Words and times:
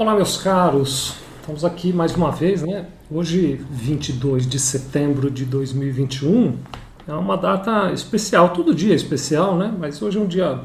Olá, 0.00 0.14
meus 0.14 0.38
caros. 0.38 1.16
Estamos 1.42 1.62
aqui 1.62 1.92
mais 1.92 2.14
uma 2.14 2.30
vez, 2.30 2.62
né? 2.62 2.86
Hoje, 3.10 3.60
22 3.70 4.46
de 4.46 4.58
setembro 4.58 5.30
de 5.30 5.44
2021, 5.44 6.56
é 7.06 7.12
uma 7.12 7.36
data 7.36 7.92
especial. 7.92 8.48
Todo 8.48 8.74
dia 8.74 8.94
é 8.94 8.96
especial, 8.96 9.58
né? 9.58 9.70
Mas 9.78 10.00
hoje 10.00 10.16
é 10.16 10.20
um 10.22 10.26
dia 10.26 10.58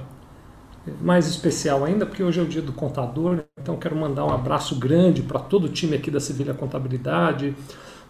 mais 1.01 1.27
especial 1.27 1.83
ainda, 1.83 2.05
porque 2.05 2.23
hoje 2.23 2.39
é 2.39 2.43
o 2.43 2.45
dia 2.45 2.61
do 2.61 2.71
contador. 2.71 3.43
Então, 3.61 3.75
quero 3.75 3.93
mandar 3.93 4.23
um 4.23 4.33
abraço 4.33 4.79
grande 4.79 5.21
para 5.21 5.41
todo 5.41 5.65
o 5.65 5.69
time 5.69 5.97
aqui 5.97 6.09
da 6.09 6.21
Sevilha 6.21 6.53
Contabilidade, 6.53 7.53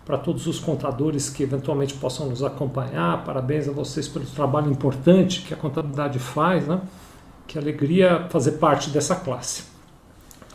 para 0.06 0.20
todos 0.20 0.46
os 0.46 0.60
contadores 0.60 1.28
que 1.28 1.42
eventualmente 1.42 1.96
possam 1.96 2.30
nos 2.30 2.44
acompanhar. 2.44 3.24
Parabéns 3.24 3.68
a 3.68 3.72
vocês 3.72 4.08
pelo 4.08 4.26
trabalho 4.26 4.70
importante 4.70 5.42
que 5.42 5.56
a 5.56 5.58
contabilidade 5.58 6.20
faz, 6.20 6.68
né? 6.68 6.82
Que 7.48 7.58
alegria 7.58 8.28
fazer 8.30 8.60
parte 8.60 8.92
dessa 8.92 9.16
classe 9.16 9.74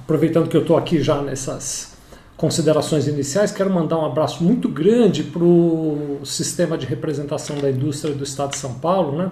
aproveitando 0.03 0.49
que 0.49 0.57
eu 0.57 0.63
estou 0.63 0.77
aqui 0.77 1.03
já 1.03 1.23
nessas 1.23 1.97
considerações 2.37 3.07
iniciais, 3.07 3.53
quero 3.53 3.71
mandar 3.71 3.99
um 3.99 4.07
abraço 4.07 4.43
muito 4.43 4.69
grande 4.69 5.23
para 5.23 5.45
o 5.45 6.21
sistema 6.25 6.79
de 6.79 6.87
representação 6.87 7.59
da 7.59 7.71
indústria 7.71 8.15
do 8.15 8.25
Estado 8.25 8.51
de 8.51 8.57
São 8.57 8.75
Paulo, 8.75 9.17
né? 9.19 9.31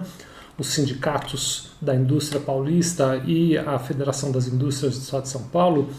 os 0.59 0.67
sindicatos 0.67 1.71
da 1.81 1.95
indústria 1.95 2.39
paulista 2.39 3.21
e 3.25 3.57
a 3.57 3.79
Federação 3.79 4.31
das 4.31 4.47
Indústrias 4.47 4.95
do 4.95 5.01
Estado 5.01 5.23
de 5.23 5.29
São 5.29 5.43
Paulo 5.43 5.89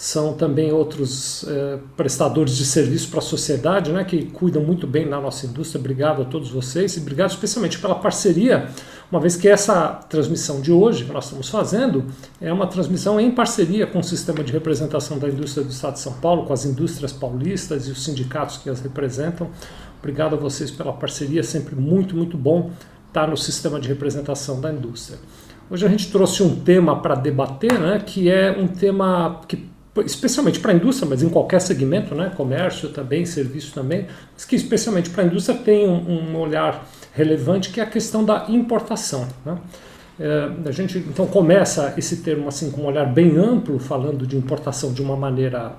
são 0.00 0.32
também 0.32 0.72
outros 0.72 1.44
eh, 1.46 1.78
prestadores 1.94 2.56
de 2.56 2.64
serviço 2.64 3.10
para 3.10 3.18
a 3.18 3.22
sociedade, 3.22 3.92
né, 3.92 4.02
que 4.02 4.24
cuidam 4.24 4.62
muito 4.62 4.86
bem 4.86 5.06
da 5.06 5.20
nossa 5.20 5.44
indústria. 5.44 5.78
Obrigado 5.78 6.22
a 6.22 6.24
todos 6.24 6.48
vocês 6.48 6.96
e 6.96 7.00
obrigado 7.00 7.28
especialmente 7.28 7.78
pela 7.78 7.94
parceria 7.94 8.70
uma 9.12 9.20
vez 9.20 9.36
que 9.36 9.46
essa 9.46 9.88
transmissão 10.08 10.62
de 10.62 10.72
hoje 10.72 11.04
que 11.04 11.12
nós 11.12 11.24
estamos 11.24 11.50
fazendo 11.50 12.06
é 12.40 12.50
uma 12.50 12.66
transmissão 12.66 13.20
em 13.20 13.30
parceria 13.30 13.86
com 13.86 13.98
o 13.98 14.02
sistema 14.02 14.42
de 14.42 14.52
representação 14.52 15.18
da 15.18 15.28
indústria 15.28 15.62
do 15.62 15.70
Estado 15.70 15.94
de 15.94 16.00
São 16.00 16.14
Paulo, 16.14 16.46
com 16.46 16.54
as 16.54 16.64
indústrias 16.64 17.12
paulistas 17.12 17.86
e 17.86 17.90
os 17.90 18.02
sindicatos 18.02 18.56
que 18.56 18.70
as 18.70 18.80
representam. 18.80 19.50
Obrigado 19.98 20.32
a 20.32 20.38
vocês 20.38 20.70
pela 20.70 20.94
parceria, 20.94 21.42
sempre 21.42 21.76
muito, 21.76 22.16
muito 22.16 22.38
bom 22.38 22.70
estar 23.08 23.26
no 23.26 23.36
sistema 23.36 23.78
de 23.78 23.86
representação 23.86 24.62
da 24.62 24.72
indústria. 24.72 25.18
Hoje 25.70 25.86
a 25.86 25.88
gente 25.88 26.10
trouxe 26.10 26.42
um 26.42 26.56
tema 26.56 27.00
para 27.00 27.14
debater, 27.14 27.78
né, 27.78 28.02
que 28.04 28.30
é 28.30 28.50
um 28.58 28.66
tema 28.66 29.40
que 29.46 29.69
especialmente 30.04 30.60
para 30.60 30.72
a 30.72 30.74
indústria, 30.74 31.08
mas 31.08 31.22
em 31.22 31.28
qualquer 31.28 31.60
segmento, 31.60 32.14
né, 32.14 32.32
comércio 32.36 32.90
também, 32.90 33.26
serviço 33.26 33.72
também, 33.74 34.06
mas 34.32 34.44
que 34.44 34.54
especialmente 34.54 35.10
para 35.10 35.24
a 35.24 35.26
indústria 35.26 35.58
tem 35.58 35.88
um, 35.88 36.32
um 36.32 36.36
olhar 36.38 36.86
relevante 37.12 37.70
que 37.70 37.80
é 37.80 37.82
a 37.82 37.86
questão 37.86 38.24
da 38.24 38.46
importação. 38.48 39.26
Né? 39.44 39.58
É, 40.18 40.50
a 40.66 40.70
gente 40.70 40.98
então 40.98 41.26
começa 41.26 41.94
esse 41.96 42.18
termo 42.18 42.46
assim 42.46 42.70
com 42.70 42.82
um 42.82 42.86
olhar 42.86 43.06
bem 43.06 43.36
amplo, 43.36 43.78
falando 43.78 44.26
de 44.26 44.36
importação 44.36 44.92
de 44.92 45.02
uma 45.02 45.16
maneira 45.16 45.72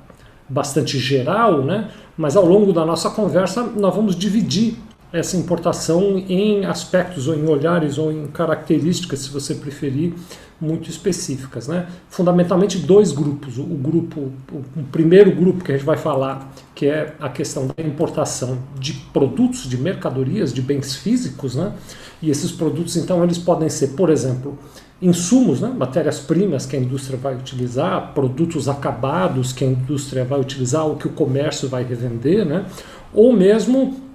bastante 0.49 0.99
geral, 0.99 1.63
né? 1.63 1.89
mas 2.17 2.35
ao 2.35 2.45
longo 2.45 2.73
da 2.73 2.85
nossa 2.85 3.09
conversa 3.11 3.63
nós 3.63 3.95
vamos 3.95 4.15
dividir 4.15 4.75
essa 5.13 5.35
importação 5.37 6.17
em 6.17 6.65
aspectos 6.65 7.27
ou 7.27 7.35
em 7.35 7.47
olhares 7.47 7.97
ou 7.97 8.11
em 8.11 8.27
características, 8.27 9.19
se 9.19 9.29
você 9.29 9.55
preferir, 9.55 10.13
muito 10.61 10.89
específicas. 10.89 11.67
Né? 11.67 11.87
Fundamentalmente 12.09 12.77
dois 12.77 13.11
grupos. 13.11 13.57
O 13.57 13.63
grupo, 13.63 14.31
o 14.53 14.83
primeiro 14.91 15.35
grupo 15.35 15.63
que 15.63 15.71
a 15.71 15.75
gente 15.75 15.85
vai 15.85 15.97
falar, 15.97 16.53
que 16.75 16.85
é 16.85 17.15
a 17.19 17.29
questão 17.29 17.67
da 17.67 17.83
importação 17.83 18.59
de 18.79 18.93
produtos, 19.11 19.67
de 19.67 19.77
mercadorias, 19.77 20.53
de 20.53 20.61
bens 20.61 20.95
físicos, 20.95 21.55
né? 21.55 21.73
E 22.21 22.29
esses 22.29 22.51
produtos, 22.51 22.95
então, 22.97 23.23
eles 23.23 23.39
podem 23.39 23.67
ser, 23.67 23.89
por 23.89 24.11
exemplo, 24.11 24.57
insumos, 25.01 25.59
né? 25.59 25.73
matérias-primas 25.75 26.67
que 26.67 26.75
a 26.75 26.79
indústria 26.79 27.17
vai 27.17 27.35
utilizar, 27.35 28.13
produtos 28.13 28.69
acabados 28.69 29.51
que 29.51 29.63
a 29.63 29.67
indústria 29.67 30.23
vai 30.23 30.39
utilizar 30.39 30.85
ou 30.85 30.95
que 30.95 31.07
o 31.07 31.11
comércio 31.11 31.67
vai 31.67 31.83
revender, 31.83 32.45
né? 32.45 32.65
ou 33.11 33.33
mesmo 33.33 34.10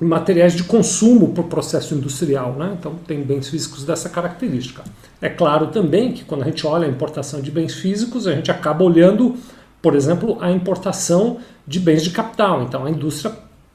materiais 0.00 0.54
de 0.54 0.64
consumo 0.64 1.28
para 1.32 1.42
o 1.42 1.44
processo 1.44 1.94
industrial. 1.94 2.52
Né? 2.52 2.76
Então, 2.78 2.94
tem 3.06 3.22
bens 3.22 3.48
físicos 3.48 3.84
dessa 3.84 4.08
característica. 4.08 4.82
É 5.20 5.28
claro 5.28 5.68
também 5.68 6.12
que 6.12 6.24
quando 6.24 6.42
a 6.42 6.44
gente 6.44 6.66
olha 6.66 6.86
a 6.86 6.90
importação 6.90 7.40
de 7.40 7.50
bens 7.50 7.74
físicos, 7.74 8.26
a 8.26 8.34
gente 8.34 8.50
acaba 8.50 8.84
olhando, 8.84 9.34
por 9.80 9.94
exemplo, 9.94 10.36
a 10.40 10.50
importação 10.50 11.38
de 11.66 11.80
bens 11.80 12.04
de 12.04 12.10
capital. 12.10 12.62
Então, 12.62 12.84
a 12.84 12.90
indústria, 12.90 13.34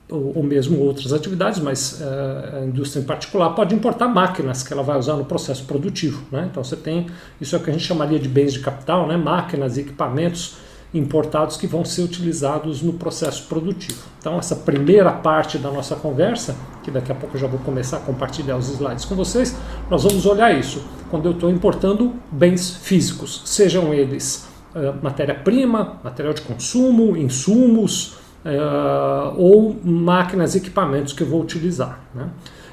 ou, 0.09 0.43
mesmo 0.43 0.79
outras 0.79 1.11
atividades, 1.11 1.59
mas 1.59 1.99
uh, 2.01 2.57
a 2.61 2.65
indústria 2.65 3.01
em 3.01 3.05
particular, 3.05 3.49
pode 3.51 3.73
importar 3.73 4.07
máquinas 4.07 4.61
que 4.61 4.71
ela 4.71 4.83
vai 4.83 4.99
usar 4.99 5.15
no 5.15 5.25
processo 5.25 5.65
produtivo. 5.65 6.23
Né? 6.31 6.47
Então, 6.51 6.63
você 6.63 6.75
tem 6.75 7.07
isso 7.39 7.55
é 7.55 7.59
o 7.59 7.63
que 7.63 7.71
a 7.71 7.73
gente 7.73 7.85
chamaria 7.85 8.19
de 8.19 8.29
bens 8.29 8.53
de 8.53 8.59
capital, 8.59 9.07
né? 9.07 9.17
máquinas 9.17 9.75
equipamentos 9.75 10.57
importados 10.93 11.55
que 11.55 11.65
vão 11.65 11.85
ser 11.85 12.01
utilizados 12.01 12.81
no 12.81 12.93
processo 12.93 13.47
produtivo. 13.47 14.03
Então, 14.19 14.37
essa 14.37 14.55
primeira 14.55 15.11
parte 15.11 15.57
da 15.57 15.71
nossa 15.71 15.95
conversa, 15.95 16.55
que 16.83 16.91
daqui 16.91 17.11
a 17.11 17.15
pouco 17.15 17.35
eu 17.35 17.41
já 17.41 17.47
vou 17.47 17.59
começar 17.59 17.97
a 17.97 17.99
compartilhar 18.01 18.57
os 18.57 18.69
slides 18.69 19.05
com 19.05 19.15
vocês, 19.15 19.55
nós 19.89 20.03
vamos 20.03 20.25
olhar 20.25 20.57
isso 20.57 20.83
quando 21.09 21.25
eu 21.25 21.31
estou 21.31 21.49
importando 21.49 22.13
bens 22.31 22.75
físicos, 22.75 23.41
sejam 23.45 23.93
eles 23.93 24.47
uh, 24.75 24.93
matéria-prima, 25.01 25.99
material 26.03 26.33
de 26.33 26.41
consumo, 26.41 27.15
insumos 27.15 28.15
uh, 28.45 29.33
ou 29.37 29.75
máquinas 29.83 30.55
e 30.55 30.57
equipamentos 30.57 31.13
que 31.13 31.23
eu 31.23 31.27
vou 31.27 31.41
utilizar. 31.41 31.99
Né? 32.13 32.29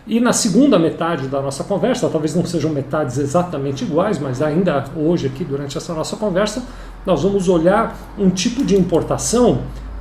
E 0.09 0.21
na 0.21 0.33
segunda 0.33 0.79
metade 0.79 1.29
da 1.29 1.43
nossa 1.43 1.63
conversa, 1.63 2.09
talvez 2.09 2.35
não 2.35 2.47
sejam 2.47 2.71
metades 2.71 3.19
exatamente 3.19 3.85
iguais, 3.85 4.19
mas 4.19 4.41
ainda 4.41 4.87
hoje 4.97 5.27
aqui 5.27 5.45
durante 5.45 5.77
essa 5.77 5.93
nossa 5.93 6.17
conversa, 6.17 6.65
nós 7.05 7.23
vamos 7.23 7.47
olhar 7.47 7.95
um 8.19 8.31
tipo 8.31 8.65
de 8.65 8.75
importação 8.75 9.61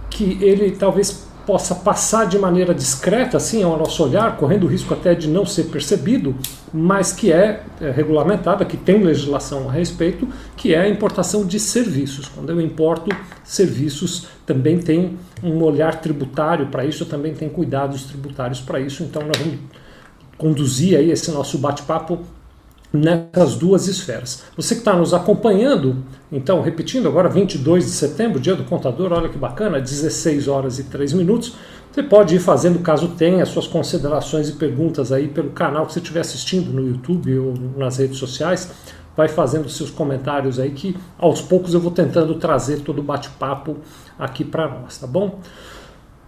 que 0.09 0.41
ele 0.41 0.71
talvez 0.71 1.27
possa 1.45 1.75
passar 1.75 2.25
de 2.25 2.39
maneira 2.39 2.73
discreta, 2.73 3.35
assim, 3.35 3.63
ao 3.63 3.77
nosso 3.77 4.01
olhar, 4.01 4.37
correndo 4.37 4.63
o 4.63 4.67
risco 4.67 4.93
até 4.93 5.13
de 5.13 5.27
não 5.29 5.45
ser 5.45 5.65
percebido, 5.65 6.35
mas 6.73 7.11
que 7.11 7.31
é, 7.31 7.63
é 7.81 7.91
regulamentada, 7.91 8.63
que 8.63 8.77
tem 8.77 9.03
legislação 9.03 9.67
a 9.67 9.71
respeito, 9.71 10.27
que 10.55 10.73
é 10.73 10.79
a 10.79 10.89
importação 10.89 11.45
de 11.45 11.59
serviços. 11.59 12.29
Quando 12.29 12.49
eu 12.49 12.61
importo 12.61 13.13
serviços, 13.43 14.27
também 14.45 14.77
tem 14.77 15.17
um 15.43 15.61
olhar 15.63 15.99
tributário 15.99 16.67
para 16.67 16.85
isso, 16.85 17.05
também 17.05 17.33
tem 17.33 17.49
cuidados 17.49 18.03
tributários 18.03 18.61
para 18.61 18.79
isso, 18.79 19.03
então 19.03 19.21
nós 19.21 19.37
vamos 19.37 19.59
conduzir 20.37 20.97
aí 20.97 21.11
esse 21.11 21.31
nosso 21.31 21.57
bate-papo 21.57 22.19
nessas 22.91 23.55
duas 23.55 23.87
esferas. 23.87 24.43
Você 24.55 24.75
que 24.75 24.81
está 24.81 24.95
nos 24.95 25.13
acompanhando, 25.13 26.03
então, 26.31 26.61
repetindo, 26.61 27.07
agora 27.07 27.29
22 27.29 27.85
de 27.85 27.91
setembro, 27.91 28.39
dia 28.39 28.55
do 28.55 28.63
contador, 28.63 29.11
olha 29.11 29.29
que 29.29 29.37
bacana, 29.37 29.79
16 29.79 30.47
horas 30.47 30.79
e 30.79 30.83
3 30.85 31.13
minutos. 31.13 31.55
Você 31.91 32.03
pode 32.03 32.35
ir 32.35 32.39
fazendo, 32.39 32.79
caso 32.79 33.09
tenha, 33.09 33.45
suas 33.45 33.67
considerações 33.67 34.49
e 34.49 34.53
perguntas 34.53 35.11
aí 35.11 35.27
pelo 35.27 35.49
canal 35.49 35.85
que 35.85 35.93
você 35.93 35.99
estiver 35.99 36.21
assistindo 36.21 36.71
no 36.71 36.87
YouTube 36.87 37.37
ou 37.39 37.53
nas 37.75 37.97
redes 37.97 38.17
sociais. 38.17 38.71
Vai 39.15 39.27
fazendo 39.27 39.67
seus 39.67 39.89
comentários 39.89 40.59
aí 40.59 40.69
que 40.69 40.95
aos 41.17 41.41
poucos 41.41 41.73
eu 41.73 41.79
vou 41.79 41.89
tentando 41.89 42.35
trazer 42.35 42.81
todo 42.81 42.99
o 42.99 43.03
bate-papo 43.03 43.77
aqui 44.17 44.43
para 44.43 44.67
nós, 44.67 44.97
tá 44.97 45.07
bom? 45.07 45.39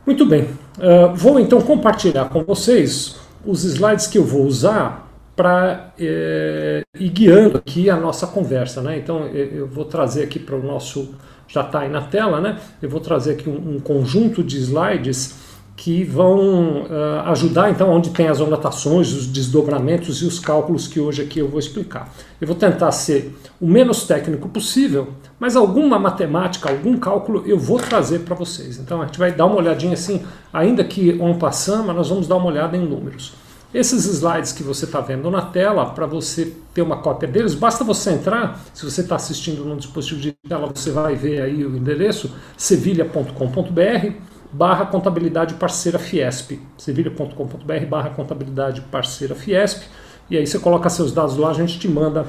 Muito 0.06 0.25
bem, 0.25 0.44
uh, 0.44 1.14
vou 1.14 1.40
então 1.40 1.62
compartilhar 1.62 2.30
com 2.30 2.44
vocês 2.44 3.19
os 3.45 3.63
slides 3.63 4.07
que 4.07 4.17
eu 4.17 4.23
vou 4.23 4.45
usar 4.45 5.07
para 5.35 5.94
é, 5.97 6.81
ir 7.00 7.09
guiando 7.09 7.57
aqui 7.57 7.89
a 7.89 7.95
nossa 7.95 8.27
conversa. 8.27 8.81
Né? 8.81 8.97
Então 8.97 9.25
eu 9.27 9.67
vou 9.67 9.85
trazer 9.85 10.23
aqui 10.23 10.38
para 10.38 10.55
o 10.55 10.61
nosso. 10.61 11.16
Já 11.47 11.61
está 11.61 11.79
aí 11.79 11.89
na 11.89 12.01
tela, 12.01 12.39
né? 12.39 12.59
Eu 12.79 12.89
vou 12.89 13.00
trazer 13.00 13.31
aqui 13.31 13.50
um, 13.50 13.75
um 13.75 13.79
conjunto 13.79 14.44
de 14.44 14.57
slides 14.57 15.49
que 15.79 16.03
vão 16.03 16.81
uh, 16.81 17.22
ajudar, 17.28 17.72
então, 17.72 17.90
onde 17.90 18.09
tem 18.09 18.28
as 18.28 18.41
anotações, 18.41 19.13
os 19.13 19.25
desdobramentos 19.25 20.22
e 20.22 20.25
os 20.25 20.38
cálculos 20.38 20.88
que 20.88 21.00
hoje 21.00 21.22
aqui 21.22 21.40
eu 21.40 21.47
vou 21.47 21.57
explicar. 21.57 22.13
Eu 22.40 22.47
vou 22.47 22.56
tentar 22.56 22.91
ser 22.91 23.34
o 23.62 23.66
menos 23.66 24.03
técnico 24.03 24.50
possível, 24.50 25.07
mas 25.39 25.56
alguma 25.56 25.97
matemática, 25.97 26.69
algum 26.69 26.97
cálculo 26.97 27.44
eu 27.45 27.57
vou 27.57 27.80
trazer 27.80 28.19
para 28.19 28.36
vocês. 28.36 28.77
Então 28.77 29.01
a 29.01 29.06
gente 29.06 29.18
vai 29.18 29.31
dar 29.31 29.45
uma 29.45 29.56
olhadinha 29.56 29.94
assim, 29.94 30.21
ainda 30.51 30.83
que 30.83 31.18
on 31.18 31.36
passant, 31.36 31.86
mas 31.86 31.95
nós 31.95 32.09
vamos 32.09 32.27
dar 32.27 32.36
uma 32.36 32.48
olhada 32.48 32.75
em 32.75 32.86
números. 32.86 33.36
Esses 33.74 34.04
slides 34.06 34.51
que 34.51 34.63
você 34.63 34.83
está 34.83 35.00
vendo 35.00 35.31
na 35.31 35.44
tela, 35.44 35.86
para 35.86 36.06
você 36.06 36.54
ter 36.74 36.81
uma 36.81 36.98
cópia 36.98 37.30
deles, 37.30 37.56
basta 37.56 37.86
você 37.86 38.12
entrar, 38.12 38.59
se 38.74 38.83
você 38.83 39.00
está 39.00 39.15
assistindo 39.15 39.63
num 39.63 39.77
dispositivo 39.77 40.19
de 40.19 40.33
tela, 40.45 40.69
você 40.75 40.92
vai 40.92 41.15
ver 41.15 41.42
aí 41.42 41.63
o 41.63 41.77
endereço, 41.77 42.36
sevilha.com.br 42.57 44.30
barra 44.51 44.86
contabilidade 44.86 45.56
parceira 45.56 46.00
Fiesp, 46.00 46.60
sevilha.com.br 46.78 47.86
barra 47.88 48.10
contabilidade 48.10 48.81
parceira 48.81 49.36
Fiesp, 49.36 49.84
e 50.30 50.38
aí 50.38 50.46
você 50.46 50.60
coloca 50.60 50.90
seus 50.90 51.12
dados 51.12 51.38
lá, 51.38 51.50
a 51.50 51.54
gente 51.54 51.80
te 51.80 51.88
manda 51.88 52.25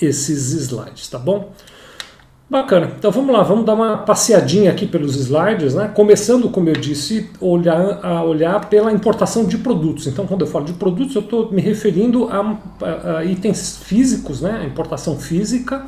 esses 0.00 0.52
slides, 0.52 1.08
tá 1.08 1.18
bom? 1.18 1.52
Bacana. 2.50 2.92
Então 2.98 3.10
vamos 3.10 3.34
lá, 3.34 3.42
vamos 3.42 3.66
dar 3.66 3.74
uma 3.74 3.98
passeadinha 3.98 4.70
aqui 4.70 4.86
pelos 4.86 5.16
slides, 5.16 5.74
né? 5.74 5.88
Começando, 5.88 6.48
como 6.48 6.70
eu 6.70 6.72
disse, 6.72 7.28
olhar, 7.40 8.00
a 8.02 8.22
olhar 8.22 8.70
pela 8.70 8.90
importação 8.90 9.44
de 9.44 9.58
produtos. 9.58 10.06
Então, 10.06 10.26
quando 10.26 10.42
eu 10.42 10.46
falo 10.46 10.64
de 10.64 10.72
produtos, 10.72 11.14
eu 11.14 11.20
estou 11.20 11.52
me 11.52 11.60
referindo 11.60 12.26
a, 12.30 12.58
a, 12.80 13.18
a, 13.18 13.24
itens 13.24 13.80
físicos, 13.82 14.40
né? 14.40 14.60
A 14.62 14.64
importação 14.64 15.18
física 15.18 15.84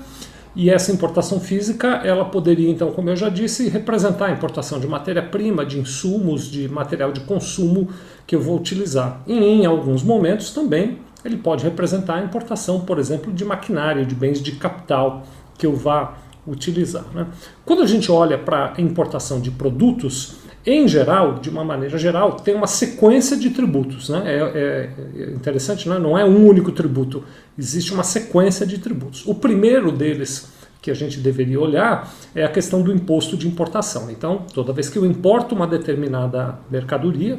E 0.54 0.68
essa 0.68 0.90
importação 0.90 1.38
física, 1.38 2.00
ela 2.04 2.24
poderia, 2.24 2.68
então, 2.68 2.90
como 2.90 3.08
eu 3.08 3.16
já 3.16 3.28
disse, 3.28 3.68
representar 3.68 4.26
a 4.26 4.30
importação 4.32 4.80
de 4.80 4.86
matéria-prima, 4.86 5.64
de 5.64 5.78
insumos, 5.78 6.50
de 6.50 6.68
material 6.68 7.12
de 7.12 7.20
consumo 7.20 7.88
que 8.26 8.34
eu 8.34 8.40
vou 8.40 8.56
utilizar. 8.56 9.22
E 9.26 9.34
em 9.34 9.64
alguns 9.64 10.02
momentos 10.02 10.50
também 10.50 10.98
ele 11.24 11.36
pode 11.36 11.62
representar 11.62 12.16
a 12.16 12.24
importação, 12.24 12.80
por 12.80 12.98
exemplo, 12.98 13.32
de 13.32 13.44
maquinário, 13.44 14.04
de 14.04 14.14
bens 14.14 14.42
de 14.42 14.52
capital 14.52 15.22
que 15.56 15.66
eu 15.66 15.76
vá 15.76 16.14
utilizar. 16.46 17.04
Né? 17.14 17.26
Quando 17.64 17.82
a 17.82 17.86
gente 17.86 18.10
olha 18.10 18.38
para 18.38 18.72
a 18.76 18.80
importação 18.80 19.40
de 19.40 19.50
produtos, 19.50 20.36
em 20.66 20.86
geral, 20.86 21.34
de 21.34 21.48
uma 21.48 21.64
maneira 21.64 21.96
geral, 21.96 22.32
tem 22.32 22.54
uma 22.54 22.66
sequência 22.66 23.36
de 23.36 23.50
tributos. 23.50 24.08
Né? 24.10 24.22
É, 24.26 24.38
é, 24.38 24.90
é 25.22 25.30
interessante, 25.30 25.88
né? 25.88 25.98
não 25.98 26.18
é 26.18 26.24
um 26.24 26.46
único 26.46 26.70
tributo, 26.72 27.24
existe 27.58 27.94
uma 27.94 28.02
sequência 28.02 28.66
de 28.66 28.78
tributos. 28.78 29.26
O 29.26 29.34
primeiro 29.34 29.90
deles 29.90 30.52
que 30.82 30.90
a 30.90 30.94
gente 30.94 31.18
deveria 31.18 31.60
olhar 31.60 32.10
é 32.34 32.44
a 32.44 32.48
questão 32.48 32.82
do 32.82 32.92
imposto 32.92 33.36
de 33.36 33.46
importação. 33.46 34.10
Então, 34.10 34.44
toda 34.52 34.72
vez 34.72 34.88
que 34.88 34.98
eu 34.98 35.04
importo 35.04 35.54
uma 35.54 35.66
determinada 35.66 36.58
mercadoria, 36.70 37.38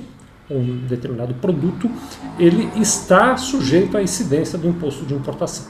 um 0.49 0.85
determinado 0.87 1.33
produto, 1.35 1.89
ele 2.37 2.69
está 2.75 3.37
sujeito 3.37 3.97
à 3.97 4.03
incidência 4.03 4.57
do 4.57 4.67
imposto 4.67 5.05
de 5.05 5.13
importação. 5.13 5.65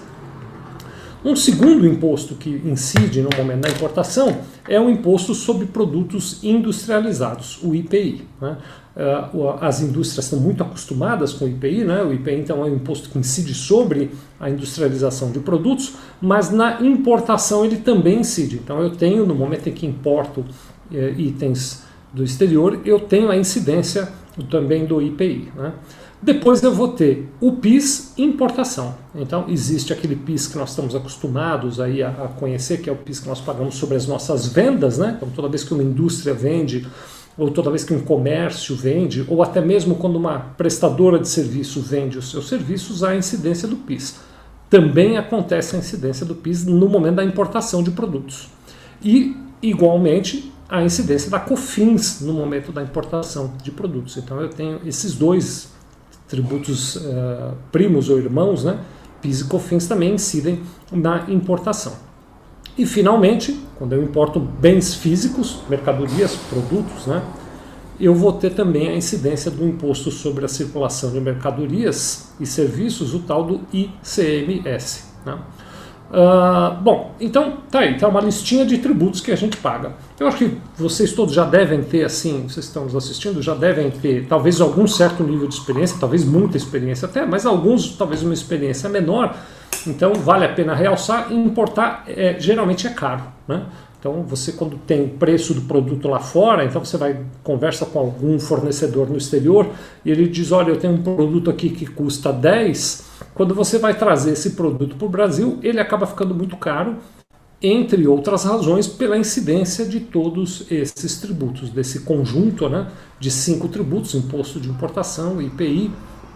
Um 1.24 1.36
segundo 1.36 1.86
imposto 1.86 2.34
que 2.34 2.50
incide 2.66 3.22
no 3.22 3.30
momento 3.38 3.62
da 3.62 3.70
importação 3.70 4.40
é 4.68 4.80
o 4.80 4.90
imposto 4.90 5.36
sobre 5.36 5.68
produtos 5.68 6.44
industrializados, 6.44 7.60
o 7.62 7.76
IPI. 7.76 8.24
Né? 8.42 8.58
Ah, 8.98 9.30
as 9.62 9.82
indústrias 9.82 10.26
estão 10.26 10.40
muito 10.40 10.64
acostumadas 10.64 11.32
com 11.32 11.46
o 11.46 11.48
IPI, 11.48 11.84
né? 11.84 12.02
o 12.02 12.12
IPI 12.12 12.40
então 12.40 12.66
é 12.66 12.70
um 12.70 12.76
imposto 12.76 13.08
que 13.10 13.20
incide 13.20 13.54
sobre 13.54 14.10
a 14.40 14.50
industrialização 14.50 15.32
de 15.32 15.40
produtos, 15.40 15.94
mas 16.20 16.50
na 16.50 16.82
importação 16.82 17.64
ele 17.64 17.78
também 17.78 18.22
incide. 18.22 18.56
Então 18.56 18.82
eu 18.82 18.90
tenho, 18.90 19.24
no 19.24 19.36
momento 19.36 19.70
em 19.70 19.72
que 19.72 19.86
importo 19.86 20.44
eh, 20.92 21.14
itens 21.18 21.84
do 22.12 22.24
exterior, 22.24 22.82
eu 22.84 23.00
tenho 23.00 23.30
a 23.30 23.38
incidência 23.38 24.12
também 24.50 24.86
do 24.86 25.02
IPI. 25.02 25.52
Né? 25.56 25.72
Depois 26.24 26.62
eu 26.62 26.72
vou 26.72 26.90
ter 26.90 27.28
o 27.42 27.54
PIS 27.54 28.14
importação. 28.16 28.96
Então 29.16 29.46
existe 29.48 29.92
aquele 29.92 30.16
PIS 30.16 30.46
que 30.48 30.58
nós 30.58 30.70
estamos 30.70 30.94
acostumados 30.94 31.80
aí 31.80 32.04
a, 32.04 32.10
a, 32.10 32.28
conhecer, 32.28 32.78
que 32.82 32.90
é 32.90 32.94
o 32.94 32.96
PIS 32.96 33.22
que 33.22 33.28
nós 33.28 33.42
pagamos 33.42 33.76
sobre 33.76 33.96
as 33.96 34.06
nossas 34.06 34.46
vendas, 34.48 35.00
né? 35.00 35.16
Então 35.18 35.30
toda 35.30 35.50
vez 35.50 35.64
que 35.64 35.74
uma 35.74 35.82
indústria 35.82 36.34
vende, 36.34 36.88
ou 37.36 37.50
toda 37.50 37.72
vez 37.72 37.84
que 37.84 37.92
um 37.92 38.02
comércio 38.02 38.76
vende, 38.76 39.26
ou 39.28 39.42
até 39.42 39.62
mesmo 39.62 39.96
quando 39.96 40.16
uma 40.16 40.38
prestadora 40.40 41.18
de 41.18 41.28
serviço 41.28 41.82
vende 41.82 42.20
os 42.20 42.30
seus 42.30 42.48
serviços, 42.48 43.04
há 43.04 43.10
a 43.10 43.16
incidência 43.16 43.68
do 43.68 43.78
PIS. 43.78 44.20
Também 44.70 45.18
acontece 45.18 45.76
a 45.76 45.80
incidência 45.80 46.24
do 46.24 46.36
PIS 46.36 46.66
no 46.66 46.88
momento 46.88 47.16
da 47.16 47.24
importação 47.24 47.82
de 47.82 47.90
produtos. 47.90 48.48
E, 49.04 49.36
igualmente, 49.62 50.54
a 50.70 50.84
incidência 50.84 51.30
da 51.32 51.40
COFINS 51.40 52.22
no 52.22 52.32
momento 52.32 52.72
da 52.72 52.82
importação 52.82 53.54
de 53.62 53.72
produtos. 53.72 54.16
Então 54.18 54.40
eu 54.40 54.50
tenho 54.50 54.80
esses 54.86 55.16
dois 55.16 55.70
tributos 56.32 56.96
uh, 56.96 57.54
primos 57.74 58.10
ou 58.10 58.18
irmãos, 58.18 58.64
né, 58.64 58.80
PIS 59.22 59.42
e 59.42 59.44
COFINS 59.46 59.86
também 59.86 60.14
incidem 60.14 60.62
na 60.90 61.30
importação. 61.30 61.94
E 62.78 62.86
finalmente, 62.86 63.60
quando 63.78 63.94
eu 63.94 64.02
importo 64.02 64.40
bens 64.40 64.96
físicos, 64.96 65.60
mercadorias, 65.70 66.38
produtos, 66.50 67.06
né, 67.06 67.22
eu 68.00 68.16
vou 68.16 68.32
ter 68.32 68.52
também 68.52 68.88
a 68.88 68.96
incidência 68.96 69.52
do 69.52 69.68
imposto 69.68 70.10
sobre 70.10 70.46
a 70.46 70.48
circulação 70.48 71.12
de 71.12 71.20
mercadorias 71.20 72.32
e 72.40 72.46
serviços, 72.46 73.14
o 73.14 73.20
tal 73.20 73.44
do 73.44 73.60
ICMS. 73.74 75.04
Né. 75.26 75.38
Uh, 76.12 76.76
bom, 76.82 77.16
então 77.22 77.60
tá 77.72 77.80
aí, 77.80 77.98
tá 77.98 78.06
uma 78.10 78.20
listinha 78.20 78.66
de 78.66 78.78
tributos 78.80 79.22
que 79.22 79.32
a 79.32 79.36
gente 79.36 79.56
paga. 79.56 79.94
Eu 80.20 80.28
acho 80.28 80.38
que 80.38 80.58
vocês 80.76 81.14
todos 81.14 81.34
já 81.34 81.46
devem 81.46 81.82
ter, 81.84 82.04
assim, 82.04 82.48
vocês 82.50 82.66
estão 82.66 82.84
nos 82.84 82.96
assistindo, 82.96 83.42
já 83.42 83.56
devem 83.56 83.90
ter 83.90 84.28
talvez 84.28 84.60
algum 84.60 84.86
certo 84.86 85.24
nível 85.24 85.48
de 85.48 85.54
experiência, 85.54 85.96
talvez 85.98 86.26
muita 86.26 86.58
experiência 86.58 87.06
até, 87.06 87.26
mas 87.26 87.46
alguns 87.46 87.96
talvez 87.96 88.22
uma 88.24 88.34
experiência 88.34 88.90
menor. 88.90 89.38
Então 89.88 90.14
vale 90.14 90.44
a 90.44 90.50
pena 90.50 90.76
realçar. 90.76 91.32
Importar 91.32 92.04
é, 92.06 92.36
geralmente 92.38 92.86
é 92.86 92.90
caro, 92.90 93.24
né? 93.48 93.64
Então, 94.02 94.24
você 94.24 94.54
quando 94.54 94.80
tem 94.80 95.08
preço 95.08 95.54
do 95.54 95.62
produto 95.62 96.08
lá 96.08 96.20
fora, 96.20 96.66
então 96.66 96.84
você 96.84 96.98
vai 96.98 97.24
conversa 97.44 97.86
com 97.86 98.00
algum 98.00 98.40
fornecedor 98.40 99.08
no 99.08 99.16
exterior 99.16 99.70
e 100.04 100.10
ele 100.10 100.28
diz, 100.28 100.52
olha, 100.52 100.72
eu 100.72 100.80
tenho 100.80 100.94
um 100.94 101.04
produto 101.04 101.52
aqui 101.52 101.70
que 101.70 101.86
custa 101.86 102.34
10, 102.34 103.06
quando 103.36 103.54
você 103.54 103.78
vai 103.78 103.94
trazer 103.94 104.32
esse 104.32 104.52
produto 104.52 104.96
para 104.96 105.06
o 105.06 105.10
Brasil, 105.10 105.60
ele 105.62 105.80
acaba 105.80 106.08
ficando 106.08 106.34
muito 106.34 106.58
caro, 106.58 106.98
entre 107.62 108.08
outras 108.08 108.44
razões, 108.44 108.88
pela 108.88 109.16
incidência 109.16 109.86
de 109.86 110.00
todos 110.00 110.66
esses 110.72 111.22
tributos, 111.22 111.70
desse 111.70 112.00
conjunto 112.00 112.68
né, 112.68 112.88
de 113.20 113.30
cinco 113.30 113.68
tributos, 113.68 114.16
imposto 114.16 114.60
de 114.60 114.68
importação, 114.68 115.40
IPI, 115.40 115.92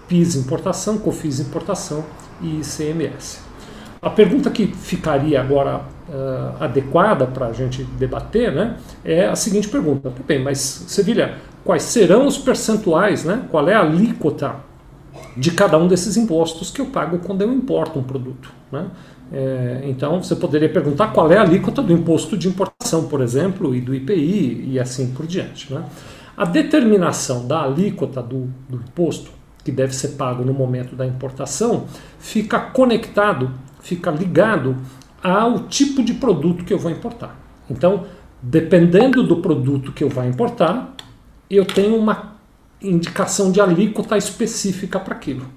PIS 0.07 0.35
importação, 0.35 0.99
COFIS 0.99 1.39
importação 1.39 2.05
e 2.43 2.59
ICMS. 2.59 3.39
A 3.99 4.09
pergunta 4.11 4.51
que 4.51 4.67
ficaria 4.67 5.41
agora 5.41 5.94
uh, 6.09 6.63
adequada 6.63 7.25
para 7.25 7.47
a 7.47 7.53
gente 7.53 7.83
debater 7.83 8.51
né, 8.51 8.77
é 9.03 9.27
a 9.27 9.35
seguinte 9.35 9.67
pergunta. 9.67 10.11
Bem, 10.27 10.43
mas 10.43 10.59
Sevilha, 10.59 11.35
quais 11.63 11.83
serão 11.83 12.25
os 12.27 12.37
percentuais, 12.37 13.23
né, 13.23 13.43
qual 13.49 13.67
é 13.67 13.73
a 13.73 13.81
alíquota 13.81 14.55
de 15.35 15.51
cada 15.51 15.77
um 15.77 15.87
desses 15.87 16.17
impostos 16.17 16.71
que 16.71 16.81
eu 16.81 16.87
pago 16.87 17.19
quando 17.19 17.41
eu 17.41 17.51
importo 17.51 17.99
um 17.99 18.03
produto? 18.03 18.51
Né? 18.71 18.85
É, 19.31 19.81
então 19.85 20.21
você 20.21 20.35
poderia 20.35 20.69
perguntar 20.69 21.07
qual 21.07 21.31
é 21.31 21.37
a 21.37 21.41
alíquota 21.41 21.81
do 21.81 21.91
imposto 21.91 22.37
de 22.37 22.47
importação, 22.47 23.07
por 23.07 23.21
exemplo, 23.21 23.75
e 23.75 23.81
do 23.81 23.93
IPI 23.93 24.69
e 24.71 24.79
assim 24.79 25.11
por 25.11 25.25
diante. 25.25 25.73
Né? 25.73 25.83
A 26.37 26.45
determinação 26.45 27.47
da 27.47 27.63
alíquota 27.63 28.21
do, 28.21 28.49
do 28.69 28.77
imposto 28.77 29.31
que 29.63 29.71
deve 29.71 29.95
ser 29.95 30.09
pago 30.09 30.43
no 30.45 30.53
momento 30.53 30.95
da 30.95 31.07
importação 31.07 31.85
fica 32.19 32.59
conectado 32.59 33.49
fica 33.85 34.09
ligado 34.09 34.75
ao 35.25 35.61
tipo 35.61 36.03
de 36.03 36.13
produto 36.13 36.63
que 36.63 36.71
eu 36.71 36.77
vou 36.77 36.91
importar. 36.91 37.35
Então, 37.67 38.05
dependendo 38.39 39.23
do 39.23 39.37
produto 39.37 39.91
que 39.91 40.03
eu 40.03 40.09
vou 40.09 40.23
importar, 40.23 40.95
eu 41.49 41.65
tenho 41.65 41.97
uma 41.97 42.35
indicação 42.79 43.51
de 43.51 43.59
alíquota 43.59 44.15
específica 44.15 44.99
para 44.99 45.15
aquilo. 45.15 45.47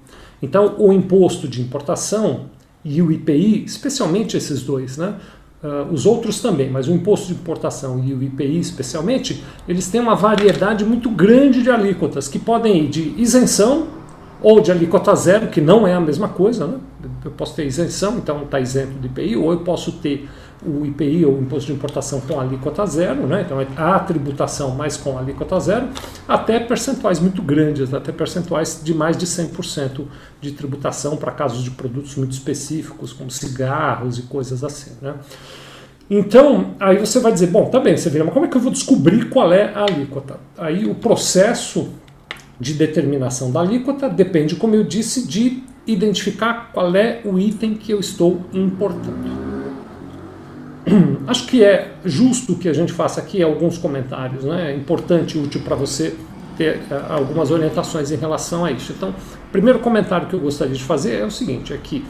Então, 0.41 0.75
o 0.79 0.91
imposto 0.91 1.47
de 1.47 1.61
importação 1.61 2.47
e 2.83 2.99
o 2.99 3.11
IPI, 3.11 3.63
especialmente 3.63 4.35
esses 4.35 4.63
dois, 4.63 4.97
né? 4.97 5.15
Uh, 5.61 5.93
os 5.93 6.05
outros 6.05 6.41
também, 6.41 6.69
mas 6.69 6.87
o 6.87 6.93
imposto 6.93 7.27
de 7.27 7.33
importação 7.33 8.01
e 8.03 8.13
o 8.13 8.23
IPI 8.23 8.59
especialmente, 8.59 9.43
eles 9.67 9.87
têm 9.89 9.99
uma 9.99 10.15
variedade 10.15 10.85
muito 10.85 11.09
grande 11.09 11.61
de 11.61 11.69
alíquotas 11.69 12.29
que 12.29 12.39
podem 12.39 12.85
ir 12.85 12.87
de 12.87 13.13
isenção 13.17 13.98
ou 14.41 14.61
de 14.61 14.71
alíquota 14.71 15.13
zero, 15.15 15.47
que 15.47 15.59
não 15.59 15.87
é 15.87 15.93
a 15.93 15.99
mesma 15.99 16.29
coisa, 16.29 16.65
né? 16.65 16.77
eu 17.25 17.31
posso 17.31 17.55
ter 17.55 17.65
isenção, 17.65 18.17
então 18.17 18.43
está 18.43 18.59
isento 18.59 18.93
do 18.93 19.07
IPI, 19.07 19.35
ou 19.35 19.51
eu 19.51 19.59
posso 19.59 19.93
ter 19.93 20.29
o 20.65 20.85
IPI 20.85 21.25
ou 21.25 21.35
o 21.35 21.41
imposto 21.41 21.67
de 21.67 21.73
importação 21.73 22.19
com 22.21 22.39
alíquota 22.39 22.85
zero, 22.85 23.25
né? 23.25 23.45
então 23.45 23.57
a 23.77 23.99
tributação 23.99 24.75
mais 24.75 24.97
com 24.97 25.17
alíquota 25.17 25.59
zero, 25.59 25.87
até 26.27 26.59
percentuais 26.59 27.19
muito 27.19 27.41
grandes, 27.41 27.93
até 27.93 28.11
percentuais 28.11 28.81
de 28.83 28.93
mais 28.93 29.17
de 29.17 29.25
100% 29.25 30.05
de 30.41 30.51
tributação 30.51 31.17
para 31.17 31.31
casos 31.31 31.63
de 31.63 31.71
produtos 31.71 32.15
muito 32.15 32.31
específicos, 32.31 33.13
como 33.13 33.29
cigarros 33.31 34.19
e 34.19 34.23
coisas 34.23 34.63
assim. 34.63 34.91
Né? 35.01 35.15
Então, 36.09 36.71
aí 36.79 36.97
você 36.97 37.19
vai 37.19 37.31
dizer, 37.31 37.47
bom, 37.47 37.65
tá 37.65 37.79
bem, 37.79 37.95
você 37.95 38.09
vira, 38.09 38.23
mas 38.23 38.33
como 38.33 38.45
é 38.45 38.49
que 38.49 38.57
eu 38.57 38.61
vou 38.61 38.71
descobrir 38.71 39.29
qual 39.29 39.53
é 39.53 39.71
a 39.73 39.83
alíquota? 39.83 40.37
Aí 40.57 40.85
o 40.89 40.95
processo 40.95 41.89
de 42.59 42.73
determinação 42.73 43.51
da 43.51 43.61
alíquota 43.61 44.09
depende, 44.09 44.55
como 44.55 44.75
eu 44.75 44.83
disse, 44.83 45.27
de 45.27 45.63
identificar 45.87 46.71
qual 46.73 46.95
é 46.95 47.21
o 47.23 47.39
item 47.39 47.73
que 47.73 47.91
eu 47.91 47.99
estou 47.99 48.41
importando. 48.53 49.49
Acho 51.27 51.47
que 51.47 51.63
é 51.63 51.93
justo 52.03 52.55
que 52.55 52.67
a 52.67 52.73
gente 52.73 52.91
faça 52.91 53.21
aqui 53.21 53.41
alguns 53.41 53.77
comentários, 53.77 54.43
né? 54.43 54.71
é 54.71 54.75
importante 54.75 55.37
e 55.37 55.41
útil 55.41 55.61
para 55.61 55.75
você 55.75 56.15
ter 56.57 56.81
eh, 56.91 57.05
algumas 57.09 57.51
orientações 57.51 58.11
em 58.11 58.17
relação 58.17 58.65
a 58.65 58.71
isso. 58.71 58.91
Então, 58.91 59.09
o 59.09 59.51
primeiro 59.51 59.79
comentário 59.79 60.27
que 60.27 60.33
eu 60.33 60.39
gostaria 60.39 60.75
de 60.75 60.83
fazer 60.83 61.15
é 61.15 61.25
o 61.25 61.31
seguinte, 61.31 61.73
é 61.73 61.77
que 61.77 62.03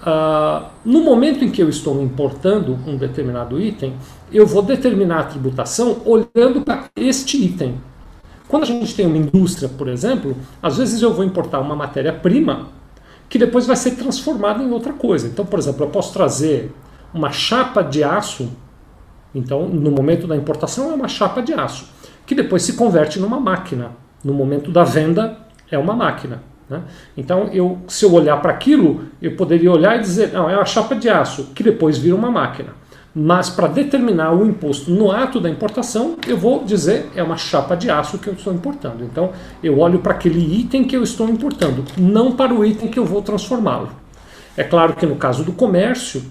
uh, 0.00 0.66
no 0.84 1.02
momento 1.02 1.44
em 1.44 1.50
que 1.50 1.62
eu 1.62 1.68
estou 1.68 2.02
importando 2.02 2.78
um 2.86 2.96
determinado 2.96 3.60
item, 3.60 3.94
eu 4.32 4.46
vou 4.46 4.62
determinar 4.62 5.20
a 5.20 5.24
tributação 5.24 6.00
olhando 6.04 6.62
para 6.62 6.84
este 6.96 7.44
item, 7.44 7.74
quando 8.50 8.64
a 8.64 8.66
gente 8.66 8.96
tem 8.96 9.06
uma 9.06 9.16
indústria, 9.16 9.68
por 9.68 9.86
exemplo, 9.86 10.36
às 10.60 10.76
vezes 10.76 11.00
eu 11.00 11.14
vou 11.14 11.24
importar 11.24 11.60
uma 11.60 11.76
matéria-prima 11.76 12.66
que 13.28 13.38
depois 13.38 13.64
vai 13.64 13.76
ser 13.76 13.92
transformada 13.92 14.60
em 14.60 14.72
outra 14.72 14.92
coisa. 14.92 15.28
Então, 15.28 15.46
por 15.46 15.56
exemplo, 15.56 15.84
eu 15.84 15.88
posso 15.88 16.12
trazer 16.12 16.74
uma 17.14 17.30
chapa 17.30 17.80
de 17.80 18.02
aço, 18.02 18.50
então 19.32 19.68
no 19.68 19.92
momento 19.92 20.26
da 20.26 20.36
importação 20.36 20.90
é 20.90 20.94
uma 20.94 21.06
chapa 21.06 21.40
de 21.40 21.54
aço, 21.54 21.88
que 22.26 22.34
depois 22.34 22.64
se 22.64 22.72
converte 22.72 23.20
numa 23.20 23.38
máquina. 23.38 23.92
No 24.24 24.34
momento 24.34 24.72
da 24.72 24.82
venda 24.82 25.38
é 25.70 25.78
uma 25.78 25.94
máquina. 25.94 26.42
Né? 26.68 26.82
Então, 27.16 27.48
eu, 27.52 27.78
se 27.86 28.04
eu 28.04 28.12
olhar 28.12 28.36
para 28.42 28.50
aquilo, 28.50 29.04
eu 29.22 29.36
poderia 29.36 29.70
olhar 29.70 29.96
e 29.96 30.00
dizer, 30.00 30.32
não, 30.32 30.50
é 30.50 30.56
uma 30.56 30.64
chapa 30.64 30.96
de 30.96 31.08
aço, 31.08 31.52
que 31.54 31.62
depois 31.62 31.96
vira 31.96 32.16
uma 32.16 32.32
máquina. 32.32 32.79
Mas 33.14 33.50
para 33.50 33.66
determinar 33.66 34.32
o 34.32 34.46
imposto 34.46 34.90
no 34.90 35.10
ato 35.10 35.40
da 35.40 35.50
importação, 35.50 36.16
eu 36.28 36.36
vou 36.36 36.64
dizer 36.64 37.06
é 37.16 37.22
uma 37.22 37.36
chapa 37.36 37.74
de 37.76 37.90
aço 37.90 38.18
que 38.18 38.28
eu 38.28 38.34
estou 38.34 38.52
importando. 38.52 39.04
Então 39.04 39.32
eu 39.62 39.78
olho 39.78 39.98
para 39.98 40.12
aquele 40.12 40.60
item 40.60 40.84
que 40.84 40.96
eu 40.96 41.02
estou 41.02 41.28
importando, 41.28 41.84
não 41.98 42.32
para 42.32 42.54
o 42.54 42.64
item 42.64 42.88
que 42.88 42.98
eu 42.98 43.04
vou 43.04 43.20
transformá-lo. 43.20 43.90
É 44.56 44.62
claro 44.62 44.94
que 44.94 45.06
no 45.06 45.16
caso 45.16 45.42
do 45.42 45.52
comércio, 45.52 46.22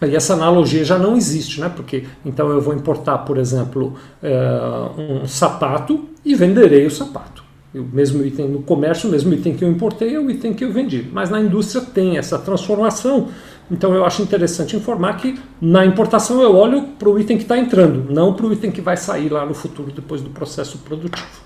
aí 0.00 0.14
essa 0.14 0.34
analogia 0.34 0.84
já 0.84 0.98
não 0.98 1.16
existe, 1.16 1.60
né? 1.60 1.68
Porque 1.68 2.04
então 2.24 2.48
eu 2.50 2.60
vou 2.60 2.74
importar, 2.74 3.18
por 3.18 3.36
exemplo, 3.36 3.94
uh, 4.22 5.00
um 5.00 5.26
sapato 5.26 6.08
e 6.24 6.34
venderei 6.34 6.86
o 6.86 6.90
sapato. 6.90 7.42
O 7.74 7.82
mesmo 7.82 8.24
item 8.24 8.48
no 8.48 8.62
comércio, 8.62 9.08
o 9.08 9.12
mesmo 9.12 9.34
item 9.34 9.54
que 9.56 9.64
eu 9.64 9.68
importei 9.68 10.14
é 10.14 10.20
o 10.20 10.30
item 10.30 10.54
que 10.54 10.64
eu 10.64 10.72
vendi. 10.72 11.08
Mas 11.12 11.28
na 11.28 11.40
indústria 11.40 11.82
tem 11.82 12.16
essa 12.16 12.38
transformação 12.38 13.28
então 13.70 13.94
eu 13.94 14.04
acho 14.04 14.22
interessante 14.22 14.76
informar 14.76 15.16
que 15.16 15.38
na 15.60 15.84
importação 15.86 16.40
eu 16.42 16.54
olho 16.54 16.82
para 16.98 17.08
o 17.08 17.18
item 17.18 17.36
que 17.36 17.44
está 17.44 17.58
entrando, 17.58 18.12
não 18.12 18.34
para 18.34 18.46
o 18.46 18.52
item 18.52 18.70
que 18.70 18.80
vai 18.80 18.96
sair 18.96 19.30
lá 19.30 19.44
no 19.46 19.54
futuro 19.54 19.90
depois 19.90 20.20
do 20.20 20.30
processo 20.30 20.78
produtivo. 20.78 21.44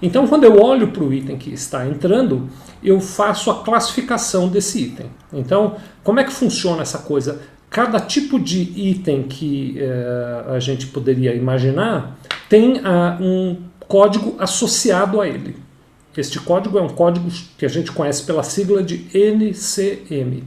Então, 0.00 0.28
quando 0.28 0.44
eu 0.44 0.62
olho 0.62 0.88
para 0.88 1.02
o 1.02 1.12
item 1.12 1.36
que 1.36 1.52
está 1.52 1.84
entrando, 1.84 2.48
eu 2.82 3.00
faço 3.00 3.50
a 3.50 3.62
classificação 3.64 4.48
desse 4.48 4.80
item. 4.80 5.06
Então, 5.32 5.74
como 6.04 6.20
é 6.20 6.24
que 6.24 6.32
funciona 6.32 6.82
essa 6.82 6.98
coisa? 6.98 7.40
Cada 7.68 7.98
tipo 7.98 8.38
de 8.38 8.60
item 8.76 9.24
que 9.24 9.76
eh, 9.78 10.44
a 10.48 10.60
gente 10.60 10.86
poderia 10.86 11.34
imaginar 11.34 12.16
tem 12.48 12.80
ah, 12.84 13.18
um 13.20 13.56
código 13.86 14.36
associado 14.38 15.20
a 15.20 15.28
ele. 15.28 15.56
Este 16.16 16.40
código 16.40 16.78
é 16.78 16.82
um 16.82 16.88
código 16.88 17.28
que 17.56 17.66
a 17.66 17.68
gente 17.68 17.92
conhece 17.92 18.24
pela 18.24 18.42
sigla 18.42 18.82
de 18.82 19.06
NCM. 19.14 20.44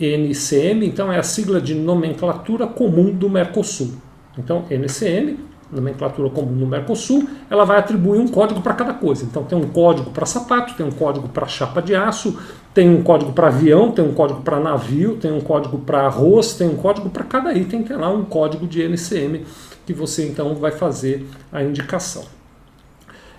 NCM, 0.00 0.86
então, 0.86 1.12
é 1.12 1.18
a 1.18 1.22
sigla 1.22 1.60
de 1.60 1.74
nomenclatura 1.74 2.66
comum 2.66 3.10
do 3.10 3.28
Mercosul. 3.28 3.94
Então, 4.36 4.64
NCM, 4.70 5.38
nomenclatura 5.72 6.30
comum 6.30 6.56
do 6.56 6.66
Mercosul, 6.66 7.28
ela 7.50 7.64
vai 7.64 7.78
atribuir 7.78 8.20
um 8.20 8.28
código 8.28 8.60
para 8.60 8.74
cada 8.74 8.94
coisa. 8.94 9.24
Então, 9.24 9.42
tem 9.44 9.58
um 9.58 9.68
código 9.68 10.10
para 10.10 10.24
sapato, 10.24 10.74
tem 10.74 10.86
um 10.86 10.92
código 10.92 11.28
para 11.28 11.46
chapa 11.46 11.82
de 11.82 11.94
aço, 11.94 12.38
tem 12.72 12.88
um 12.88 13.02
código 13.02 13.32
para 13.32 13.48
avião, 13.48 13.90
tem 13.90 14.04
um 14.04 14.14
código 14.14 14.40
para 14.42 14.60
navio, 14.60 15.16
tem 15.16 15.32
um 15.32 15.40
código 15.40 15.78
para 15.78 16.06
arroz, 16.06 16.54
tem 16.54 16.68
um 16.68 16.76
código 16.76 17.10
para 17.10 17.24
cada 17.24 17.52
item, 17.52 17.82
tem 17.82 17.96
lá 17.96 18.08
um 18.08 18.24
código 18.24 18.66
de 18.66 18.82
NCM 18.82 19.44
que 19.84 19.92
você 19.92 20.28
então 20.28 20.54
vai 20.54 20.70
fazer 20.70 21.26
a 21.50 21.62
indicação. 21.62 22.24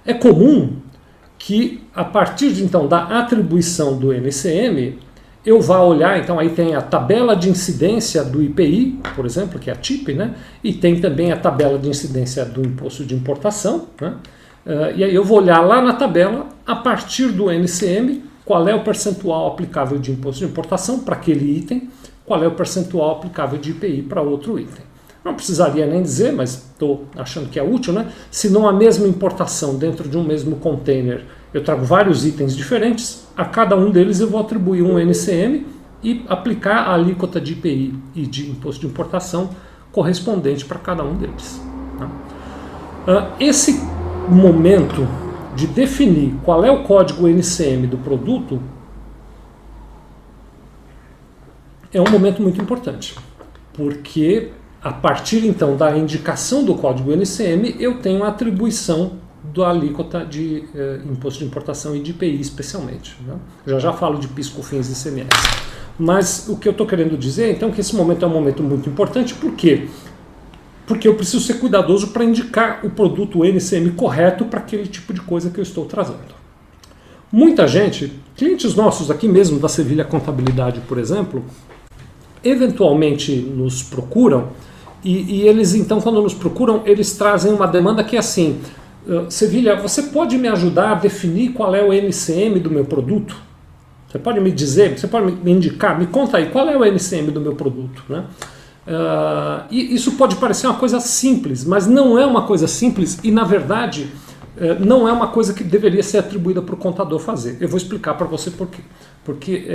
É 0.05 0.13
comum 0.13 0.77
que 1.37 1.83
a 1.95 2.03
partir 2.03 2.51
de, 2.51 2.63
então 2.63 2.87
da 2.87 3.19
atribuição 3.19 3.97
do 3.97 4.11
NCM, 4.11 4.99
eu 5.45 5.61
vá 5.61 5.81
olhar, 5.81 6.19
então 6.19 6.37
aí 6.37 6.49
tem 6.49 6.75
a 6.75 6.81
tabela 6.81 7.35
de 7.35 7.49
incidência 7.49 8.23
do 8.23 8.41
IPI, 8.41 8.99
por 9.15 9.25
exemplo, 9.25 9.57
que 9.57 9.69
é 9.69 9.73
a 9.73 9.75
TIP, 9.75 10.13
né? 10.13 10.35
e 10.63 10.73
tem 10.73 10.99
também 10.99 11.31
a 11.31 11.37
tabela 11.37 11.77
de 11.77 11.87
incidência 11.87 12.43
do 12.43 12.61
imposto 12.61 13.05
de 13.05 13.15
importação. 13.15 13.87
Né? 13.99 14.15
Uh, 14.65 14.97
e 14.97 15.03
aí 15.03 15.15
eu 15.15 15.23
vou 15.23 15.37
olhar 15.37 15.61
lá 15.61 15.81
na 15.81 15.93
tabela, 15.93 16.47
a 16.67 16.75
partir 16.75 17.29
do 17.29 17.49
NCM, 17.49 18.21
qual 18.43 18.67
é 18.67 18.75
o 18.75 18.83
percentual 18.83 19.47
aplicável 19.47 19.97
de 19.97 20.11
imposto 20.11 20.45
de 20.45 20.51
importação 20.51 20.99
para 20.99 21.15
aquele 21.15 21.57
item, 21.57 21.89
qual 22.25 22.43
é 22.43 22.47
o 22.47 22.51
percentual 22.51 23.11
aplicável 23.11 23.57
de 23.57 23.71
IPI 23.71 24.03
para 24.03 24.21
outro 24.21 24.59
item. 24.59 24.83
Não 25.23 25.33
precisaria 25.33 25.85
nem 25.85 26.01
dizer, 26.01 26.33
mas 26.33 26.55
estou 26.71 27.05
achando 27.17 27.49
que 27.49 27.59
é 27.59 27.63
útil, 27.63 27.93
né? 27.93 28.11
Se 28.31 28.49
não 28.49 28.67
a 28.67 28.73
mesma 28.73 29.07
importação 29.07 29.75
dentro 29.75 30.07
de 30.07 30.17
um 30.17 30.23
mesmo 30.23 30.57
container 30.57 31.23
eu 31.53 31.63
trago 31.63 31.83
vários 31.83 32.25
itens 32.25 32.55
diferentes, 32.55 33.27
a 33.35 33.43
cada 33.45 33.75
um 33.75 33.89
deles 33.89 34.19
eu 34.19 34.29
vou 34.29 34.39
atribuir 34.39 34.83
um 34.83 34.99
NCM 34.99 35.65
e 36.03 36.23
aplicar 36.27 36.87
a 36.87 36.93
alíquota 36.93 37.41
de 37.41 37.53
IPI 37.53 37.93
e 38.15 38.25
de 38.25 38.49
imposto 38.49 38.81
de 38.81 38.87
importação 38.87 39.49
correspondente 39.91 40.65
para 40.65 40.79
cada 40.79 41.03
um 41.03 41.15
deles. 41.15 41.61
Tá? 43.05 43.31
Esse 43.39 43.81
momento 44.29 45.07
de 45.55 45.65
definir 45.67 46.35
qual 46.43 46.63
é 46.63 46.71
o 46.71 46.83
código 46.83 47.27
NCM 47.27 47.87
do 47.87 47.97
produto 47.97 48.61
é 51.91 51.99
um 51.99 52.09
momento 52.09 52.41
muito 52.41 52.61
importante, 52.61 53.15
porque 53.73 54.51
a 54.81 54.93
partir 54.93 55.45
então 55.45 55.75
da 55.75 55.97
indicação 55.97 56.63
do 56.63 56.75
código 56.75 57.11
NCM 57.11 57.75
eu 57.79 57.99
tenho 57.99 58.23
a 58.23 58.27
atribuição 58.27 59.13
da 59.53 59.69
alíquota 59.69 60.25
de 60.25 60.63
eh, 60.75 60.99
imposto 61.05 61.39
de 61.39 61.45
importação 61.45 61.95
e 61.95 61.99
de 61.99 62.11
IPI 62.11 62.39
especialmente. 62.39 63.15
Né? 63.25 63.35
Já 63.65 63.79
já 63.79 63.93
falo 63.93 64.19
de 64.19 64.27
PIS, 64.27 64.49
COFINS 64.49 64.89
e 64.89 65.09
ICMS. 65.09 65.29
Mas 65.97 66.47
o 66.47 66.57
que 66.57 66.67
eu 66.67 66.71
estou 66.71 66.87
querendo 66.87 67.17
dizer 67.17 67.51
então 67.51 67.71
que 67.71 67.81
esse 67.81 67.95
momento 67.95 68.23
é 68.23 68.27
um 68.27 68.31
momento 68.31 68.63
muito 68.63 68.89
importante, 68.89 69.33
por 69.33 69.53
quê? 69.53 69.87
Porque 70.87 71.07
eu 71.07 71.15
preciso 71.15 71.41
ser 71.41 71.55
cuidadoso 71.55 72.07
para 72.07 72.23
indicar 72.23 72.85
o 72.85 72.89
produto 72.89 73.43
NCM 73.43 73.91
correto 73.91 74.45
para 74.45 74.59
aquele 74.59 74.87
tipo 74.87 75.13
de 75.13 75.21
coisa 75.21 75.49
que 75.49 75.59
eu 75.59 75.63
estou 75.63 75.85
trazendo. 75.85 76.39
Muita 77.31 77.67
gente, 77.67 78.11
clientes 78.35 78.73
nossos 78.73 79.11
aqui 79.11 79.27
mesmo 79.27 79.59
da 79.59 79.67
Sevilha 79.67 80.03
Contabilidade, 80.03 80.81
por 80.87 80.97
exemplo, 80.97 81.43
eventualmente 82.43 83.35
nos 83.35 83.83
procuram 83.83 84.49
e, 85.03 85.41
e 85.41 85.47
eles 85.47 85.75
então 85.75 86.01
quando 86.01 86.21
nos 86.21 86.33
procuram 86.33 86.81
eles 86.85 87.15
trazem 87.15 87.53
uma 87.53 87.67
demanda 87.67 88.03
que 88.03 88.15
é 88.15 88.19
assim, 88.19 88.59
Sevilha, 89.29 89.75
você 89.75 90.03
pode 90.03 90.37
me 90.37 90.47
ajudar 90.47 90.91
a 90.91 90.95
definir 90.95 91.53
qual 91.53 91.73
é 91.73 91.83
o 91.83 91.91
NCM 91.93 92.59
do 92.59 92.69
meu 92.69 92.85
produto? 92.85 93.35
Você 94.09 94.17
pode 94.17 94.39
me 94.39 94.51
dizer, 94.51 94.97
você 94.97 95.07
pode 95.07 95.31
me 95.31 95.51
indicar, 95.51 95.97
me 95.97 96.07
conta 96.07 96.37
aí, 96.37 96.47
qual 96.47 96.67
é 96.67 96.75
o 96.75 96.83
NCM 96.83 97.31
do 97.31 97.39
meu 97.39 97.55
produto? 97.55 98.03
Né? 98.09 98.25
Uh, 98.87 99.65
e 99.69 99.93
isso 99.93 100.13
pode 100.13 100.35
parecer 100.37 100.65
uma 100.65 100.77
coisa 100.77 100.99
simples, 100.99 101.63
mas 101.63 101.85
não 101.85 102.17
é 102.17 102.25
uma 102.25 102.41
coisa 102.41 102.67
simples 102.67 103.19
e, 103.23 103.29
na 103.29 103.43
verdade, 103.43 104.09
uh, 104.57 104.83
não 104.83 105.07
é 105.07 105.11
uma 105.11 105.27
coisa 105.27 105.53
que 105.53 105.63
deveria 105.63 106.01
ser 106.01 106.17
atribuída 106.17 106.59
para 106.59 106.73
o 106.73 106.77
contador 106.77 107.19
fazer. 107.19 107.57
Eu 107.61 107.67
vou 107.67 107.77
explicar 107.77 108.15
para 108.15 108.25
você 108.25 108.49
por 108.49 108.67
quê. 108.67 108.81
Porque 109.23 109.67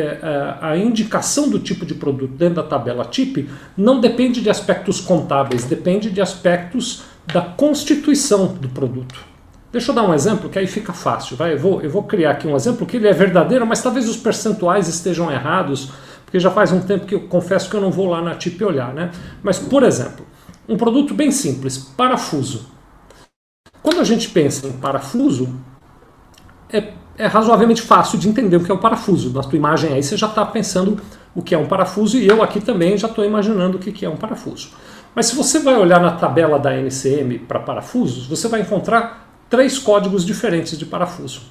a 0.61 0.76
indicação 0.76 1.49
do 1.49 1.61
tipo 1.61 1.87
de 1.87 1.95
produto 1.95 2.33
dentro 2.33 2.57
da 2.57 2.62
tabela 2.64 3.04
TIP 3.04 3.49
não 3.76 4.00
depende 4.00 4.40
de 4.40 4.50
aspectos 4.50 5.00
contábeis, 5.00 5.62
depende 5.62 6.11
de 6.11 6.21
aspectos 6.21 7.04
da 7.26 7.40
constituição 7.40 8.47
do 8.47 8.69
produto. 8.69 9.35
Deixa 9.73 9.90
eu 9.90 9.95
dar 9.95 10.04
um 10.04 10.14
exemplo 10.14 10.49
que 10.49 10.59
aí 10.59 10.66
fica 10.66 10.93
fácil. 10.93 11.37
Vai? 11.37 11.54
Eu, 11.54 11.59
vou, 11.59 11.83
eu 11.83 11.90
vou 11.90 12.04
criar 12.04 12.31
aqui 12.31 12.47
um 12.47 12.54
exemplo 12.54 12.87
que 12.87 12.97
ele 12.97 13.09
é 13.09 13.12
verdadeiro, 13.12 13.66
mas 13.66 13.83
talvez 13.83 14.09
os 14.09 14.16
percentuais 14.16 14.87
estejam 14.87 15.31
errados, 15.33 15.90
porque 16.25 16.38
já 16.38 16.50
faz 16.50 16.71
um 16.71 16.81
tempo 16.81 17.07
que 17.07 17.14
eu 17.14 17.23
confesso 17.23 17.69
que 17.69 17.75
eu 17.75 17.81
não 17.81 17.90
vou 17.90 18.09
lá 18.09 18.23
na 18.23 18.37
TIP 18.37 18.62
olhar. 18.62 18.95
Né? 18.95 19.11
Mas, 19.43 19.59
por 19.59 19.83
exemplo, 19.83 20.25
um 20.69 20.76
produto 20.76 21.12
bem 21.12 21.31
simples, 21.33 21.76
parafuso. 21.76 22.66
Quando 23.83 24.00
a 24.00 24.04
gente 24.04 24.31
pensa 24.31 24.69
em 24.69 24.73
parafuso, 24.73 25.52
é, 26.73 26.93
é 27.19 27.26
razoavelmente 27.26 27.83
fácil 27.83 28.19
de 28.19 28.28
entender 28.28 28.57
o 28.57 28.64
que 28.64 28.71
é 28.71 28.75
o 28.75 28.78
parafuso. 28.78 29.33
Na 29.33 29.43
tua 29.43 29.57
imagem 29.57 29.93
aí 29.93 30.02
você 30.02 30.16
já 30.16 30.26
está 30.26 30.45
pensando 30.47 31.00
o 31.35 31.43
que 31.43 31.54
é 31.54 31.59
um 31.59 31.66
parafuso 31.66 32.16
e 32.16 32.26
eu 32.26 32.43
aqui 32.43 32.61
também 32.61 32.97
já 32.97 33.09
estou 33.09 33.25
imaginando 33.25 33.76
o 33.76 33.81
que 33.81 34.04
é 34.04 34.09
um 34.09 34.16
parafuso. 34.16 34.71
Mas 35.14 35.26
se 35.26 35.37
você 35.37 35.61
vai 35.61 35.76
olhar 35.76 36.00
na 36.00 36.12
tabela 36.12 36.59
da 36.59 36.76
NCM 36.76 37.38
para 37.38 37.61
parafusos, 37.61 38.26
você 38.26 38.49
vai 38.49 38.62
encontrar 38.62 39.25
três 39.49 39.78
códigos 39.78 40.25
diferentes 40.25 40.76
de 40.76 40.85
parafuso. 40.85 41.42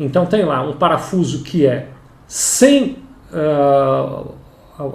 Então 0.00 0.24
tem 0.24 0.44
lá 0.44 0.62
um 0.62 0.74
parafuso 0.74 1.42
que 1.42 1.66
é 1.66 1.88
sem 2.26 2.98
uh, 3.32 4.32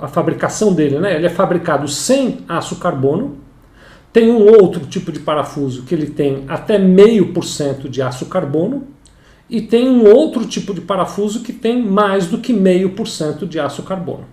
a, 0.02 0.08
fabricação 0.08 0.74
dele, 0.74 1.00
né? 1.00 1.16
ele 1.16 1.26
é 1.26 1.30
fabricado 1.30 1.88
sem 1.88 2.40
aço 2.48 2.78
carbono. 2.78 3.38
Tem 4.12 4.32
um 4.32 4.44
outro 4.44 4.86
tipo 4.86 5.12
de 5.12 5.20
parafuso 5.20 5.84
que 5.84 5.94
ele 5.94 6.08
tem 6.08 6.46
até 6.48 6.78
meio 6.78 7.34
por 7.34 7.44
cento 7.44 7.90
de 7.90 8.02
aço 8.02 8.28
carbono. 8.28 8.88
E 9.50 9.62
tem 9.62 9.90
um 9.90 10.08
outro 10.08 10.46
tipo 10.46 10.74
de 10.74 10.82
parafuso 10.82 11.42
que 11.42 11.52
tem 11.52 11.84
mais 11.84 12.28
do 12.28 12.38
que 12.38 12.54
meio 12.54 12.92
por 12.92 13.08
cento 13.08 13.46
de 13.46 13.60
aço 13.60 13.84
carbono. 13.84 14.26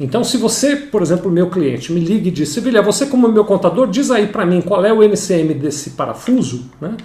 Então, 0.00 0.24
se 0.24 0.38
você, 0.38 0.74
por 0.74 1.02
exemplo, 1.02 1.30
meu 1.30 1.50
cliente, 1.50 1.92
me 1.92 2.00
liga 2.00 2.26
e 2.26 2.30
diz, 2.30 2.48
Sevilha, 2.48 2.80
você 2.80 3.04
como 3.04 3.28
meu 3.28 3.44
contador, 3.44 3.86
diz 3.86 4.10
aí 4.10 4.26
para 4.26 4.46
mim 4.46 4.62
qual 4.62 4.82
é 4.82 4.90
o 4.90 5.02
NCM 5.02 5.52
desse 5.52 5.90
parafuso, 5.90 6.70
né? 6.80 6.96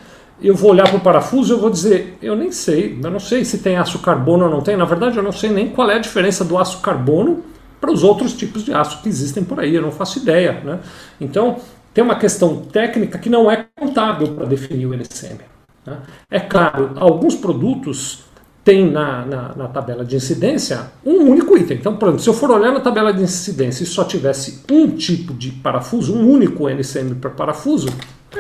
eu 0.42 0.56
vou 0.56 0.72
olhar 0.72 0.88
para 0.88 0.98
o 0.98 1.02
parafuso 1.02 1.54
e 1.54 1.56
eu 1.56 1.60
vou 1.60 1.70
dizer, 1.70 2.18
eu 2.22 2.36
nem 2.36 2.52
sei, 2.52 2.98
eu 3.02 3.12
não 3.12 3.20
sei 3.20 3.44
se 3.44 3.60
tem 3.60 3.78
aço 3.78 4.00
carbono 4.00 4.46
ou 4.46 4.52
não 4.52 4.62
tem, 4.62 4.78
na 4.78 4.86
verdade 4.86 5.18
eu 5.18 5.24
não 5.24 5.32
sei 5.32 5.50
nem 5.50 5.70
qual 5.70 5.90
é 5.90 5.96
a 5.96 6.00
diferença 6.00 6.44
do 6.44 6.58
aço 6.58 6.82
carbono 6.82 7.44
para 7.80 7.92
os 7.92 8.04
outros 8.04 8.34
tipos 8.34 8.64
de 8.64 8.74
aço 8.74 9.02
que 9.02 9.10
existem 9.10 9.44
por 9.44 9.60
aí, 9.60 9.76
eu 9.76 9.82
não 9.82 9.92
faço 9.92 10.20
ideia. 10.20 10.62
Né? 10.64 10.80
Então, 11.20 11.58
tem 11.94 12.04
uma 12.04 12.16
questão 12.16 12.58
técnica 12.58 13.18
que 13.18 13.30
não 13.30 13.50
é 13.50 13.66
contábil 13.78 14.34
para 14.34 14.46
definir 14.46 14.86
o 14.86 14.94
NCM. 14.94 15.40
Né? 15.86 15.98
É 16.32 16.40
claro, 16.40 16.92
alguns 16.96 17.36
produtos 17.36 18.24
tem 18.66 18.90
na, 18.90 19.24
na, 19.24 19.56
na, 19.56 19.68
tabela 19.68 20.04
de 20.04 20.16
incidência 20.16 20.92
um 21.06 21.30
único 21.30 21.56
item. 21.56 21.78
Então, 21.78 21.96
por 21.98 22.08
exemplo, 22.08 22.24
se 22.24 22.30
eu 22.30 22.34
for 22.34 22.50
olhar 22.50 22.72
na 22.72 22.80
tabela 22.80 23.14
de 23.14 23.22
incidência 23.22 23.84
e 23.84 23.86
só 23.86 24.04
tivesse 24.04 24.64
um 24.72 24.90
tipo 24.90 25.36
de 25.36 25.52
parafuso, 25.52 26.16
um 26.16 26.28
único 26.28 26.68
NCM 26.68 27.14
para 27.14 27.30
parafuso, 27.30 27.88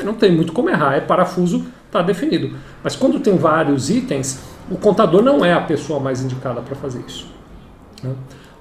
não 0.03 0.15
tem 0.15 0.32
muito 0.32 0.51
como 0.51 0.67
errar, 0.67 0.96
é 0.96 1.00
parafuso, 1.00 1.67
está 1.86 2.01
definido. 2.01 2.55
Mas 2.84 2.96
quando 2.96 3.20
tem 3.20 3.38
vários 3.38 3.91
itens, 3.91 4.39
o 4.70 4.75
contador 4.77 5.22
não 5.22 5.46
é 5.46 5.53
a 5.53 5.62
pessoa 5.62 6.00
mais 6.00 6.24
indicada 6.24 6.60
para 6.60 6.75
fazer 6.75 7.03
isso. 7.08 7.27
Né? 8.03 8.12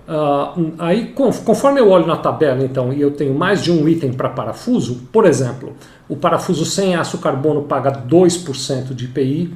Uh, 0.07 0.75
aí, 0.79 1.15
conforme 1.15 1.81
eu 1.81 1.89
olho 1.89 2.07
na 2.07 2.19
tabela, 2.19 2.63
então, 2.63 2.93
e 2.93 3.01
eu 3.01 3.13
tenho 3.13 3.33
mais 3.33 3.63
de 3.63 3.73
um 3.73 3.89
item 3.89 4.13
para 4.13 4.29
parafuso, 4.29 5.09
por 5.11 5.25
exemplo, 5.25 5.75
o 6.07 6.15
parafuso 6.15 6.67
sem 6.67 6.95
aço 6.95 7.17
carbono 7.17 7.63
paga 7.63 7.91
2% 7.91 8.93
de 8.95 9.07
IPI, 9.07 9.55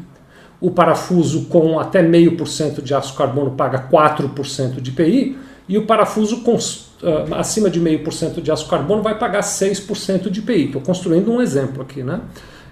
o 0.61 0.71
parafuso 0.71 1.47
com 1.47 1.79
até 1.79 2.03
0,5% 2.03 2.83
de 2.83 2.95
aço 2.95 3.15
carbono 3.15 3.53
paga 3.53 3.89
4% 3.91 4.81
de 4.81 4.91
IPI, 4.91 5.39
e 5.69 5.77
o 5.77 5.87
parafuso 5.87 6.41
com, 6.41 6.55
uh, 6.55 7.35
acima 7.37 7.69
de 7.69 7.81
0,5% 7.81 8.41
de 8.41 8.51
aço 8.51 8.69
carbono 8.69 9.03
vai 9.03 9.19
pagar 9.19 9.41
6% 9.41 10.31
de 10.31 10.41
IPI. 10.41 10.65
Estou 10.67 10.81
construindo 10.81 11.31
um 11.31 11.41
exemplo 11.41 11.83
aqui, 11.83 12.03
né? 12.03 12.21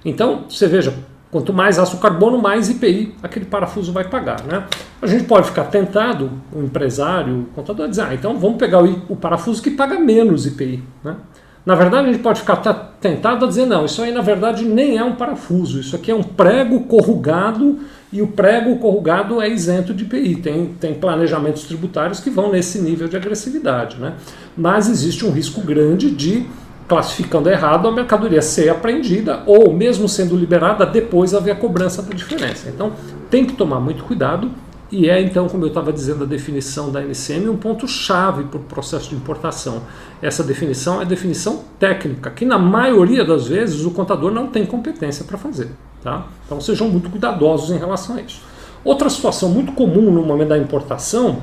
Então, 0.05 0.45
você 0.49 0.67
veja, 0.67 0.95
Quanto 1.31 1.53
mais 1.53 1.79
aço 1.79 1.99
carbono, 1.99 2.39
mais 2.39 2.71
IPI 2.71 3.15
aquele 3.23 3.45
parafuso 3.45 3.93
vai 3.93 4.05
pagar. 4.05 4.43
Né? 4.45 4.65
A 5.03 5.07
gente 5.07 5.25
pode 5.25 5.49
ficar 5.49 5.65
tentado, 5.65 6.31
o 6.53 6.63
empresário, 6.63 7.41
o 7.41 7.45
contador, 7.47 7.87
a 7.87 7.89
dizer, 7.89 8.03
ah, 8.03 8.15
então 8.15 8.39
vamos 8.39 8.57
pegar 8.57 8.83
o, 8.83 9.03
o 9.09 9.17
parafuso 9.17 9.61
que 9.61 9.71
paga 9.73 9.99
menos 9.99 10.47
IPI. 10.47 10.83
Né? 11.03 11.17
Na 11.65 11.75
verdade, 11.75 12.09
a 12.09 12.13
gente 12.13 12.23
pode 12.23 12.41
ficar 12.41 12.57
tentado 13.01 13.45
a 13.45 13.49
dizer, 13.49 13.67
não, 13.67 13.85
isso 13.85 14.03
aí 14.03 14.13
na 14.13 14.21
verdade 14.21 14.65
nem 14.65 14.97
é 14.97 15.05
um 15.05 15.15
parafuso, 15.15 15.81
isso 15.81 15.95
aqui 15.95 16.11
é 16.11 16.15
um 16.15 16.23
prego 16.23 16.81
corrugado 16.81 17.79
e 18.13 18.23
o 18.23 18.29
prego 18.29 18.77
corrugado 18.77 19.41
é 19.41 19.49
isento 19.49 19.93
de 19.93 20.05
IPI. 20.05 20.37
Tem, 20.37 20.67
tem 20.81 20.95
planejamentos 20.95 21.65
tributários 21.65 22.21
que 22.21 22.31
vão 22.31 22.51
nesse 22.51 22.79
nível 22.79 23.09
de 23.09 23.17
agressividade. 23.17 23.99
Né? 23.99 24.15
Mas 24.57 24.89
existe 24.89 25.27
um 25.27 25.31
risco 25.31 25.61
grande 25.61 26.11
de 26.11 26.47
classificando 26.89 27.51
errado, 27.51 27.89
a 27.89 27.93
mercadoria 27.93 28.41
ser 28.41 28.69
apreendida 28.69 29.43
ou, 29.45 29.73
mesmo 29.73 30.09
sendo 30.09 30.37
liberada, 30.37 30.87
depois 30.87 31.35
haver 31.35 31.51
a 31.51 31.57
cobrança 31.57 32.01
da 32.01 32.15
diferença. 32.15 32.69
Então, 32.69 32.93
tem 33.29 33.45
que 33.45 33.55
tomar 33.55 33.81
muito 33.81 34.05
cuidado 34.05 34.53
e 34.91 35.11
é 35.11 35.21
então, 35.21 35.49
como 35.49 35.65
eu 35.65 35.69
estava 35.69 35.93
dizendo, 35.93 36.23
a 36.23 36.27
definição 36.27 36.93
da 36.93 37.03
NCM 37.03 37.49
um 37.49 37.57
ponto-chave 37.57 38.45
para 38.45 38.59
o 38.59 38.63
processo 38.63 39.11
de 39.11 39.17
importação. 39.17 39.83
Essa 40.23 40.43
definição 40.43 41.01
é 41.01 41.05
definição 41.05 41.63
técnica, 41.79 42.31
que 42.31 42.45
na 42.45 42.59
maioria 42.59 43.25
das 43.25 43.49
vezes 43.49 43.85
o 43.85 43.91
contador 43.91 44.31
não 44.31 44.47
tem 44.47 44.65
competência 44.65 45.25
para 45.25 45.37
fazer. 45.37 45.71
Tá? 46.03 46.27
Então 46.47 46.61
sejam 46.61 46.89
muito 46.89 47.11
cuidadosos 47.11 47.71
em 47.71 47.79
relação 47.79 48.17
a 48.17 48.23
isso. 48.23 48.41
Outra 48.85 49.11
situação 49.11 49.49
muito 49.49 49.73
comum 49.73 50.11
no 50.11 50.23
momento 50.23 50.49
da 50.49 50.59
importação 50.59 51.39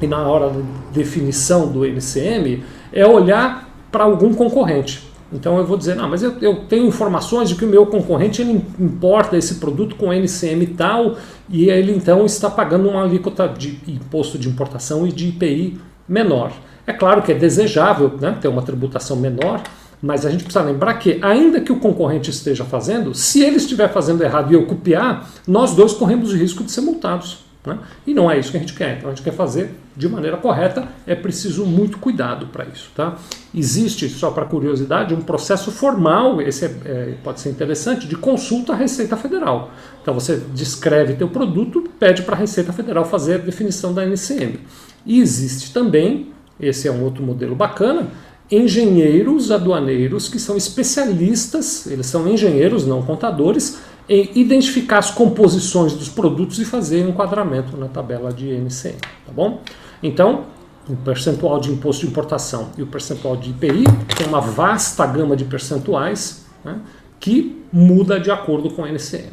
e 0.00 0.06
na 0.06 0.22
hora 0.22 0.48
da 0.48 0.60
definição 0.92 1.66
do 1.66 1.84
NCM 1.84 2.62
é 2.92 3.06
olhar 3.06 3.68
para 3.90 4.04
algum 4.04 4.32
concorrente. 4.32 5.10
Então 5.32 5.58
eu 5.58 5.66
vou 5.66 5.76
dizer, 5.76 5.94
não, 5.94 6.08
mas 6.08 6.22
eu, 6.22 6.34
eu, 6.40 6.64
tenho 6.64 6.86
informações 6.86 7.48
de 7.48 7.54
que 7.54 7.64
o 7.64 7.68
meu 7.68 7.86
concorrente 7.86 8.42
ele 8.42 8.64
importa 8.78 9.36
esse 9.36 9.56
produto 9.56 9.94
com 9.94 10.12
NCM 10.12 10.66
tal 10.68 11.16
e 11.48 11.68
ele 11.68 11.92
então 11.92 12.24
está 12.24 12.50
pagando 12.50 12.88
uma 12.88 13.02
alíquota 13.02 13.46
de 13.46 13.78
imposto 13.86 14.38
de 14.38 14.48
importação 14.48 15.06
e 15.06 15.12
de 15.12 15.28
IPI 15.28 15.78
menor. 16.08 16.52
É 16.86 16.92
claro 16.92 17.22
que 17.22 17.32
é 17.32 17.34
desejável 17.34 18.16
né, 18.20 18.36
ter 18.40 18.48
uma 18.48 18.62
tributação 18.62 19.16
menor, 19.16 19.62
mas 20.02 20.24
a 20.24 20.30
gente 20.30 20.44
precisa 20.44 20.64
lembrar 20.64 20.94
que, 20.94 21.18
ainda 21.22 21.60
que 21.60 21.72
o 21.72 21.76
concorrente 21.76 22.30
esteja 22.30 22.64
fazendo, 22.64 23.14
se 23.14 23.42
ele 23.42 23.56
estiver 23.56 23.88
fazendo 23.92 24.22
errado 24.22 24.50
e 24.50 24.54
eu 24.54 24.66
copiar, 24.66 25.28
nós 25.46 25.74
dois 25.74 25.92
corremos 25.92 26.32
o 26.32 26.36
risco 26.36 26.64
de 26.64 26.72
ser 26.72 26.80
multados. 26.80 27.50
Né? 27.64 27.78
E 28.06 28.14
não 28.14 28.30
é 28.30 28.38
isso 28.38 28.50
que 28.50 28.56
a 28.56 28.60
gente 28.60 28.72
quer. 28.72 28.96
Então 28.96 29.10
a 29.10 29.14
gente 29.14 29.22
quer 29.22 29.34
fazer 29.34 29.74
de 29.94 30.08
maneira 30.08 30.38
correta, 30.38 30.88
é 31.06 31.14
preciso 31.14 31.66
muito 31.66 31.98
cuidado 31.98 32.46
para 32.46 32.64
isso. 32.64 32.90
Tá? 32.94 33.18
Existe, 33.54 34.08
só 34.08 34.30
para 34.30 34.46
curiosidade, 34.46 35.12
um 35.12 35.20
processo 35.20 35.70
formal, 35.70 36.40
esse 36.40 36.64
é, 36.64 36.68
é, 36.84 37.14
pode 37.22 37.40
ser 37.40 37.50
interessante, 37.50 38.06
de 38.06 38.16
consulta 38.16 38.72
à 38.72 38.76
Receita 38.76 39.16
Federal. 39.16 39.70
Então 40.00 40.14
você 40.14 40.42
descreve 40.54 41.14
teu 41.14 41.28
produto, 41.28 41.84
pede 41.98 42.22
para 42.22 42.34
a 42.34 42.38
Receita 42.38 42.72
Federal 42.72 43.04
fazer 43.04 43.34
a 43.34 43.38
definição 43.38 43.92
da 43.92 44.06
NCM. 44.06 44.60
E 45.04 45.20
existe 45.20 45.72
também, 45.72 46.32
esse 46.60 46.88
é 46.88 46.92
um 46.92 47.02
outro 47.02 47.22
modelo 47.22 47.54
bacana, 47.54 48.08
engenheiros 48.50 49.50
aduaneiros 49.50 50.28
que 50.28 50.38
são 50.38 50.56
especialistas, 50.56 51.86
eles 51.86 52.06
são 52.06 52.26
engenheiros, 52.26 52.86
não 52.86 53.02
contadores, 53.02 53.78
em 54.08 54.28
identificar 54.34 54.98
as 54.98 55.10
composições 55.10 55.92
dos 55.92 56.08
produtos 56.08 56.58
e 56.58 56.64
fazer 56.64 57.08
enquadramento 57.08 57.76
na 57.76 57.86
tabela 57.86 58.32
de 58.32 58.48
NCM, 58.48 58.98
tá 58.98 59.32
bom? 59.32 59.60
Então, 60.02 60.46
o 60.88 60.96
percentual 60.96 61.60
de 61.60 61.70
imposto 61.70 62.04
de 62.04 62.10
importação 62.10 62.70
e 62.76 62.82
o 62.82 62.86
percentual 62.86 63.36
de 63.36 63.50
IPI 63.50 63.84
tem 64.16 64.26
uma 64.26 64.40
vasta 64.40 65.06
gama 65.06 65.36
de 65.36 65.44
percentuais 65.44 66.46
né, 66.64 66.80
que 67.20 67.62
muda 67.72 68.18
de 68.18 68.30
acordo 68.30 68.70
com 68.70 68.82
o 68.82 68.86
NCM. 68.86 69.30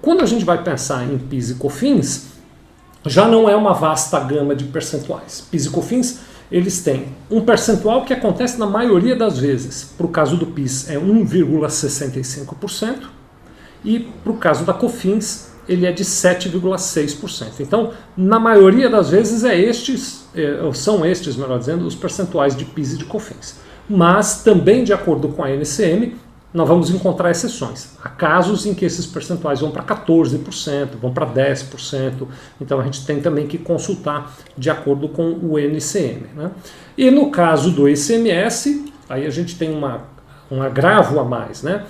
Quando 0.00 0.22
a 0.22 0.26
gente 0.26 0.44
vai 0.44 0.62
pensar 0.62 1.10
em 1.10 1.18
PIS 1.18 1.50
e 1.50 1.54
COFINS, 1.54 2.34
já 3.06 3.26
não 3.26 3.48
é 3.48 3.56
uma 3.56 3.72
vasta 3.72 4.20
gama 4.20 4.54
de 4.54 4.64
percentuais. 4.64 5.46
PIS 5.50 5.66
e 5.66 5.70
COFINS 5.70 6.20
eles 6.54 6.80
têm 6.80 7.06
um 7.28 7.40
percentual 7.40 8.04
que 8.04 8.12
acontece 8.12 8.60
na 8.60 8.66
maioria 8.66 9.16
das 9.16 9.36
vezes. 9.36 9.92
Para 9.96 10.06
o 10.06 10.08
caso 10.08 10.36
do 10.36 10.46
PIS 10.46 10.88
é 10.88 10.94
1,65%, 10.94 13.08
e 13.84 13.98
para 13.98 14.30
o 14.30 14.36
caso 14.36 14.64
da 14.64 14.72
COFINS 14.72 15.48
ele 15.68 15.84
é 15.84 15.90
de 15.90 16.04
7,6%. 16.04 17.54
Então, 17.58 17.90
na 18.16 18.38
maioria 18.38 18.88
das 18.88 19.10
vezes 19.10 19.42
é 19.42 19.58
estes, 19.58 20.26
é, 20.32 20.56
são 20.74 21.04
estes, 21.04 21.34
melhor 21.34 21.58
dizendo, 21.58 21.84
os 21.84 21.96
percentuais 21.96 22.54
de 22.54 22.64
PIS 22.64 22.92
e 22.92 22.98
de 22.98 23.04
COFINS. 23.04 23.56
Mas 23.90 24.44
também 24.44 24.84
de 24.84 24.92
acordo 24.92 25.30
com 25.30 25.42
a 25.42 25.50
NCM, 25.50 26.14
nós 26.54 26.68
vamos 26.68 26.88
encontrar 26.88 27.30
exceções. 27.30 27.98
Há 28.02 28.08
casos 28.08 28.64
em 28.64 28.72
que 28.72 28.84
esses 28.84 29.04
percentuais 29.04 29.60
vão 29.60 29.72
para 29.72 29.82
14%, 29.82 30.90
vão 31.02 31.12
para 31.12 31.26
10%, 31.26 32.28
então 32.60 32.80
a 32.80 32.84
gente 32.84 33.04
tem 33.04 33.20
também 33.20 33.46
que 33.46 33.58
consultar 33.58 34.32
de 34.56 34.70
acordo 34.70 35.08
com 35.08 35.32
o 35.32 35.58
NCM. 35.58 36.28
Né? 36.34 36.50
E 36.96 37.10
no 37.10 37.30
caso 37.30 37.72
do 37.72 37.88
ICMS, 37.88 38.92
aí 39.08 39.26
a 39.26 39.30
gente 39.30 39.58
tem 39.58 39.76
uma, 39.76 40.04
um 40.48 40.62
agravo 40.62 41.18
a 41.18 41.24
mais. 41.24 41.62
Né? 41.62 41.84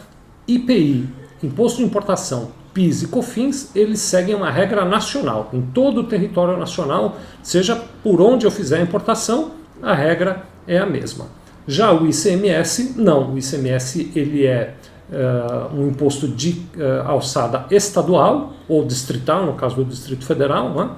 IPI 0.48 1.08
Imposto 1.44 1.78
de 1.78 1.84
importação, 1.84 2.52
PIS 2.72 3.02
e 3.02 3.08
COFINS, 3.08 3.70
eles 3.76 4.00
seguem 4.00 4.34
uma 4.34 4.50
regra 4.50 4.82
nacional. 4.82 5.50
Em 5.52 5.60
todo 5.60 6.00
o 6.00 6.04
território 6.04 6.56
nacional, 6.56 7.18
seja 7.42 7.76
por 8.02 8.18
onde 8.22 8.46
eu 8.46 8.50
fizer 8.50 8.78
a 8.78 8.82
importação, 8.82 9.50
a 9.82 9.92
regra 9.94 10.44
é 10.66 10.78
a 10.78 10.86
mesma. 10.86 11.26
Já 11.66 11.92
o 11.92 12.06
ICMS, 12.06 12.94
não. 12.96 13.32
O 13.32 13.38
ICMS 13.38 14.12
ele 14.14 14.46
é 14.46 14.74
uh, 15.10 15.74
um 15.74 15.88
imposto 15.88 16.28
de 16.28 16.50
uh, 16.76 17.06
alçada 17.06 17.66
estadual 17.70 18.54
ou 18.68 18.84
distrital, 18.84 19.46
no 19.46 19.54
caso 19.54 19.76
do 19.76 19.84
Distrito 19.84 20.24
Federal, 20.24 20.74
né? 20.74 20.90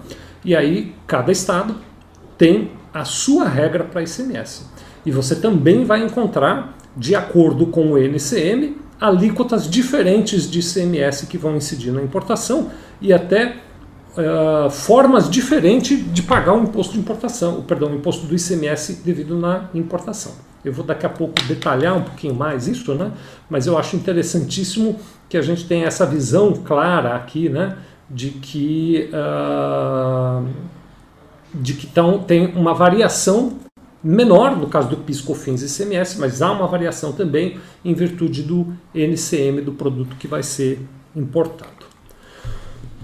e 0.45 0.55
aí 0.55 0.95
cada 1.07 1.31
estado 1.31 1.75
tem 2.39 2.71
a 2.93 3.05
sua 3.05 3.49
regra 3.49 3.85
para 3.85 4.03
ICMS. 4.03 4.67
E 5.05 5.11
você 5.11 5.37
também 5.37 5.85
vai 5.85 6.03
encontrar, 6.03 6.77
de 6.97 7.15
acordo 7.15 7.67
com 7.67 7.93
o 7.93 7.99
NCM, 7.99 8.77
alíquotas 9.01 9.69
diferentes 9.69 10.51
de 10.51 10.61
ICMS 10.61 11.27
que 11.27 11.39
vão 11.39 11.57
incidir 11.57 11.93
na 11.93 12.03
importação 12.03 12.71
e 13.01 13.13
até 13.13 13.57
uh, 14.17 14.71
formas 14.71 15.29
diferentes 15.31 16.13
de 16.13 16.23
pagar 16.23 16.55
o 16.55 16.63
imposto 16.63 16.95
de 16.95 17.01
importação, 17.01 17.63
perdão, 17.63 17.91
o 17.91 17.95
imposto 17.95 18.27
do 18.27 18.35
ICMS 18.35 19.03
devido 19.05 19.37
na 19.37 19.69
importação. 19.75 20.33
Eu 20.65 20.73
vou 20.73 20.85
daqui 20.85 21.07
a 21.07 21.09
pouco 21.09 21.35
detalhar 21.47 21.97
um 21.97 22.03
pouquinho 22.03 22.35
mais 22.35 22.67
isso, 22.67 22.93
né? 22.95 23.13
Mas 23.49 23.67
eu 23.67 23.79
acho 23.79 23.95
interessantíssimo 23.95 24.97
que 25.29 25.37
a 25.37 25.43
gente 25.43 25.65
tenha 25.65 25.87
essa 25.87 26.05
visão 26.05 26.53
clara 26.55 27.15
aqui, 27.15 27.49
né? 27.49 27.77
De 28.11 28.31
que 28.31 29.11
uh, 29.13 30.45
de 31.55 31.75
que 31.75 31.87
tão, 31.87 32.19
tem 32.19 32.47
uma 32.55 32.75
variação 32.75 33.59
menor 34.03 34.57
no 34.57 34.69
caso 34.69 34.89
do 34.89 34.97
PIS, 34.99 35.21
COFINS 35.21 35.63
e 35.63 35.83
ICMS, 35.83 36.19
mas 36.21 36.43
há 36.43 36.53
uma 36.53 36.67
variação 36.67 37.13
também 37.13 37.59
em 37.85 37.95
virtude 37.95 38.43
do 38.43 38.73
NCM 38.95 39.61
do 39.63 39.73
produto 39.73 40.17
que 40.17 40.29
vai 40.29 40.43
ser 40.43 40.81
importado. 41.15 41.87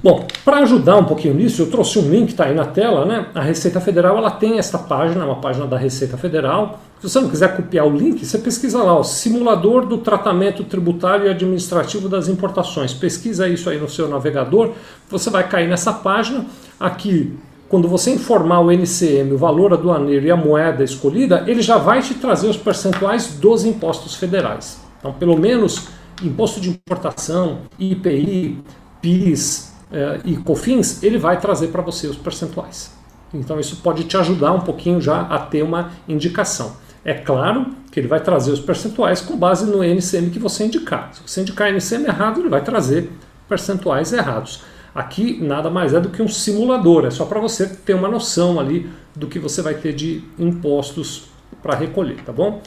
Bom, 0.02 0.26
para 0.44 0.58
ajudar 0.58 0.96
um 0.96 1.04
pouquinho 1.04 1.32
nisso, 1.32 1.62
eu 1.62 1.70
trouxe 1.70 1.96
um 1.96 2.10
link, 2.10 2.30
está 2.30 2.46
aí 2.46 2.54
na 2.54 2.64
tela, 2.64 3.04
né? 3.04 3.26
A 3.32 3.40
Receita 3.40 3.80
Federal 3.80 4.18
ela 4.18 4.32
tem 4.32 4.58
esta 4.58 4.76
página, 4.76 5.24
uma 5.24 5.36
página 5.36 5.64
da 5.64 5.78
Receita 5.78 6.16
Federal. 6.16 6.80
Se 6.98 7.08
você 7.08 7.20
não 7.20 7.28
quiser 7.28 7.54
copiar 7.54 7.86
o 7.86 7.96
link, 7.96 8.26
você 8.26 8.36
pesquisa 8.38 8.82
lá, 8.82 8.98
o 8.98 9.04
simulador 9.04 9.86
do 9.86 9.98
tratamento 9.98 10.64
tributário 10.64 11.26
e 11.26 11.28
administrativo 11.28 12.08
das 12.08 12.26
importações. 12.26 12.92
Pesquisa 12.92 13.46
isso 13.46 13.70
aí 13.70 13.78
no 13.78 13.88
seu 13.88 14.08
navegador, 14.08 14.72
você 15.08 15.30
vai 15.30 15.48
cair 15.48 15.68
nessa 15.68 15.92
página. 15.92 16.46
Aqui 16.80 17.32
quando 17.68 17.88
você 17.88 18.10
informar 18.10 18.60
o 18.60 18.70
NCM, 18.70 19.32
o 19.32 19.38
valor 19.38 19.72
aduaneiro 19.72 20.26
e 20.26 20.30
a 20.30 20.36
moeda 20.36 20.84
escolhida, 20.84 21.44
ele 21.46 21.62
já 21.62 21.78
vai 21.78 22.02
te 22.02 22.12
trazer 22.12 22.48
os 22.48 22.56
percentuais 22.56 23.36
dos 23.36 23.64
impostos 23.64 24.14
federais. 24.14 24.78
Então, 24.98 25.12
pelo 25.14 25.38
menos 25.38 25.88
imposto 26.22 26.60
de 26.60 26.68
importação, 26.68 27.60
IPI, 27.78 28.58
PIS 29.00 29.71
eh, 29.92 30.20
e 30.24 30.36
COFINS, 30.36 31.02
ele 31.02 31.18
vai 31.18 31.38
trazer 31.38 31.68
para 31.68 31.82
você 31.82 32.06
os 32.06 32.16
percentuais. 32.16 32.92
Então, 33.32 33.60
isso 33.60 33.76
pode 33.76 34.04
te 34.04 34.16
ajudar 34.16 34.52
um 34.52 34.60
pouquinho 34.60 35.00
já 35.00 35.20
a 35.22 35.38
ter 35.38 35.62
uma 35.62 35.90
indicação. 36.08 36.76
É 37.04 37.14
claro 37.14 37.66
que 37.90 37.98
ele 37.98 38.08
vai 38.08 38.20
trazer 38.20 38.52
os 38.52 38.60
percentuais 38.60 39.20
com 39.20 39.36
base 39.36 39.66
no 39.66 39.82
NCM 39.82 40.30
que 40.30 40.38
você 40.38 40.64
indicar. 40.64 41.10
Se 41.12 41.20
você 41.26 41.40
indicar 41.40 41.68
NCM 41.68 42.06
errado, 42.06 42.40
ele 42.40 42.48
vai 42.48 42.62
trazer 42.62 43.10
percentuais 43.48 44.12
errados. 44.12 44.62
Aqui 44.94 45.42
nada 45.42 45.70
mais 45.70 45.94
é 45.94 46.00
do 46.00 46.10
que 46.10 46.22
um 46.22 46.28
simulador, 46.28 47.06
é 47.06 47.10
só 47.10 47.24
para 47.24 47.40
você 47.40 47.66
ter 47.66 47.94
uma 47.94 48.08
noção 48.08 48.60
ali 48.60 48.90
do 49.16 49.26
que 49.26 49.38
você 49.38 49.62
vai 49.62 49.74
ter 49.74 49.94
de 49.94 50.22
impostos 50.38 51.30
para 51.62 51.74
recolher, 51.74 52.22
tá 52.24 52.32
bom? 52.32 52.62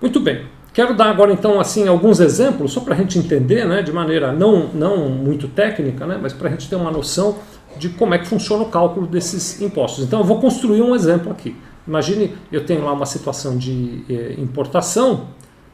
Muito 0.00 0.20
bem. 0.20 0.46
Quero 0.76 0.92
dar 0.92 1.06
agora 1.06 1.32
então 1.32 1.58
assim 1.58 1.88
alguns 1.88 2.20
exemplos 2.20 2.70
só 2.70 2.82
para 2.82 2.94
a 2.94 2.98
gente 2.98 3.18
entender, 3.18 3.64
né, 3.64 3.80
de 3.80 3.90
maneira 3.90 4.30
não 4.30 4.68
não 4.74 5.08
muito 5.08 5.48
técnica, 5.48 6.04
né, 6.06 6.18
mas 6.20 6.34
para 6.34 6.48
a 6.48 6.50
gente 6.50 6.68
ter 6.68 6.76
uma 6.76 6.90
noção 6.90 7.38
de 7.78 7.88
como 7.88 8.12
é 8.12 8.18
que 8.18 8.26
funciona 8.26 8.62
o 8.62 8.66
cálculo 8.66 9.06
desses 9.06 9.58
impostos. 9.62 10.04
Então 10.04 10.20
eu 10.20 10.24
vou 10.26 10.38
construir 10.38 10.82
um 10.82 10.94
exemplo 10.94 11.32
aqui. 11.32 11.56
Imagine 11.88 12.34
eu 12.52 12.66
tenho 12.66 12.84
lá 12.84 12.92
uma 12.92 13.06
situação 13.06 13.56
de 13.56 14.04
eh, 14.06 14.34
importação 14.36 15.28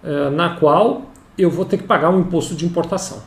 eh, 0.05 0.31
na 0.31 0.51
qual 0.51 1.11
eu 1.37 1.51
vou 1.51 1.65
ter 1.65 1.79
que 1.79 1.85
pagar 1.85 2.11
um 2.11 2.21
imposto 2.21 2.55
de 2.55 2.65
importação. 2.65 3.25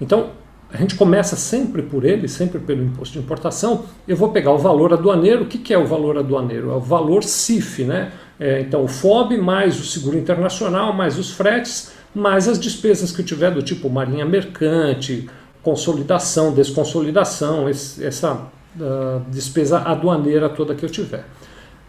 Então 0.00 0.30
a 0.72 0.76
gente 0.76 0.94
começa 0.94 1.34
sempre 1.34 1.82
por 1.82 2.04
ele, 2.04 2.28
sempre 2.28 2.60
pelo 2.60 2.84
imposto 2.84 3.14
de 3.14 3.18
importação. 3.18 3.86
Eu 4.06 4.16
vou 4.16 4.28
pegar 4.28 4.52
o 4.52 4.58
valor 4.58 4.92
aduaneiro. 4.92 5.44
O 5.44 5.46
que, 5.46 5.58
que 5.58 5.74
é 5.74 5.78
o 5.78 5.86
valor 5.86 6.16
aduaneiro? 6.16 6.70
É 6.70 6.74
o 6.74 6.80
valor 6.80 7.24
CIF, 7.24 7.84
né? 7.84 8.12
É, 8.40 8.60
então 8.60 8.84
o 8.84 8.88
FOB 8.88 9.36
mais 9.36 9.78
o 9.80 9.84
seguro 9.84 10.16
internacional, 10.16 10.92
mais 10.92 11.18
os 11.18 11.30
fretes, 11.30 11.92
mais 12.14 12.48
as 12.48 12.58
despesas 12.58 13.10
que 13.10 13.20
eu 13.20 13.26
tiver 13.26 13.50
do 13.50 13.62
tipo 13.62 13.90
marinha 13.90 14.24
mercante, 14.24 15.28
consolidação, 15.62 16.52
desconsolidação, 16.52 17.68
esse, 17.68 18.04
essa 18.04 18.34
uh, 18.34 19.20
despesa 19.28 19.78
aduaneira 19.78 20.48
toda 20.48 20.74
que 20.74 20.84
eu 20.84 20.90
tiver. 20.90 21.24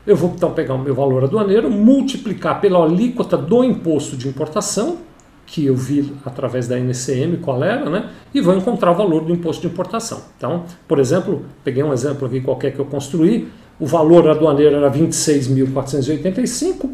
Eu 0.07 0.15
vou 0.15 0.31
então 0.35 0.51
pegar 0.51 0.73
o 0.73 0.79
meu 0.79 0.95
valor 0.95 1.23
aduaneiro, 1.23 1.69
multiplicar 1.69 2.59
pela 2.59 2.83
alíquota 2.83 3.37
do 3.37 3.63
imposto 3.63 4.17
de 4.17 4.27
importação, 4.27 4.97
que 5.45 5.65
eu 5.65 5.75
vi 5.75 6.13
através 6.25 6.67
da 6.67 6.79
NCM 6.79 7.37
qual 7.37 7.63
era, 7.63 7.89
né? 7.89 8.09
E 8.33 8.39
vou 8.39 8.55
encontrar 8.55 8.91
o 8.91 8.95
valor 8.95 9.23
do 9.23 9.33
imposto 9.33 9.61
de 9.61 9.67
importação. 9.67 10.21
Então, 10.37 10.63
por 10.87 10.99
exemplo, 10.99 11.43
peguei 11.63 11.83
um 11.83 11.91
exemplo 11.91 12.27
aqui 12.27 12.39
qualquer 12.39 12.71
que 12.71 12.79
eu 12.79 12.85
construí, 12.85 13.49
o 13.79 13.85
valor 13.85 14.29
aduaneiro 14.29 14.75
era 14.75 14.91
26.485, 14.91 16.89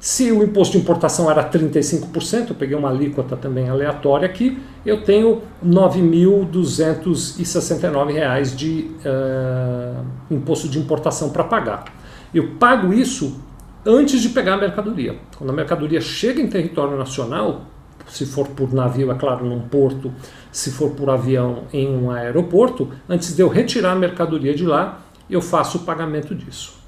se 0.00 0.32
o 0.32 0.42
imposto 0.42 0.76
de 0.78 0.82
importação 0.82 1.30
era 1.30 1.46
35%, 1.46 2.48
eu 2.50 2.54
peguei 2.54 2.74
uma 2.74 2.88
alíquota 2.88 3.36
também 3.36 3.68
aleatória 3.68 4.24
aqui, 4.24 4.58
eu 4.86 5.02
tenho 5.02 5.42
R$ 5.62 5.68
9.269 5.68 8.56
de 8.56 8.90
uh, 9.04 10.02
imposto 10.30 10.70
de 10.70 10.78
importação 10.78 11.28
para 11.28 11.44
pagar. 11.44 11.84
Eu 12.32 12.52
pago 12.58 12.94
isso 12.94 13.38
antes 13.84 14.22
de 14.22 14.30
pegar 14.30 14.54
a 14.54 14.56
mercadoria. 14.56 15.18
Quando 15.36 15.50
a 15.50 15.52
mercadoria 15.52 16.00
chega 16.00 16.40
em 16.40 16.46
território 16.46 16.96
nacional, 16.96 17.66
se 18.08 18.24
for 18.24 18.48
por 18.48 18.72
navio, 18.72 19.10
é 19.10 19.14
claro, 19.14 19.44
num 19.44 19.60
porto, 19.60 20.10
se 20.50 20.70
for 20.70 20.92
por 20.92 21.10
avião 21.10 21.64
em 21.74 21.94
um 21.94 22.10
aeroporto, 22.10 22.88
antes 23.06 23.36
de 23.36 23.42
eu 23.42 23.48
retirar 23.48 23.92
a 23.92 23.96
mercadoria 23.96 24.54
de 24.54 24.64
lá, 24.64 25.02
eu 25.30 25.42
faço 25.42 25.78
o 25.78 25.80
pagamento 25.80 26.34
disso. 26.34 26.80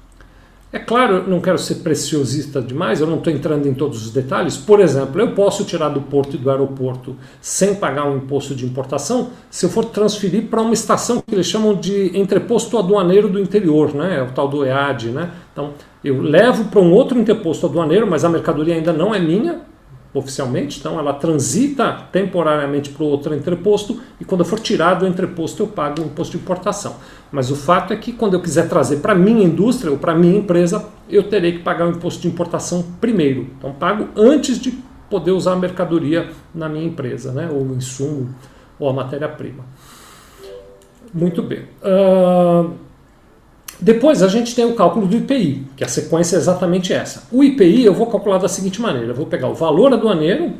É 0.73 0.79
claro, 0.79 1.17
eu 1.17 1.27
não 1.27 1.39
quero 1.39 1.59
ser 1.59 1.75
preciosista 1.75 2.59
demais, 2.59 2.99
eu 2.99 3.05
não 3.05 3.17
estou 3.17 3.31
entrando 3.31 3.67
em 3.67 3.75
todos 3.75 4.07
os 4.07 4.11
detalhes. 4.11 4.57
Por 4.57 4.79
exemplo, 4.79 5.21
eu 5.21 5.35
posso 5.35 5.63
tirar 5.65 5.89
do 5.89 6.01
porto 6.01 6.33
e 6.33 6.39
do 6.39 6.49
aeroporto 6.49 7.15
sem 7.39 7.75
pagar 7.75 8.09
um 8.09 8.17
imposto 8.17 8.55
de 8.55 8.65
importação 8.65 9.29
se 9.51 9.67
eu 9.67 9.69
for 9.69 9.85
transferir 9.85 10.47
para 10.47 10.63
uma 10.63 10.73
estação 10.73 11.21
que 11.21 11.35
eles 11.35 11.45
chamam 11.45 11.75
de 11.75 12.17
entreposto 12.17 12.75
aduaneiro 12.79 13.29
do 13.29 13.39
interior, 13.39 13.93
né? 13.93 14.17
é 14.17 14.23
o 14.23 14.31
tal 14.31 14.47
do 14.47 14.65
EAD. 14.65 15.09
Né? 15.09 15.29
Então, 15.51 15.73
eu 16.03 16.19
levo 16.19 16.65
para 16.65 16.79
um 16.79 16.91
outro 16.91 17.19
entreposto 17.19 17.67
aduaneiro, 17.67 18.07
mas 18.07 18.25
a 18.25 18.29
mercadoria 18.29 18.73
ainda 18.73 18.91
não 18.91 19.13
é 19.13 19.19
minha, 19.19 19.61
oficialmente, 20.13 20.79
então 20.79 20.99
ela 20.99 21.13
transita 21.13 22.07
temporariamente 22.11 22.91
para 22.91 23.03
outro 23.03 23.33
entreposto 23.33 23.99
e 24.21 24.25
quando 24.25 24.41
eu 24.41 24.45
for 24.45 24.59
tirar 24.59 24.93
do 24.93 25.07
entreposto 25.07 25.63
eu 25.63 25.67
pago 25.67 26.01
o 26.01 26.05
imposto 26.05 26.37
de 26.37 26.43
importação. 26.43 26.97
Mas 27.31 27.49
o 27.49 27.55
fato 27.55 27.93
é 27.93 27.95
que 27.95 28.13
quando 28.13 28.35
eu 28.35 28.41
quiser 28.41 28.69
trazer 28.69 28.97
para 28.97 29.15
minha 29.15 29.43
indústria 29.43 29.91
ou 29.91 29.97
para 29.97 30.13
minha 30.13 30.37
empresa, 30.37 30.85
eu 31.09 31.23
terei 31.23 31.53
que 31.53 31.59
pagar 31.59 31.87
o 31.87 31.91
imposto 31.91 32.21
de 32.21 32.27
importação 32.27 32.85
primeiro. 33.01 33.47
Então 33.57 33.73
pago 33.73 34.09
antes 34.15 34.59
de 34.59 34.77
poder 35.09 35.31
usar 35.31 35.53
a 35.53 35.55
mercadoria 35.55 36.29
na 36.53 36.69
minha 36.69 36.85
empresa, 36.85 37.31
né? 37.31 37.49
ou 37.51 37.61
o 37.63 37.75
insumo 37.75 38.33
ou 38.79 38.89
a 38.89 38.93
matéria-prima. 38.93 39.63
Muito 41.13 41.41
bem. 41.41 41.65
Uh, 41.83 42.71
depois 43.83 44.23
a 44.23 44.29
gente 44.29 44.55
tem 44.55 44.63
o 44.63 44.75
cálculo 44.75 45.05
do 45.05 45.17
IPI, 45.17 45.67
que 45.75 45.83
a 45.83 45.89
sequência 45.89 46.37
é 46.37 46.39
exatamente 46.39 46.93
essa. 46.93 47.27
O 47.29 47.43
IPI 47.43 47.83
eu 47.83 47.93
vou 47.93 48.07
calcular 48.07 48.37
da 48.37 48.47
seguinte 48.47 48.81
maneira: 48.81 49.09
eu 49.09 49.15
vou 49.15 49.25
pegar 49.25 49.49
o 49.49 49.53
valor 49.53 49.91
aduaneiro, 49.91 50.53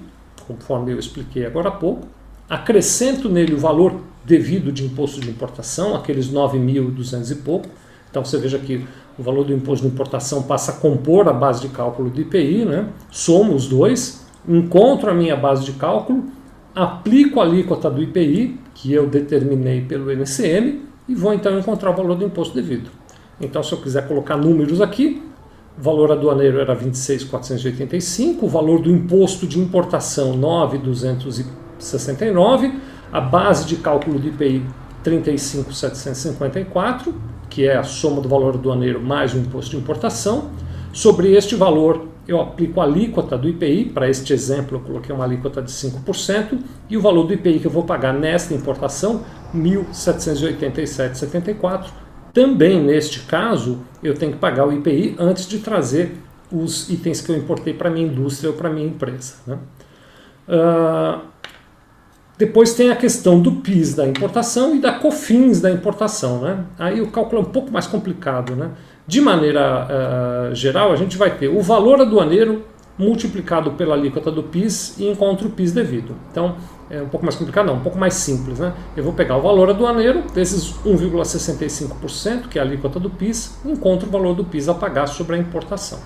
conforme 0.46 0.92
eu 0.92 1.00
expliquei 1.00 1.46
agora 1.46 1.70
há 1.70 1.72
pouco, 1.72 2.06
acrescento 2.50 3.30
nele 3.30 3.54
o 3.54 3.58
valor 3.58 3.96
devido 4.26 4.74
de 4.74 4.84
imposto 4.84 5.22
de 5.22 5.30
importação, 5.30 5.96
aqueles 5.96 6.30
9.200 6.30 7.32
e 7.32 7.36
pouco. 7.36 7.70
Então 8.12 8.26
você 8.26 8.38
veja 8.38 8.60
que 8.60 8.86
o 9.18 9.24
valor 9.24 9.46
do 9.46 9.54
imposto 9.54 9.88
de 9.88 9.94
importação 9.94 10.44
passa 10.44 10.74
a 10.74 10.76
compor 10.76 11.30
a 11.30 11.34
base 11.34 11.62
de 11.62 11.70
cálculo 11.70 12.10
do 12.10 12.20
IPI, 12.20 12.66
né? 12.66 12.90
somo 13.10 13.56
os 13.56 13.68
dois, 13.68 14.26
encontro 14.46 15.10
a 15.10 15.14
minha 15.14 15.38
base 15.38 15.64
de 15.64 15.72
cálculo, 15.72 16.26
aplico 16.76 17.40
a 17.40 17.44
alíquota 17.44 17.90
do 17.90 18.04
IPI, 18.04 18.60
que 18.76 18.92
eu 18.92 19.08
determinei 19.08 19.80
pelo 19.80 20.12
NCM, 20.12 20.82
e 21.08 21.16
vou 21.16 21.34
então 21.34 21.58
encontrar 21.58 21.92
o 21.92 21.96
valor 21.96 22.16
do 22.16 22.26
imposto 22.26 22.54
devido. 22.54 23.03
Então, 23.40 23.64
se 23.64 23.72
eu 23.72 23.78
quiser 23.80 24.08
colocar 24.08 24.38
números 24.38 24.80
aqui, 24.82 25.24
o 25.78 25.82
valor 25.82 26.12
aduaneiro 26.12 26.60
era 26.60 26.76
26.485, 26.76 28.44
o 28.44 28.48
valor 28.48 28.80
do 28.80 28.92
imposto 28.92 29.48
de 29.48 29.60
importação 29.60 30.38
9.269, 30.38 32.76
a 33.12 33.20
base 33.20 33.66
de 33.66 33.78
cálculo 33.78 34.20
do 34.20 34.28
IPI 34.28 34.64
35.754, 35.04 37.12
que 37.50 37.68
é 37.68 37.76
a 37.76 37.84
soma 37.84 38.22
do 38.22 38.30
valor 38.30 38.54
aduaneiro 38.56 39.02
mais 39.02 39.34
o 39.34 39.38
imposto 39.38 39.72
de 39.72 39.78
importação. 39.78 40.52
Sobre 40.92 41.34
este 41.34 41.56
valor, 41.56 42.08
eu 42.28 42.40
aplico 42.40 42.80
a 42.80 42.84
alíquota 42.84 43.36
do 43.38 43.50
IPI, 43.50 43.86
para 43.86 44.08
este 44.10 44.32
exemplo 44.32 44.78
eu 44.78 44.82
coloquei 44.82 45.14
uma 45.14 45.26
alíquota 45.26 45.62
de 45.62 45.70
5%, 45.72 46.58
e 46.90 46.96
o 46.96 47.02
valor 47.02 47.26
do 47.26 47.34
IPI 47.34 47.60
que 47.60 47.68
eu 47.68 47.72
vou 47.72 47.84
pagar 47.84 48.14
nesta 48.14 48.54
importação, 48.54 49.26
1.787,74, 49.56 51.88
também 52.34 52.82
neste 52.82 53.20
caso, 53.22 53.82
eu 54.02 54.16
tenho 54.16 54.34
que 54.34 54.40
pagar 54.40 54.68
o 54.68 54.74
IPI 54.74 55.16
antes 55.20 55.48
de 55.48 55.60
trazer 55.60 56.16
os 56.52 56.90
itens 56.90 57.22
que 57.22 57.32
eu 57.32 57.38
importei 57.38 57.74
para 57.74 57.90
minha 57.90 58.08
indústria 58.08 58.50
ou 58.50 58.56
para 58.56 58.70
minha 58.70 58.88
empresa. 58.88 59.36
Né? 59.46 59.58
Uh, 60.48 61.22
depois 62.38 62.74
tem 62.74 62.90
a 62.90 62.96
questão 62.96 63.40
do 63.40 63.54
PIS 63.54 63.94
da 63.94 64.08
importação 64.08 64.76
e 64.76 64.80
da 64.80 64.94
COFINS 64.94 65.62
da 65.62 65.70
importação. 65.70 66.42
Né? 66.42 66.66
Aí 66.80 67.02
o 67.02 67.12
cálculo 67.12 67.42
é 67.42 67.46
um 67.46 67.50
pouco 67.50 67.72
mais 67.72 67.86
complicado. 67.86 68.56
Né? 68.56 68.72
De 69.06 69.22
maneira 69.22 69.88
uh, 70.52 70.56
geral, 70.56 70.92
a 70.92 70.96
gente 70.96 71.18
vai 71.18 71.38
ter 71.38 71.48
o 71.48 71.62
valor 71.62 72.02
aduaneiro 72.02 72.66
multiplicado 72.98 73.72
pela 73.72 73.96
alíquota 73.96 74.32
do 74.32 74.44
PIS 74.44 74.98
e 75.00 75.08
encontro 75.08 75.48
o 75.48 75.52
PIS 75.52 75.72
devido. 75.72 76.16
Então, 76.32 76.56
é 76.90 77.02
um 77.02 77.10
pouco 77.10 77.26
mais 77.26 77.36
complicado, 77.36 77.66
não, 77.66 77.76
um 77.76 77.80
pouco 77.80 77.98
mais 77.98 78.14
simples. 78.14 78.60
Né? 78.60 78.74
Eu 78.96 79.04
vou 79.04 79.14
pegar 79.14 79.38
o 79.38 79.42
valor 79.42 79.70
aduaneiro, 79.70 80.24
desses 80.34 80.74
1,65%, 80.86 82.48
que 82.48 82.60
é 82.60 82.62
a 82.62 82.66
alíquota 82.66 83.00
do 83.00 83.10
PIS, 83.10 83.58
encontro 83.66 84.08
o 84.08 84.12
valor 84.12 84.36
do 84.36 84.44
PIS 84.44 84.70
a 84.70 84.74
pagar 84.74 85.08
sobre 85.08 85.36
a 85.36 85.40
importação. 85.40 86.00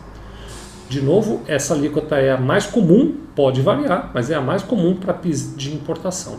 De 0.87 1.01
novo, 1.01 1.41
essa 1.47 1.73
alíquota 1.73 2.15
é 2.15 2.31
a 2.31 2.37
mais 2.37 2.65
comum, 2.65 3.13
pode 3.35 3.61
variar, 3.61 4.09
mas 4.13 4.31
é 4.31 4.35
a 4.35 4.41
mais 4.41 4.63
comum 4.63 4.95
para 4.95 5.13
PIS 5.13 5.55
de 5.57 5.73
importação. 5.73 6.37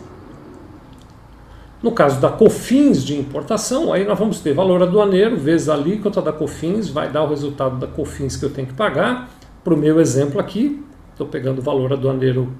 No 1.82 1.92
caso 1.92 2.20
da 2.20 2.28
COFINS 2.28 3.04
de 3.04 3.16
importação, 3.16 3.92
aí 3.92 4.04
nós 4.04 4.18
vamos 4.18 4.40
ter 4.40 4.52
valor 4.52 4.82
aduaneiro 4.82 5.36
vezes 5.36 5.68
a 5.68 5.74
alíquota 5.74 6.20
da 6.20 6.32
COFINS, 6.32 6.88
vai 6.88 7.08
dar 7.08 7.22
o 7.22 7.28
resultado 7.28 7.76
da 7.76 7.86
COFINS 7.86 8.36
que 8.36 8.44
eu 8.44 8.50
tenho 8.50 8.66
que 8.66 8.74
pagar. 8.74 9.28
Para 9.68 9.74
o 9.74 9.78
meu 9.78 10.00
exemplo 10.00 10.40
aqui, 10.40 10.82
estou 11.10 11.26
pegando 11.26 11.58
o 11.58 11.62
valor 11.62 11.92
aduaneiro 11.92 12.54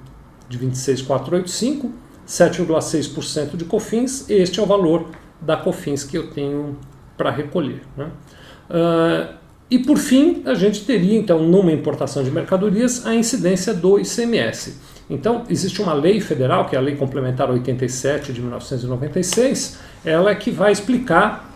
de 0.47 0.59
26,485, 0.59 1.91
7,6% 2.27 3.57
de 3.57 3.65
COFINS, 3.65 4.29
este 4.29 4.59
é 4.59 4.61
o 4.61 4.65
valor 4.67 5.07
da 5.41 5.57
COFINS 5.57 6.03
que 6.03 6.15
eu 6.15 6.29
tenho 6.29 6.77
para 7.17 7.31
recolher. 7.31 7.81
Né? 7.97 8.11
Uh, 8.69 9.33
e 9.71 9.79
por 9.79 9.97
fim, 9.97 10.43
a 10.45 10.53
gente 10.53 10.85
teria 10.85 11.17
então 11.17 11.41
numa 11.41 11.71
importação 11.71 12.23
de 12.23 12.29
mercadorias 12.29 13.03
a 13.07 13.15
incidência 13.15 13.73
do 13.73 13.99
ICMS. 13.99 14.77
Então, 15.09 15.45
existe 15.49 15.81
uma 15.81 15.93
lei 15.93 16.21
federal, 16.21 16.67
que 16.67 16.75
é 16.75 16.77
a 16.77 16.81
Lei 16.83 16.95
Complementar 16.95 17.49
87 17.49 18.31
de 18.31 18.39
1996, 18.39 19.79
ela 20.05 20.29
é 20.29 20.35
que 20.35 20.51
vai 20.51 20.71
explicar 20.71 21.48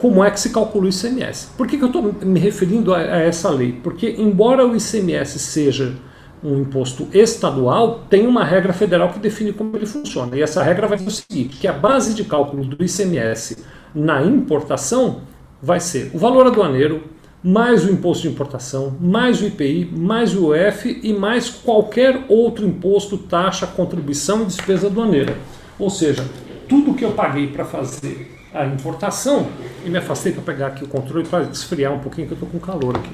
como 0.00 0.24
é 0.24 0.30
que 0.30 0.40
se 0.40 0.48
calcula 0.48 0.86
o 0.86 0.88
ICMS. 0.88 1.48
Por 1.58 1.66
que, 1.66 1.76
que 1.76 1.84
eu 1.84 1.88
estou 1.88 2.02
me 2.22 2.40
referindo 2.40 2.94
a, 2.94 2.98
a 2.98 3.20
essa 3.20 3.50
lei? 3.50 3.78
Porque, 3.82 4.16
embora 4.18 4.66
o 4.66 4.74
ICMS 4.74 5.38
seja 5.38 5.94
um 6.42 6.58
imposto 6.58 7.06
estadual, 7.12 8.06
tem 8.08 8.26
uma 8.26 8.42
regra 8.42 8.72
federal 8.72 9.10
que 9.10 9.18
define 9.18 9.52
como 9.52 9.76
ele 9.76 9.84
funciona. 9.84 10.34
E 10.34 10.42
essa 10.42 10.62
regra 10.62 10.88
vai 10.88 10.96
ser 10.96 11.06
o 11.06 11.10
seguinte, 11.10 11.58
que 11.58 11.68
a 11.68 11.72
base 11.74 12.14
de 12.14 12.24
cálculo 12.24 12.64
do 12.64 12.82
ICMS 12.82 13.58
na 13.94 14.24
importação 14.24 15.20
vai 15.62 15.80
ser 15.80 16.10
o 16.14 16.18
valor 16.18 16.46
aduaneiro, 16.46 17.02
mais 17.42 17.84
o 17.84 17.90
imposto 17.90 18.22
de 18.22 18.32
importação, 18.32 18.96
mais 18.98 19.42
o 19.42 19.46
IPI, 19.46 19.90
mais 19.94 20.34
o 20.34 20.52
UF 20.52 20.98
e 21.02 21.12
mais 21.12 21.50
qualquer 21.50 22.24
outro 22.26 22.66
imposto, 22.66 23.18
taxa, 23.18 23.66
contribuição 23.66 24.42
e 24.42 24.46
despesa 24.46 24.86
aduaneira. 24.86 25.36
Ou 25.78 25.90
seja, 25.90 26.24
tudo 26.66 26.94
que 26.94 27.04
eu 27.04 27.12
paguei 27.12 27.48
para 27.48 27.66
fazer 27.66 28.39
a 28.52 28.66
importação, 28.66 29.46
e 29.84 29.88
me 29.88 29.98
afastei 29.98 30.32
para 30.32 30.42
pegar 30.42 30.66
aqui 30.68 30.84
o 30.84 30.88
controle 30.88 31.26
para 31.26 31.44
esfriar 31.44 31.92
um 31.92 32.00
pouquinho 32.00 32.26
que 32.26 32.32
eu 32.32 32.36
estou 32.36 32.48
com 32.48 32.58
calor 32.58 32.96
aqui. 32.96 33.12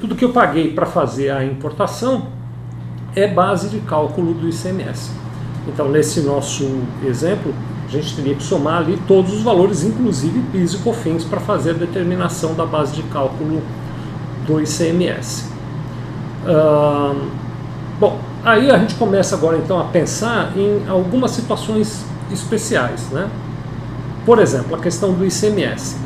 Tudo 0.00 0.14
que 0.14 0.24
eu 0.24 0.32
paguei 0.32 0.72
para 0.72 0.86
fazer 0.86 1.30
a 1.30 1.44
importação 1.44 2.28
é 3.14 3.26
base 3.26 3.68
de 3.68 3.80
cálculo 3.80 4.32
do 4.34 4.48
ICMS. 4.48 5.10
Então, 5.66 5.88
nesse 5.88 6.20
nosso 6.20 6.82
exemplo, 7.04 7.52
a 7.86 7.90
gente 7.90 8.14
teria 8.14 8.34
que 8.34 8.42
somar 8.42 8.78
ali 8.78 8.96
todos 9.08 9.32
os 9.32 9.42
valores, 9.42 9.82
inclusive 9.82 10.40
PIS 10.52 10.74
e 10.74 10.78
COFINS, 10.78 11.24
para 11.24 11.40
fazer 11.40 11.70
a 11.70 11.74
determinação 11.74 12.54
da 12.54 12.64
base 12.64 12.94
de 12.94 13.02
cálculo 13.04 13.62
do 14.46 14.60
ICMS. 14.60 15.50
Bom, 17.98 18.20
aí 18.44 18.70
a 18.70 18.78
gente 18.78 18.94
começa 18.94 19.34
agora 19.34 19.56
então 19.56 19.80
a 19.80 19.84
pensar 19.84 20.52
em 20.56 20.86
algumas 20.88 21.32
situações 21.32 22.04
especiais, 22.30 23.08
né? 23.10 23.28
Por 24.26 24.40
exemplo, 24.40 24.74
a 24.74 24.78
questão 24.80 25.12
do 25.12 25.24
ICMS. 25.24 25.96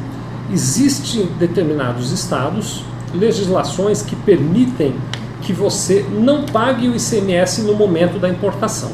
Existem 0.53 1.27
determinados 1.39 2.13
estados, 2.13 2.85
legislações 3.15 4.03
que 4.03 4.15
permitem 4.15 4.95
que 5.41 5.55
você 5.55 6.05
não 6.13 6.45
pague 6.45 6.87
o 6.87 6.95
ICMS 6.95 7.63
no 7.63 7.75
momento 7.75 8.19
da 8.19 8.29
importação. 8.29 8.91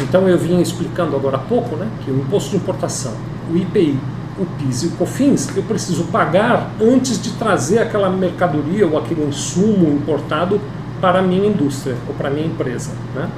Então 0.00 0.28
eu 0.28 0.36
vinha 0.36 0.60
explicando 0.60 1.14
agora 1.14 1.36
há 1.36 1.40
pouco 1.40 1.76
né, 1.76 1.86
que 2.04 2.10
o 2.10 2.18
imposto 2.18 2.50
de 2.50 2.56
importação, 2.56 3.12
o 3.48 3.56
IPI, 3.56 3.96
o 4.36 4.46
PIS 4.58 4.82
e 4.82 4.86
o 4.86 4.90
COFINS, 4.92 5.56
eu 5.56 5.62
preciso 5.62 6.04
pagar 6.04 6.72
antes 6.80 7.22
de 7.22 7.30
trazer 7.34 7.78
aquela 7.78 8.10
mercadoria 8.10 8.86
ou 8.86 8.98
aquele 8.98 9.24
insumo 9.24 9.88
importado 9.92 10.60
para 11.00 11.20
a 11.20 11.22
minha 11.22 11.46
indústria 11.46 11.94
ou 12.08 12.14
para 12.14 12.28
a 12.28 12.30
minha 12.30 12.46
empresa. 12.46 12.90
Né? 13.14 13.28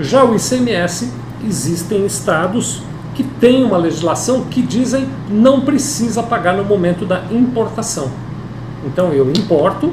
Já 0.00 0.24
o 0.24 0.34
ICMS, 0.34 1.12
existem 1.46 2.04
estados 2.06 2.82
que 3.18 3.24
têm 3.24 3.64
uma 3.64 3.76
legislação 3.76 4.44
que 4.44 4.62
dizem 4.62 5.08
não 5.28 5.62
precisa 5.62 6.22
pagar 6.22 6.56
no 6.56 6.62
momento 6.62 7.04
da 7.04 7.24
importação. 7.32 8.12
Então 8.86 9.12
eu 9.12 9.28
importo, 9.28 9.92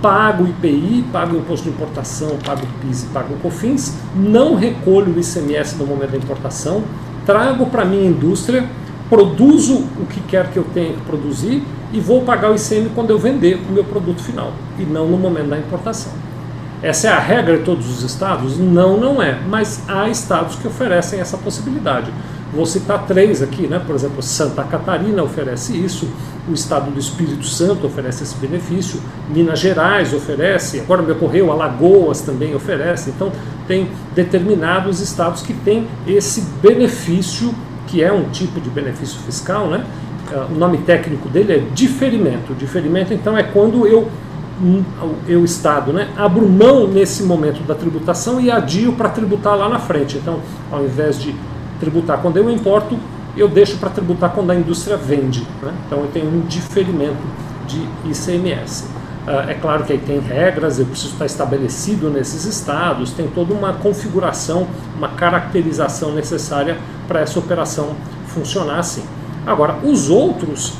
pago 0.00 0.46
IPI, 0.48 1.04
pago 1.12 1.36
o 1.36 1.40
imposto 1.40 1.64
de 1.64 1.74
importação, 1.74 2.38
pago 2.42 2.62
o 2.62 2.86
PIS 2.86 3.02
e 3.02 3.06
pago 3.08 3.34
o 3.34 3.36
COFINS, 3.36 3.98
não 4.14 4.54
recolho 4.54 5.12
o 5.12 5.20
ICMS 5.20 5.76
no 5.76 5.84
momento 5.84 6.12
da 6.12 6.16
importação, 6.16 6.82
trago 7.26 7.66
para 7.66 7.82
a 7.82 7.84
minha 7.84 8.08
indústria, 8.08 8.64
produzo 9.10 9.84
o 10.00 10.06
que 10.08 10.20
quer 10.20 10.50
que 10.50 10.56
eu 10.58 10.64
tenha 10.72 10.94
que 10.94 11.02
produzir 11.02 11.62
e 11.92 12.00
vou 12.00 12.22
pagar 12.22 12.50
o 12.50 12.54
ICM 12.54 12.92
quando 12.94 13.10
eu 13.10 13.18
vender 13.18 13.60
o 13.68 13.72
meu 13.72 13.84
produto 13.84 14.22
final 14.22 14.54
e 14.78 14.84
não 14.84 15.06
no 15.06 15.18
momento 15.18 15.50
da 15.50 15.58
importação. 15.58 16.12
Essa 16.86 17.08
é 17.08 17.10
a 17.10 17.18
regra 17.18 17.58
de 17.58 17.64
todos 17.64 17.90
os 17.90 18.04
estados? 18.04 18.56
Não, 18.60 18.96
não 18.96 19.20
é, 19.20 19.36
mas 19.48 19.82
há 19.88 20.08
estados 20.08 20.54
que 20.54 20.68
oferecem 20.68 21.18
essa 21.18 21.36
possibilidade. 21.36 22.12
Vou 22.54 22.64
citar 22.64 23.04
três 23.06 23.42
aqui, 23.42 23.66
né? 23.66 23.82
por 23.84 23.92
exemplo, 23.92 24.22
Santa 24.22 24.62
Catarina 24.62 25.20
oferece 25.20 25.76
isso, 25.76 26.08
o 26.48 26.52
estado 26.52 26.92
do 26.92 27.00
Espírito 27.00 27.44
Santo 27.44 27.88
oferece 27.88 28.22
esse 28.22 28.36
benefício, 28.36 29.00
Minas 29.28 29.58
Gerais 29.58 30.14
oferece, 30.14 30.78
agora 30.78 31.02
me 31.02 31.10
ocorreu, 31.10 31.50
Alagoas 31.50 32.20
também 32.20 32.54
oferece. 32.54 33.10
Então, 33.10 33.32
tem 33.66 33.88
determinados 34.14 35.00
estados 35.00 35.42
que 35.42 35.54
têm 35.54 35.88
esse 36.06 36.40
benefício, 36.62 37.52
que 37.88 38.00
é 38.00 38.12
um 38.12 38.28
tipo 38.30 38.60
de 38.60 38.70
benefício 38.70 39.18
fiscal, 39.22 39.66
né? 39.66 39.84
Ah, 40.32 40.46
o 40.48 40.54
nome 40.54 40.78
técnico 40.78 41.28
dele 41.28 41.52
é 41.52 41.62
diferimento. 41.74 42.54
Diferimento, 42.54 43.12
então, 43.12 43.36
é 43.36 43.42
quando 43.42 43.88
eu 43.88 44.08
eu 45.28 45.44
Estado, 45.44 45.92
né, 45.92 46.08
abro 46.16 46.48
mão 46.48 46.86
nesse 46.86 47.22
momento 47.22 47.62
da 47.66 47.74
tributação 47.74 48.40
e 48.40 48.50
adio 48.50 48.92
para 48.92 49.08
tributar 49.10 49.56
lá 49.56 49.68
na 49.68 49.78
frente. 49.78 50.16
Então, 50.16 50.40
ao 50.72 50.82
invés 50.82 51.20
de 51.20 51.34
tributar 51.78 52.22
quando 52.22 52.38
eu 52.38 52.50
importo, 52.50 52.98
eu 53.36 53.48
deixo 53.48 53.76
para 53.76 53.90
tributar 53.90 54.32
quando 54.32 54.50
a 54.50 54.54
indústria 54.54 54.96
vende. 54.96 55.46
Né? 55.62 55.72
Então 55.86 55.98
eu 56.00 56.08
tenho 56.08 56.26
um 56.26 56.40
diferimento 56.40 57.22
de 57.66 57.86
ICMS. 58.10 58.86
Ah, 59.26 59.44
é 59.48 59.54
claro 59.54 59.84
que 59.84 59.92
aí 59.92 59.98
tem 59.98 60.20
regras, 60.20 60.78
eu 60.78 60.86
preciso 60.86 61.12
estar 61.12 61.26
estabelecido 61.26 62.08
nesses 62.08 62.44
estados, 62.44 63.12
tem 63.12 63.26
toda 63.28 63.52
uma 63.52 63.74
configuração, 63.74 64.66
uma 64.96 65.08
caracterização 65.08 66.12
necessária 66.12 66.78
para 67.06 67.20
essa 67.20 67.38
operação 67.38 67.90
funcionar 68.28 68.78
assim. 68.78 69.02
Agora, 69.44 69.78
os 69.82 70.08
outros 70.08 70.74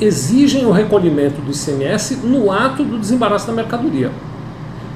exigem 0.00 0.64
o 0.64 0.70
recolhimento 0.70 1.40
do 1.40 1.50
ICMS 1.52 2.16
no 2.24 2.50
ato 2.50 2.82
do 2.82 2.98
desembaraço 2.98 3.46
da 3.46 3.52
mercadoria. 3.52 4.10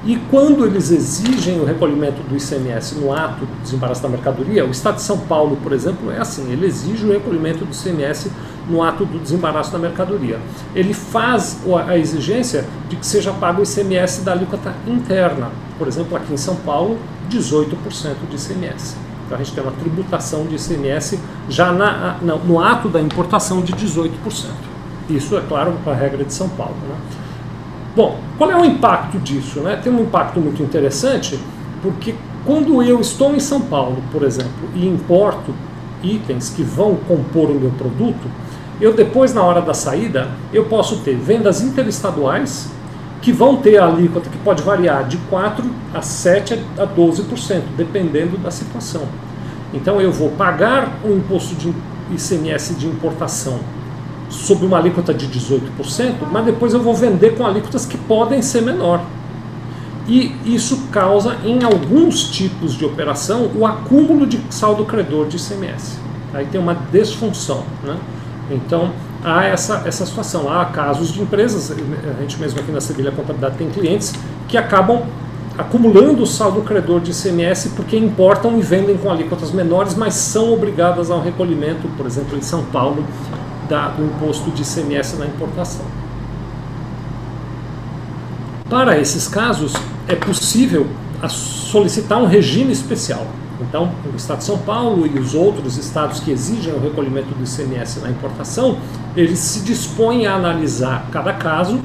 E 0.07 0.17
quando 0.31 0.67
eles 0.67 0.91
exigem 0.91 1.61
o 1.61 1.65
recolhimento 1.65 2.23
do 2.23 2.37
ICMS 2.37 2.97
no 2.97 3.11
ato 3.11 3.47
do 3.47 3.63
desembaraço 3.63 4.03
da 4.03 4.09
mercadoria, 4.09 4.67
o 4.67 4.71
Estado 4.71 4.97
de 4.97 5.03
São 5.03 5.17
Paulo, 5.17 5.57
por 5.63 5.73
exemplo, 5.73 6.11
é 6.11 6.19
assim: 6.19 6.53
ele 6.53 6.67
exige 6.67 7.07
o 7.07 7.13
recolhimento 7.13 7.65
do 7.65 7.73
ICMS 7.73 8.31
no 8.69 8.83
ato 8.83 9.07
do 9.07 9.19
desembaraço 9.19 9.73
da 9.73 9.79
mercadoria. 9.79 10.39
Ele 10.75 10.93
faz 10.93 11.59
a 11.87 11.97
exigência 11.97 12.67
de 12.91 12.97
que 12.97 13.07
seja 13.07 13.33
pago 13.33 13.63
o 13.63 13.65
ICMS 13.65 14.23
da 14.23 14.33
alíquota 14.33 14.75
interna. 14.87 15.51
Por 15.79 15.89
exemplo, 15.89 16.17
aqui 16.17 16.35
em 16.35 16.37
São 16.37 16.57
Paulo, 16.57 16.99
18% 17.31 17.77
de 18.29 18.37
ICMS. 18.37 18.97
Então 19.25 19.39
a 19.39 19.43
gente 19.43 19.55
tem 19.55 19.63
uma 19.63 19.73
tributação 19.73 20.45
de 20.45 20.57
ICMS 20.57 21.19
já 21.49 21.73
na, 21.73 22.19
no 22.21 22.61
ato 22.61 22.91
da 22.91 23.01
importação 23.01 23.63
de 23.63 23.73
18%. 23.73 24.74
Isso, 25.09 25.37
é 25.37 25.43
claro, 25.43 25.75
com 25.85 25.91
a 25.91 25.95
regra 25.95 26.25
de 26.25 26.33
São 26.33 26.49
Paulo. 26.49 26.77
Né? 26.89 26.97
Bom, 27.95 28.19
qual 28.39 28.51
é 28.51 28.57
o 28.57 28.65
impacto 28.65 29.19
disso? 29.19 29.61
Né? 29.61 29.77
Tem 29.83 29.93
um 29.93 30.03
impacto 30.03 30.41
muito 30.41 30.63
interessante, 30.63 31.39
porque 31.83 32.15
quando 32.45 32.83
eu 32.83 33.01
estou 33.01 33.35
em 33.35 33.41
São 33.41 33.61
Paulo, 33.61 34.03
por 34.11 34.23
exemplo, 34.23 34.69
e 34.75 34.87
importo 34.87 35.55
itens 36.03 36.51
que 36.51 36.63
vão 36.63 36.97
compor 36.97 37.51
o 37.51 37.55
meu 37.55 37.71
produto, 37.71 38.29
eu 38.81 38.93
depois, 38.93 39.33
na 39.33 39.43
hora 39.43 39.63
da 39.63 39.73
saída, 39.73 40.29
eu 40.53 40.65
posso 40.65 40.99
ter 40.99 41.17
vendas 41.17 41.63
interestaduais 41.63 42.71
que 43.23 43.33
vão 43.33 43.57
ter 43.57 43.79
a 43.79 43.87
alíquota 43.87 44.29
que 44.29 44.37
pode 44.39 44.63
variar 44.63 45.07
de 45.07 45.17
4 45.17 45.65
a 45.95 46.03
7 46.03 46.61
a 46.77 46.87
12%, 46.87 47.63
dependendo 47.77 48.37
da 48.37 48.51
situação. 48.51 49.03
Então 49.73 50.01
eu 50.01 50.13
vou 50.13 50.31
pagar 50.31 50.99
o 51.05 51.13
imposto 51.13 51.55
de 51.55 51.73
ICMS 52.11 52.75
de 52.75 52.87
importação 52.87 53.61
sob 54.29 54.65
uma 54.65 54.79
alíquota 54.79 55.13
de 55.13 55.29
18%, 55.29 56.15
mas 56.31 56.45
depois 56.45 56.75
eu 56.75 56.81
vou 56.81 56.95
vender 56.95 57.37
com 57.37 57.47
alíquotas 57.47 57.87
que 57.87 57.97
podem 57.97 58.43
ser 58.43 58.63
menor. 58.63 59.05
E 60.07 60.37
isso 60.45 60.89
causa, 60.93 61.37
em 61.45 61.63
alguns 61.63 62.25
tipos 62.25 62.75
de 62.75 62.85
operação, 62.85 63.51
o 63.55 63.67
acúmulo 63.67 64.27
de 64.27 64.41
saldo 64.51 64.85
credor 64.85 65.27
de 65.27 65.37
ICMS. 65.37 65.99
Aí 66.35 66.47
tem 66.47 66.61
uma 66.61 66.75
desfunção. 66.75 67.63
Né? 67.83 67.97
Então, 68.51 68.91
há 69.25 69.45
essa, 69.45 69.83
essa 69.87 70.05
situação. 70.05 70.53
Há 70.53 70.67
casos 70.67 71.13
de 71.13 71.23
empresas, 71.23 71.71
a 71.71 72.21
gente 72.21 72.39
mesmo 72.39 72.61
aqui 72.61 72.71
na 72.71 72.81
Sevilha 72.81 73.11
Contabilidade 73.13 73.57
tem 73.57 73.71
clientes 73.71 74.13
que 74.47 74.59
acabam 74.59 75.03
acumulando 75.57 76.23
o 76.23 76.27
saldo 76.27 76.63
credor 76.63 77.01
de 77.01 77.13
ICMS 77.13 77.71
porque 77.71 77.97
importam 77.97 78.59
e 78.59 78.63
vendem 78.63 78.97
com 78.97 79.11
alíquotas 79.11 79.53
menores, 79.53 79.95
mas 79.95 80.15
são 80.15 80.53
obrigadas 80.53 81.11
ao 81.11 81.23
recolhimento, 81.23 81.89
por 81.97 82.05
exemplo, 82.07 82.37
em 82.37 82.43
São 82.43 82.65
Paulo, 82.65 83.05
da, 83.69 83.89
do 83.89 84.05
imposto 84.05 84.51
de 84.51 84.63
ICMS 84.63 85.17
na 85.17 85.27
importação. 85.27 85.85
Para 88.69 88.99
esses 88.99 89.29
casos, 89.29 89.75
é 90.09 90.15
possível 90.15 90.87
solicitar 91.29 92.19
um 92.19 92.27
regime 92.27 92.73
especial. 92.73 93.27
Então, 93.61 93.93
o 94.13 94.17
Estado 94.17 94.39
de 94.39 94.45
São 94.45 94.59
Paulo 94.59 95.07
e 95.07 95.19
os 95.19 95.35
outros 95.35 95.77
estados 95.77 96.21
que 96.21 96.31
exigem 96.31 96.73
o 96.75 96.81
recolhimento 96.81 97.29
do 97.29 97.45
ICMS 97.45 98.01
na 98.01 98.11
importação, 98.11 98.79
eles 99.17 99.39
se 99.39 99.61
dispõem 99.61 100.27
a 100.27 100.35
analisar 100.35 101.09
cada 101.13 101.33
caso 101.33 101.81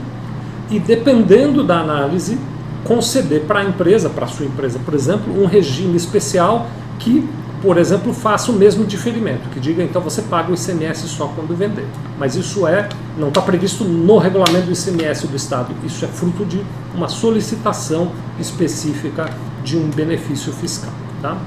e, 0.69 0.79
dependendo 0.79 1.63
da 1.63 1.79
análise, 1.79 2.37
conceder 2.83 3.41
para 3.41 3.59
a 3.59 3.65
empresa, 3.65 4.09
para 4.09 4.25
a 4.25 4.27
sua 4.27 4.45
empresa, 4.45 4.79
por 4.79 4.93
exemplo, 4.93 5.41
um 5.41 5.45
regime 5.45 5.95
especial 5.95 6.67
que 6.97 7.27
por 7.61 7.77
exemplo, 7.77 8.13
faça 8.13 8.51
o 8.51 8.55
mesmo 8.55 8.85
diferimento, 8.85 9.49
que 9.49 9.59
diga 9.59 9.83
então 9.83 10.01
você 10.01 10.21
paga 10.21 10.51
o 10.51 10.55
ICMS 10.55 11.07
só 11.09 11.27
quando 11.27 11.55
vender. 11.55 11.85
Mas 12.17 12.35
isso 12.35 12.65
é 12.65 12.87
não 13.17 13.27
está 13.27 13.41
previsto 13.41 13.83
no 13.83 14.17
regulamento 14.17 14.67
do 14.67 14.71
ICMS 14.71 15.27
do 15.27 15.35
Estado. 15.35 15.73
Isso 15.83 16.05
é 16.05 16.07
fruto 16.07 16.45
de 16.45 16.61
uma 16.95 17.09
solicitação 17.09 18.11
específica 18.39 19.29
de 19.63 19.77
um 19.77 19.89
benefício 19.89 20.53
fiscal. 20.53 20.91
Tá? 21.21 21.37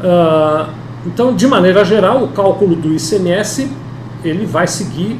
Uh, 0.00 0.72
então, 1.06 1.34
de 1.34 1.46
maneira 1.48 1.84
geral, 1.84 2.22
o 2.22 2.28
cálculo 2.28 2.76
do 2.76 2.94
ICMS 2.94 3.68
ele 4.22 4.46
vai 4.46 4.68
seguir 4.68 5.18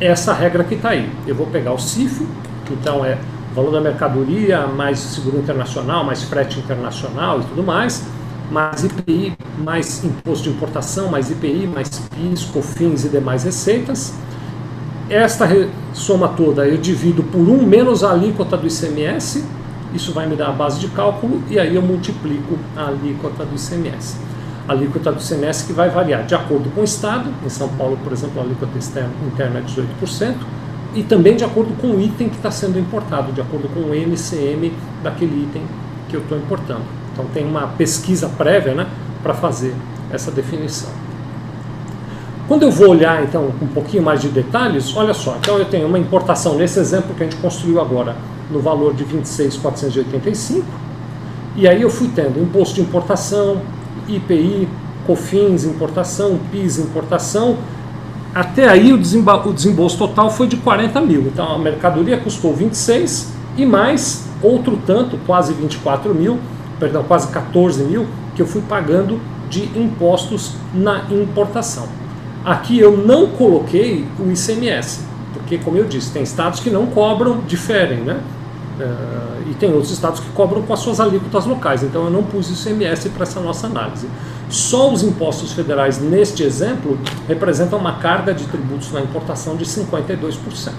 essa 0.00 0.32
regra 0.32 0.62
que 0.62 0.74
está 0.76 0.90
aí. 0.90 1.10
Eu 1.26 1.34
vou 1.34 1.46
pegar 1.46 1.72
o 1.72 1.78
CIF, 1.78 2.24
que 2.64 2.74
então 2.74 3.04
é 3.04 3.18
valor 3.52 3.72
da 3.72 3.80
mercadoria 3.80 4.66
mais 4.66 4.98
seguro 5.00 5.38
internacional, 5.38 6.04
mais 6.04 6.22
frete 6.22 6.60
internacional 6.60 7.40
e 7.40 7.44
tudo 7.44 7.64
mais 7.64 8.04
mais 8.50 8.84
IPI, 8.84 9.36
mais 9.58 10.04
imposto 10.04 10.44
de 10.44 10.50
importação, 10.50 11.08
mais 11.08 11.30
IPI, 11.30 11.66
mais 11.66 11.88
PIS, 11.88 12.44
COFINS 12.44 13.04
e 13.04 13.08
demais 13.08 13.44
receitas. 13.44 14.14
Esta 15.08 15.48
soma 15.92 16.28
toda 16.28 16.66
eu 16.66 16.78
divido 16.78 17.22
por 17.22 17.40
1 17.40 17.66
menos 17.66 18.02
a 18.02 18.12
alíquota 18.12 18.56
do 18.56 18.66
ICMS, 18.66 19.44
isso 19.94 20.12
vai 20.12 20.26
me 20.26 20.36
dar 20.36 20.48
a 20.48 20.52
base 20.52 20.80
de 20.80 20.88
cálculo, 20.88 21.42
e 21.50 21.58
aí 21.58 21.74
eu 21.74 21.82
multiplico 21.82 22.58
a 22.76 22.86
alíquota 22.86 23.44
do 23.44 23.54
ICMS. 23.54 24.16
a 24.68 24.72
alíquota 24.72 25.12
do 25.12 25.20
ICMS 25.20 25.66
que 25.66 25.72
vai 25.72 25.90
variar 25.90 26.24
de 26.24 26.34
acordo 26.34 26.70
com 26.70 26.82
o 26.82 26.84
estado. 26.84 27.30
Em 27.44 27.48
São 27.48 27.68
Paulo, 27.70 27.98
por 28.02 28.12
exemplo, 28.12 28.40
a 28.40 28.44
alíquota 28.44 28.72
interna 29.26 29.58
é 29.58 29.62
18%, 29.62 30.36
e 30.94 31.02
também 31.02 31.36
de 31.36 31.44
acordo 31.44 31.74
com 31.80 31.88
o 31.88 32.00
item 32.00 32.28
que 32.28 32.36
está 32.36 32.50
sendo 32.50 32.78
importado, 32.78 33.32
de 33.32 33.40
acordo 33.40 33.68
com 33.68 33.80
o 33.80 33.94
MCM 33.94 34.72
daquele 35.02 35.44
item 35.44 35.62
que 36.08 36.16
eu 36.16 36.20
estou 36.20 36.38
importando. 36.38 36.84
Então 37.12 37.24
tem 37.32 37.44
uma 37.46 37.68
pesquisa 37.68 38.28
prévia 38.28 38.74
né, 38.74 38.86
para 39.22 39.34
fazer 39.34 39.74
essa 40.10 40.30
definição. 40.30 40.90
Quando 42.48 42.64
eu 42.64 42.70
vou 42.70 42.88
olhar 42.88 43.22
então 43.22 43.52
um 43.62 43.68
pouquinho 43.68 44.02
mais 44.02 44.20
de 44.20 44.28
detalhes, 44.28 44.94
olha 44.96 45.14
só, 45.14 45.36
então 45.40 45.58
eu 45.58 45.64
tenho 45.64 45.86
uma 45.86 45.98
importação 45.98 46.56
nesse 46.56 46.78
exemplo 46.78 47.14
que 47.14 47.22
a 47.22 47.26
gente 47.26 47.36
construiu 47.36 47.80
agora 47.80 48.16
no 48.50 48.60
valor 48.60 48.94
de 48.94 49.04
26.485, 49.04 50.62
e 51.56 51.68
aí 51.68 51.80
eu 51.80 51.88
fui 51.88 52.10
tendo 52.14 52.40
imposto 52.40 52.74
de 52.74 52.80
importação, 52.80 53.62
IPI, 54.08 54.68
COFINS 55.06 55.64
importação, 55.64 56.38
PIS 56.50 56.78
importação, 56.78 57.56
até 58.34 58.68
aí 58.68 58.92
o, 58.92 58.96
o 58.96 59.52
desembolso 59.52 59.98
total 59.98 60.30
foi 60.30 60.46
de 60.46 60.56
40 60.56 61.00
mil. 61.00 61.22
Então 61.22 61.54
a 61.54 61.58
mercadoria 61.58 62.18
custou 62.18 62.54
26 62.54 63.32
e 63.56 63.66
mais 63.66 64.26
outro 64.42 64.78
tanto, 64.86 65.18
quase 65.26 65.52
24 65.52 66.14
mil, 66.14 66.38
perdão, 66.78 67.02
quase 67.04 67.28
14 67.28 67.84
mil, 67.84 68.06
que 68.34 68.42
eu 68.42 68.46
fui 68.46 68.62
pagando 68.62 69.20
de 69.48 69.64
impostos 69.78 70.54
na 70.74 71.04
importação. 71.10 71.86
Aqui 72.44 72.78
eu 72.78 72.96
não 72.96 73.28
coloquei 73.28 74.06
o 74.18 74.30
ICMS, 74.30 75.00
porque, 75.32 75.58
como 75.58 75.76
eu 75.76 75.84
disse, 75.84 76.10
tem 76.10 76.22
estados 76.22 76.60
que 76.60 76.70
não 76.70 76.86
cobram, 76.86 77.40
diferem, 77.46 77.98
né? 77.98 78.20
Uh, 78.80 79.50
e 79.50 79.54
tem 79.54 79.70
outros 79.72 79.92
estados 79.92 80.18
que 80.18 80.30
cobram 80.30 80.62
com 80.62 80.72
as 80.72 80.80
suas 80.80 80.98
alíquotas 80.98 81.44
locais, 81.44 81.82
então 81.82 82.04
eu 82.04 82.10
não 82.10 82.22
pus 82.22 82.48
o 82.48 82.52
ICMS 82.52 83.10
para 83.10 83.24
essa 83.24 83.38
nossa 83.38 83.66
análise. 83.66 84.08
Só 84.48 84.92
os 84.92 85.02
impostos 85.02 85.52
federais, 85.52 86.00
neste 86.00 86.42
exemplo, 86.42 86.98
representam 87.28 87.78
uma 87.78 87.94
carga 87.98 88.34
de 88.34 88.44
tributos 88.46 88.90
na 88.92 89.00
importação 89.00 89.56
de 89.56 89.64
52%, 89.64 90.72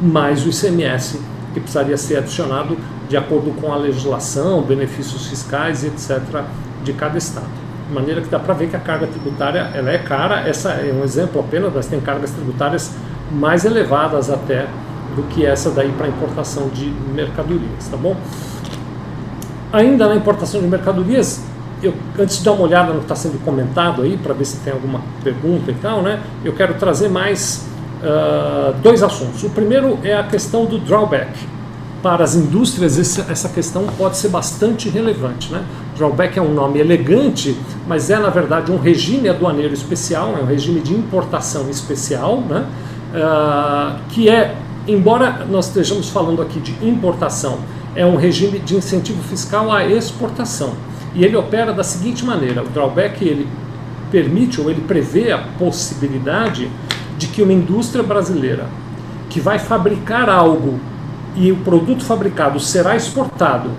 mais 0.00 0.44
o 0.44 0.50
ICMS, 0.50 1.20
que 1.52 1.60
precisaria 1.60 1.96
ser 1.96 2.18
adicionado 2.18 2.76
de 3.08 3.16
acordo 3.16 3.50
com 3.60 3.72
a 3.72 3.76
legislação, 3.76 4.62
benefícios 4.62 5.26
fiscais, 5.26 5.84
etc., 5.84 6.42
de 6.82 6.92
cada 6.92 7.18
estado. 7.18 7.46
De 7.88 7.94
maneira 7.94 8.20
que 8.20 8.28
dá 8.28 8.38
para 8.38 8.54
ver 8.54 8.68
que 8.68 8.76
a 8.76 8.80
carga 8.80 9.06
tributária 9.06 9.70
ela 9.74 9.90
é 9.90 9.98
cara. 9.98 10.48
Essa 10.48 10.70
é 10.70 10.92
um 10.92 11.04
exemplo 11.04 11.40
apenas, 11.40 11.72
mas 11.74 11.86
tem 11.86 12.00
cargas 12.00 12.30
tributárias 12.30 12.90
mais 13.30 13.64
elevadas 13.64 14.30
até 14.30 14.66
do 15.14 15.22
que 15.24 15.44
essa 15.44 15.70
daí 15.70 15.92
para 15.92 16.08
importação 16.08 16.68
de 16.68 16.86
mercadorias, 17.14 17.88
tá 17.90 17.96
bom? 17.96 18.16
Ainda 19.72 20.08
na 20.08 20.16
importação 20.16 20.60
de 20.60 20.66
mercadorias, 20.66 21.42
eu, 21.82 21.94
antes 22.18 22.38
de 22.38 22.44
dar 22.44 22.52
uma 22.52 22.64
olhada 22.64 22.92
no 22.92 22.98
que 22.98 23.04
está 23.04 23.14
sendo 23.14 23.42
comentado 23.44 24.02
aí, 24.02 24.16
para 24.16 24.32
ver 24.32 24.44
se 24.44 24.58
tem 24.58 24.72
alguma 24.72 25.00
pergunta 25.22 25.70
e 25.70 25.74
tal, 25.74 26.02
né, 26.02 26.20
eu 26.44 26.52
quero 26.52 26.74
trazer 26.74 27.08
mais 27.08 27.66
uh, 28.02 28.74
dois 28.82 29.02
assuntos. 29.02 29.42
O 29.42 29.50
primeiro 29.50 29.98
é 30.02 30.14
a 30.14 30.24
questão 30.24 30.64
do 30.64 30.78
drawback 30.78 31.30
para 32.02 32.24
as 32.24 32.34
indústrias 32.34 32.98
essa 32.98 33.48
questão 33.48 33.86
pode 33.96 34.16
ser 34.16 34.28
bastante 34.28 34.88
relevante. 34.88 35.52
Né? 35.52 35.64
Drawback 35.96 36.36
é 36.36 36.42
um 36.42 36.52
nome 36.52 36.80
elegante, 36.80 37.56
mas 37.86 38.10
é 38.10 38.18
na 38.18 38.28
verdade 38.28 38.72
um 38.72 38.76
regime 38.76 39.28
aduaneiro 39.28 39.72
especial, 39.72 40.36
é 40.36 40.42
um 40.42 40.46
regime 40.46 40.80
de 40.80 40.92
importação 40.92 41.70
especial, 41.70 42.40
né? 42.40 42.66
Uh, 43.14 43.98
que 44.08 44.28
é, 44.28 44.56
embora 44.88 45.46
nós 45.48 45.66
estejamos 45.66 46.08
falando 46.08 46.40
aqui 46.40 46.58
de 46.58 46.72
importação, 46.84 47.58
é 47.94 48.06
um 48.06 48.16
regime 48.16 48.58
de 48.58 48.74
incentivo 48.74 49.22
fiscal 49.22 49.70
à 49.70 49.84
exportação. 49.84 50.72
E 51.14 51.22
ele 51.22 51.36
opera 51.36 51.74
da 51.74 51.84
seguinte 51.84 52.24
maneira: 52.24 52.62
o 52.62 52.68
drawback 52.68 53.22
ele 53.22 53.46
permite 54.10 54.60
ou 54.60 54.70
ele 54.70 54.80
prevê 54.80 55.30
a 55.30 55.38
possibilidade 55.38 56.70
de 57.22 57.28
que 57.28 57.40
uma 57.40 57.52
indústria 57.52 58.02
brasileira 58.02 58.66
que 59.30 59.38
vai 59.38 59.56
fabricar 59.56 60.28
algo 60.28 60.80
e 61.36 61.52
o 61.52 61.56
produto 61.58 62.04
fabricado 62.04 62.58
será 62.58 62.96
exportado, 62.96 63.70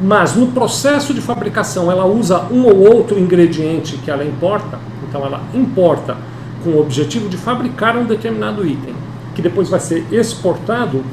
mas 0.00 0.34
no 0.34 0.48
processo 0.48 1.14
de 1.14 1.20
fabricação 1.20 1.88
ela 1.88 2.04
usa 2.04 2.46
um 2.50 2.64
ou 2.66 2.76
outro 2.92 3.16
ingrediente 3.16 3.96
que 3.98 4.10
ela 4.10 4.24
importa, 4.24 4.80
então 5.08 5.24
ela 5.24 5.40
importa 5.54 6.16
com 6.64 6.70
o 6.70 6.80
objetivo 6.80 7.28
de 7.28 7.36
fabricar 7.36 7.96
um 7.96 8.04
determinado 8.04 8.66
item, 8.66 8.94
que 9.36 9.40
depois 9.40 9.68
vai 9.68 9.78
ser 9.78 10.04
exportado, 10.10 11.04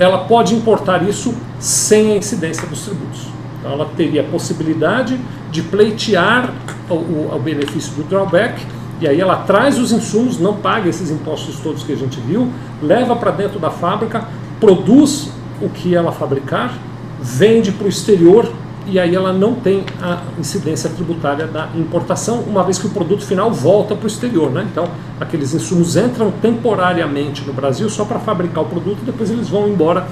ela 0.00 0.24
pode 0.24 0.56
importar 0.56 1.08
isso 1.08 1.32
sem 1.60 2.12
a 2.12 2.16
incidência 2.16 2.66
dos 2.66 2.82
tributos. 2.82 3.28
Então 3.60 3.70
ela 3.70 3.88
teria 3.96 4.22
a 4.22 4.24
possibilidade 4.24 5.20
de 5.52 5.62
pleitear 5.62 6.52
o, 6.90 6.94
o, 6.94 7.30
o 7.32 7.38
benefício 7.38 7.94
do 7.94 8.02
drawback 8.02 8.60
e 9.00 9.06
aí 9.06 9.20
ela 9.20 9.36
traz 9.36 9.78
os 9.78 9.92
insumos, 9.92 10.38
não 10.38 10.54
paga 10.54 10.88
esses 10.88 11.10
impostos 11.10 11.58
todos 11.60 11.82
que 11.82 11.92
a 11.92 11.96
gente 11.96 12.18
viu, 12.20 12.50
leva 12.82 13.14
para 13.14 13.30
dentro 13.30 13.58
da 13.58 13.70
fábrica, 13.70 14.24
produz 14.58 15.30
o 15.60 15.68
que 15.68 15.94
ela 15.94 16.12
fabricar, 16.12 16.78
vende 17.20 17.72
para 17.72 17.86
o 17.86 17.88
exterior 17.88 18.50
e 18.86 19.00
aí 19.00 19.14
ela 19.14 19.32
não 19.32 19.54
tem 19.54 19.84
a 20.00 20.22
incidência 20.38 20.88
tributária 20.88 21.46
da 21.46 21.68
importação, 21.74 22.40
uma 22.40 22.62
vez 22.62 22.78
que 22.78 22.86
o 22.86 22.90
produto 22.90 23.24
final 23.24 23.50
volta 23.50 23.96
para 23.96 24.04
o 24.04 24.06
exterior. 24.06 24.50
Né? 24.50 24.66
Então, 24.70 24.88
aqueles 25.20 25.52
insumos 25.52 25.96
entram 25.96 26.30
temporariamente 26.30 27.44
no 27.44 27.52
Brasil 27.52 27.90
só 27.90 28.04
para 28.04 28.20
fabricar 28.20 28.62
o 28.62 28.66
produto 28.66 28.98
e 29.02 29.04
depois 29.04 29.30
eles 29.30 29.48
vão 29.48 29.68
embora 29.68 30.06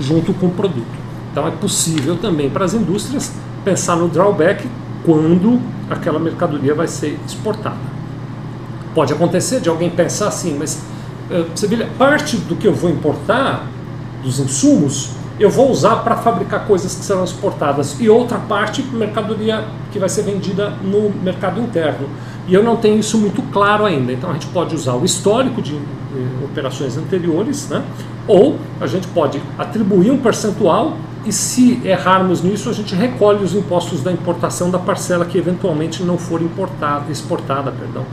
junto 0.00 0.32
com 0.32 0.46
o 0.46 0.50
produto. 0.50 1.04
Então, 1.30 1.46
é 1.46 1.50
possível 1.50 2.16
também 2.16 2.48
para 2.48 2.64
as 2.64 2.72
indústrias 2.72 3.32
pensar 3.62 3.96
no 3.96 4.08
drawback 4.08 4.66
quando 5.04 5.60
aquela 5.90 6.18
mercadoria 6.18 6.74
vai 6.74 6.88
ser 6.88 7.18
exportada. 7.26 7.94
Pode 8.94 9.12
acontecer 9.12 9.60
de 9.60 9.68
alguém 9.68 9.90
pensar 9.90 10.28
assim, 10.28 10.56
mas 10.58 10.80
eh, 11.30 11.44
você 11.54 11.66
vê, 11.66 11.84
parte 11.98 12.36
do 12.36 12.56
que 12.56 12.66
eu 12.66 12.74
vou 12.74 12.90
importar 12.90 13.66
dos 14.22 14.38
insumos, 14.38 15.10
eu 15.38 15.50
vou 15.50 15.70
usar 15.70 15.96
para 15.96 16.16
fabricar 16.16 16.66
coisas 16.66 16.94
que 16.94 17.04
serão 17.04 17.24
exportadas 17.24 18.00
e 18.00 18.08
outra 18.08 18.38
parte 18.38 18.82
mercadoria 18.82 19.64
que 19.90 19.98
vai 19.98 20.08
ser 20.08 20.22
vendida 20.22 20.70
no 20.82 21.10
mercado 21.22 21.60
interno. 21.60 22.08
E 22.46 22.54
eu 22.54 22.62
não 22.62 22.76
tenho 22.76 22.98
isso 23.00 23.18
muito 23.18 23.42
claro 23.50 23.84
ainda. 23.84 24.12
Então 24.12 24.30
a 24.30 24.34
gente 24.34 24.46
pode 24.46 24.74
usar 24.74 24.94
o 24.94 25.04
histórico 25.04 25.60
de 25.60 25.74
eh, 25.74 26.44
operações 26.44 26.96
anteriores, 26.96 27.68
né? 27.68 27.82
ou 28.26 28.56
a 28.80 28.86
gente 28.86 29.06
pode 29.08 29.40
atribuir 29.58 30.10
um 30.10 30.18
percentual 30.18 30.96
e 31.26 31.32
se 31.32 31.80
errarmos 31.84 32.42
nisso, 32.42 32.68
a 32.68 32.72
gente 32.72 32.94
recolhe 32.94 33.42
os 33.42 33.54
impostos 33.54 34.02
da 34.02 34.12
importação 34.12 34.70
da 34.70 34.78
parcela 34.78 35.24
que 35.24 35.38
eventualmente 35.38 36.02
não 36.02 36.18
for 36.18 36.42
importada, 36.42 37.10
exportada 37.10 37.72
perdão, 37.72 38.04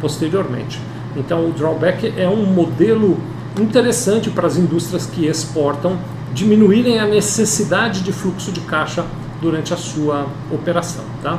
posteriormente. 0.00 0.80
Então 1.16 1.48
o 1.48 1.52
drawback 1.52 2.12
é 2.16 2.28
um 2.28 2.46
modelo 2.46 3.18
interessante 3.60 4.30
para 4.30 4.46
as 4.46 4.56
indústrias 4.56 5.06
que 5.06 5.26
exportam 5.26 5.98
diminuírem 6.32 7.00
a 7.00 7.06
necessidade 7.06 8.02
de 8.02 8.12
fluxo 8.12 8.52
de 8.52 8.60
caixa 8.60 9.04
durante 9.40 9.74
a 9.74 9.76
sua 9.76 10.26
operação. 10.50 11.04
Tá? 11.22 11.38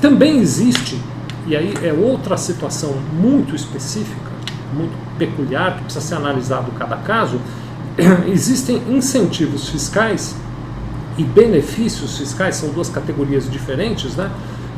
Também 0.00 0.38
existe, 0.38 1.00
e 1.46 1.56
aí 1.56 1.74
é 1.82 1.92
outra 1.92 2.36
situação 2.36 2.94
muito 3.12 3.54
específica, 3.54 4.28
muito 4.74 4.92
peculiar, 5.16 5.76
que 5.76 5.84
precisa 5.84 6.04
ser 6.04 6.14
analisado 6.16 6.70
cada 6.72 6.96
caso, 6.96 7.40
existem 8.28 8.82
incentivos 8.88 9.68
fiscais 9.68 10.36
e 11.16 11.24
benefícios 11.24 12.18
fiscais, 12.18 12.56
são 12.56 12.68
duas 12.70 12.88
categorias 12.88 13.50
diferentes, 13.50 14.14
né, 14.14 14.30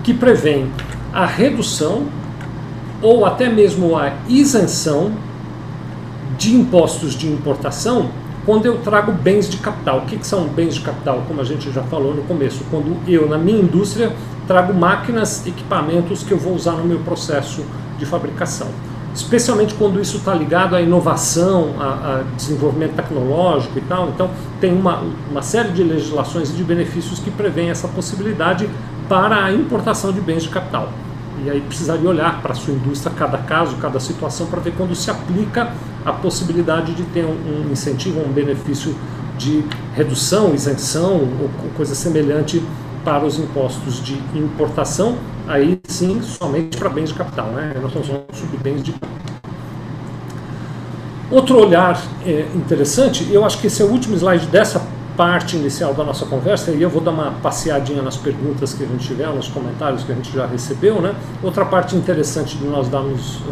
que 0.03 0.15
prevêem 0.15 0.71
a 1.13 1.27
redução 1.27 2.07
ou 3.03 3.25
até 3.25 3.49
mesmo 3.49 3.97
a 3.97 4.13
isenção 4.29 5.13
de 6.37 6.55
impostos 6.55 7.15
de 7.15 7.27
importação 7.27 8.11
quando 8.45 8.67
eu 8.67 8.79
trago 8.79 9.13
bens 9.13 9.49
de 9.49 9.59
capital. 9.59 9.99
O 9.99 10.07
que, 10.07 10.17
que, 10.17 10.27
são 10.27 10.45
bens 10.45 10.75
de 10.75 10.81
capital? 10.81 11.23
Como 11.29 11.41
a 11.41 11.45
gente 11.45 11.71
já 11.71 11.83
falou 11.83 12.15
no 12.15 12.23
começo, 12.23 12.65
quando 12.71 12.97
eu, 13.07 13.29
na 13.29 13.39
minha 13.39 13.61
indústria, 13.61 14.13
trago 14.47 14.73
máquinas, 14.73 15.47
equipamentos 15.47 16.23
que 16.23 16.33
eu 16.33 16.39
vou 16.39 16.55
usar 16.55 16.73
no 16.73 16.85
meu 16.85 16.99
processo 17.01 17.65
de 17.99 18.07
fabricação. 18.07 18.69
Especialmente 19.15 19.75
quando 19.75 20.01
isso 20.01 20.17
está 20.17 20.33
ligado 20.33 20.74
à 20.74 20.81
inovação, 20.81 21.74
a, 21.79 22.22
desenvolvimento 22.37 22.95
tecnológico 22.95 23.79
e 23.79 23.83
tal. 23.83 24.09
Então, 24.09 24.31
tem 24.61 24.72
uma, 24.72 25.03
uma 25.31 25.43
série 25.43 25.70
de 25.70 25.83
legislações 25.83 26.51
e 26.51 26.53
de 26.53 26.64
benefícios 26.64 27.18
que 27.18 27.31
prevêem 27.31 27.70
essa 27.70 27.89
possibilidade 27.89 28.68
para 29.09 29.45
a 29.45 29.53
importação 29.53 30.12
de 30.12 30.20
bens 30.20 30.45
de 30.45 30.49
capital. 30.49 30.89
E 31.45 31.51
aí 31.51 31.61
precisaria 31.61 32.09
olhar 32.09 32.41
para 32.43 32.53
a 32.53 32.55
sua 32.55 32.74
indústria, 32.74 33.14
cada 33.16 33.38
caso, 33.38 33.76
cada 33.76 33.99
situação, 33.99 34.47
para 34.47 34.61
ver 34.61 34.74
quando 34.76 34.95
se 34.95 35.11
aplica 35.11 35.72
a 36.05 36.12
possibilidade 36.12 36.95
de 36.95 37.03
ter 37.05 37.24
um, 37.24 37.70
incentivo, 37.70 38.20
um 38.20 38.32
benefício 38.32 38.95
de 39.38 39.64
redução, 39.95 40.55
isenção 40.55 41.14
ou 41.14 41.51
coisa 41.76 41.95
semelhante 41.95 42.62
para 43.05 43.24
os 43.24 43.38
impostos 43.38 44.03
de 44.03 44.14
importação, 44.34 45.16
aí 45.49 45.80
sim 45.84 46.20
somente 46.22 46.76
para 46.76 46.88
bens 46.91 47.09
de 47.09 47.14
capital, 47.14 47.47
né? 47.49 47.72
Nós 47.76 47.86
estamos 47.86 48.09
falando 48.09 48.34
sobre 48.34 48.59
bens 48.59 48.82
de 48.82 48.95
Outro 51.30 51.61
olhar 51.61 51.97
é, 52.26 52.45
interessante, 52.57 53.28
eu 53.30 53.45
acho 53.45 53.61
que 53.61 53.68
esse 53.68 53.80
é 53.80 53.84
o 53.84 53.88
último 53.88 54.16
slide 54.16 54.47
dessa 54.47 54.82
parte 55.17 55.57
inicial 55.57 55.95
da 55.95 56.05
nossa 56.05 56.27
conversa, 56.27 56.71
e 56.71 56.83
eu 56.83 56.91
vou 56.91 57.01
dar 57.01 57.11
uma 57.11 57.33
passeadinha 57.43 58.03
nas 58.03 58.17
perguntas 58.17 58.73
que 58.73 58.83
a 58.83 58.87
gente 58.87 59.07
tiver, 59.07 59.27
nos 59.29 59.49
comentários 59.49 60.03
que 60.03 60.13
a 60.13 60.15
gente 60.15 60.33
já 60.33 60.47
recebeu. 60.47 61.01
Né? 61.01 61.15
Outra 61.43 61.65
parte 61.65 61.97
interessante 61.97 62.57
de 62.57 62.65
nós 62.65 62.89
darmos 62.89 63.37
uh, 63.37 63.43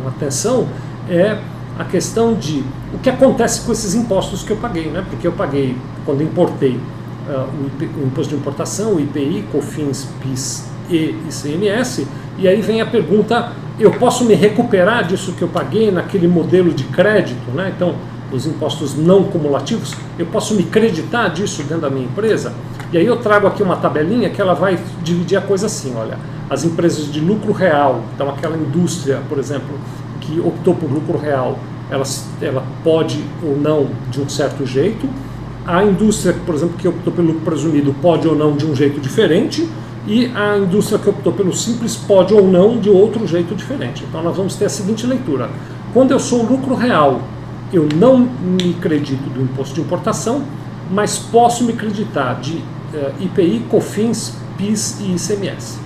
uma 0.00 0.10
atenção 0.10 0.68
é 1.08 1.38
a 1.78 1.84
questão 1.84 2.34
de 2.34 2.64
o 2.94 2.98
que 2.98 3.10
acontece 3.10 3.60
com 3.62 3.72
esses 3.72 3.94
impostos 3.94 4.42
que 4.42 4.50
eu 4.50 4.56
paguei, 4.56 4.86
né? 4.86 5.04
porque 5.08 5.26
eu 5.26 5.32
paguei, 5.32 5.76
quando 6.04 6.22
importei, 6.22 6.80
uh, 7.28 7.48
o, 7.62 7.66
IP, 7.66 7.90
o, 7.98 8.06
imposto 8.06 8.34
de 8.34 8.40
importação, 8.40 8.94
o 8.94 9.00
IPI, 9.00 9.44
COFINS, 9.52 10.08
PIS 10.22 10.68
e 10.88 11.14
ICMS, 11.28 12.06
e 12.38 12.46
aí 12.46 12.60
vem 12.60 12.80
a 12.80 12.86
pergunta, 12.86 13.52
eu 13.78 13.90
posso 13.92 14.24
me 14.24 14.34
recuperar 14.34 15.06
disso 15.06 15.32
que 15.32 15.42
eu 15.42 15.48
paguei 15.48 15.90
naquele 15.90 16.28
modelo 16.28 16.72
de 16.72 16.84
crédito? 16.84 17.50
Né? 17.52 17.72
Então, 17.74 17.94
os 18.32 18.46
impostos 18.46 18.94
não 18.96 19.24
cumulativos, 19.24 19.94
eu 20.18 20.26
posso 20.26 20.54
me 20.54 20.64
creditar 20.64 21.32
disso 21.32 21.62
dentro 21.62 21.82
da 21.82 21.90
minha 21.90 22.06
empresa? 22.06 22.52
E 22.92 22.98
aí 22.98 23.06
eu 23.06 23.16
trago 23.16 23.46
aqui 23.46 23.62
uma 23.62 23.76
tabelinha 23.76 24.30
que 24.30 24.40
ela 24.40 24.54
vai 24.54 24.78
dividir 25.02 25.36
a 25.36 25.40
coisa 25.40 25.66
assim, 25.66 25.94
olha, 25.96 26.18
as 26.48 26.64
empresas 26.64 27.10
de 27.10 27.20
lucro 27.20 27.52
real, 27.52 28.02
então 28.14 28.28
aquela 28.28 28.56
indústria, 28.56 29.20
por 29.28 29.38
exemplo, 29.38 29.78
que 30.20 30.40
optou 30.40 30.74
por 30.74 30.90
lucro 30.90 31.18
real, 31.18 31.58
ela, 31.90 32.04
ela 32.40 32.64
pode 32.82 33.22
ou 33.42 33.56
não 33.56 33.88
de 34.10 34.20
um 34.20 34.28
certo 34.28 34.64
jeito, 34.66 35.08
a 35.66 35.82
indústria, 35.82 36.34
por 36.46 36.54
exemplo, 36.54 36.76
que 36.78 36.86
optou 36.86 37.12
pelo 37.12 37.34
presumido 37.40 37.94
pode 38.00 38.28
ou 38.28 38.36
não 38.36 38.56
de 38.56 38.64
um 38.64 38.74
jeito 38.74 39.00
diferente, 39.00 39.68
e 40.06 40.30
a 40.34 40.56
indústria 40.56 40.98
que 40.98 41.08
optou 41.08 41.32
pelo 41.32 41.52
simples 41.52 41.96
pode 41.96 42.32
ou 42.32 42.46
não 42.46 42.78
de 42.78 42.88
outro 42.88 43.26
jeito 43.26 43.54
diferente. 43.54 44.04
Então 44.08 44.22
nós 44.22 44.36
vamos 44.36 44.54
ter 44.54 44.66
a 44.66 44.68
seguinte 44.68 45.04
leitura. 45.04 45.50
Quando 45.92 46.12
eu 46.12 46.20
sou 46.20 46.44
lucro 46.44 46.76
real 46.76 47.20
eu 47.72 47.88
não 47.94 48.18
me 48.18 48.74
credito 48.74 49.28
do 49.30 49.42
imposto 49.42 49.74
de 49.74 49.80
importação, 49.80 50.42
mas 50.90 51.18
posso 51.18 51.64
me 51.64 51.72
creditar 51.72 52.40
de 52.40 52.54
uh, 52.54 52.62
eh, 52.94 53.12
IPI, 53.20 53.66
COFINS, 53.68 54.36
PIS 54.56 55.00
e 55.00 55.14
ICMS. 55.14 55.78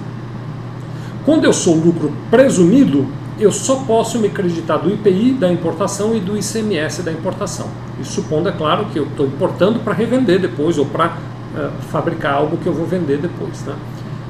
Quando 1.24 1.45
eu 1.45 1.53
sou 1.53 1.74
lucro 1.74 2.12
presumido, 2.31 3.07
eu 3.39 3.51
só 3.51 3.76
posso 3.76 4.18
me 4.18 4.28
creditar 4.28 4.78
do 4.78 4.93
IPI 4.93 5.33
da 5.33 5.51
importação 5.51 6.14
e 6.14 6.20
do 6.20 6.37
ICMS 6.37 7.03
da 7.03 7.11
importação. 7.11 7.68
Isso 7.99 8.12
supondo, 8.12 8.49
é 8.49 8.53
claro, 8.53 8.87
que 8.87 8.99
eu 8.99 9.05
estou 9.05 9.26
importando 9.26 9.81
para 9.81 9.95
revender 9.95 10.39
depois 10.39 10.76
ou 10.76 10.85
para 10.85 11.07
uh, 11.07 11.70
fabricar 11.91 12.35
algo 12.35 12.59
que 12.59 12.66
eu 12.66 12.74
vou 12.74 12.87
vender 12.87 13.18
depois. 13.18 13.62
Né? 13.62 13.74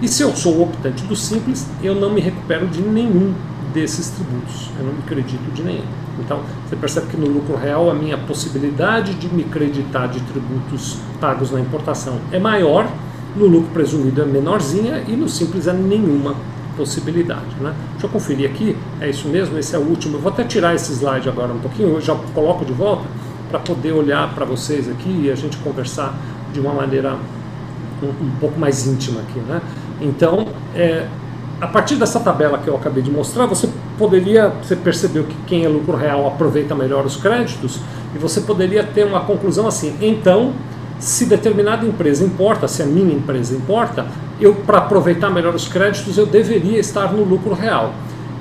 E 0.01 0.09
se 0.09 0.23
eu 0.23 0.35
sou 0.37 0.63
optante 0.63 1.03
do 1.05 1.17
simples, 1.17 1.67
eu 1.83 1.95
não 1.95 2.11
me 2.11 2.21
recupero 2.21 2.69
de 2.69 2.81
nenhum 2.81 3.35
desses 3.73 4.11
tributos, 4.11 4.71
eu 4.79 4.87
não 4.87 4.93
me 4.93 5.01
acredito 5.01 5.53
de 5.53 5.63
nenhum. 5.63 5.85
Então, 6.19 6.41
você 6.69 6.77
percebe 6.77 7.07
que 7.09 7.17
no 7.17 7.27
lucro 7.27 7.57
real 7.57 7.91
a 7.91 7.95
minha 7.95 8.19
possibilidade 8.19 9.15
de 9.15 9.33
me 9.33 9.45
creditar 9.45 10.09
de 10.09 10.21
tributos 10.21 10.99
pagos 11.21 11.51
na 11.51 11.61
importação 11.61 12.19
é 12.31 12.39
maior, 12.39 12.91
no 13.37 13.47
lucro 13.47 13.71
presumido 13.73 14.23
é 14.23 14.25
menorzinha 14.25 15.05
e 15.07 15.13
no 15.13 15.29
simples 15.29 15.67
é 15.67 15.73
nenhuma 15.73 16.35
possibilidade. 16.77 17.55
Né? 17.61 17.75
Deixa 17.93 18.07
eu 18.07 18.11
conferir 18.11 18.51
aqui, 18.51 18.77
é 19.01 19.09
isso 19.09 19.29
mesmo, 19.29 19.59
esse 19.59 19.75
é 19.75 19.79
o 19.79 19.83
último. 19.83 20.17
Eu 20.17 20.21
vou 20.21 20.33
até 20.33 20.45
tirar 20.45 20.75
esse 20.75 20.93
slide 20.93 21.29
agora 21.29 21.53
um 21.53 21.59
pouquinho, 21.59 21.91
eu 21.91 22.01
já 22.01 22.15
coloco 22.35 22.65
de 22.65 22.73
volta 22.73 23.05
para 23.51 23.59
poder 23.59 23.93
olhar 23.93 24.33
para 24.35 24.45
vocês 24.45 24.89
aqui 24.89 25.25
e 25.25 25.31
a 25.31 25.35
gente 25.35 25.57
conversar 25.59 26.15
de 26.53 26.61
uma 26.61 26.73
maneira 26.73 27.17
um, 28.03 28.27
um 28.27 28.31
pouco 28.41 28.59
mais 28.59 28.87
íntima 28.87 29.21
aqui. 29.21 29.39
Né? 29.41 29.61
Então, 30.01 30.47
é, 30.75 31.07
a 31.61 31.67
partir 31.67 31.97
dessa 31.97 32.19
tabela 32.19 32.59
que 32.59 32.69
eu 32.69 32.75
acabei 32.75 33.03
de 33.03 33.11
mostrar, 33.11 33.47
você 33.47 33.69
poderia, 33.99 34.49
você 34.49 34.75
percebeu 34.75 35.25
que 35.25 35.37
quem 35.47 35.65
é 35.65 35.69
lucro 35.69 35.97
real 35.97 36.27
aproveita 36.27 36.75
melhor 36.75 37.05
os 37.05 37.17
créditos, 37.17 37.81
e 38.15 38.19
você 38.19 38.41
poderia 38.41 38.83
ter 38.83 39.05
uma 39.05 39.21
conclusão 39.21 39.67
assim, 39.69 39.95
então, 40.01 40.55
se 40.99 41.27
determinada 41.27 41.87
empresa 41.87 42.25
importa, 42.25 42.67
se 42.67 42.83
a 42.83 42.87
minha 42.87 43.15
empresa 43.15 43.55
importa, 43.55 44.07
eu 44.41 44.55
para 44.55 44.79
aproveitar 44.79 45.31
melhor 45.31 45.55
os 45.55 45.69
créditos, 45.69 46.17
eu 46.17 46.27
deveria 46.27 46.79
estar 46.79 47.13
no 47.13 47.23
lucro 47.25 47.53
real. 47.55 47.93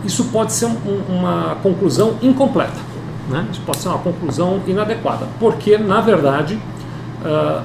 Isso 0.05 0.25
pode 0.25 0.53
ser 0.53 0.65
um, 0.65 0.77
uma 1.09 1.57
conclusão 1.61 2.15
incompleta, 2.21 2.79
né? 3.29 3.45
isso 3.51 3.61
pode 3.65 3.79
ser 3.79 3.89
uma 3.89 3.99
conclusão 3.99 4.61
inadequada, 4.65 5.27
porque, 5.39 5.77
na 5.77 5.99
verdade, 5.99 6.57
uh, 7.21 7.61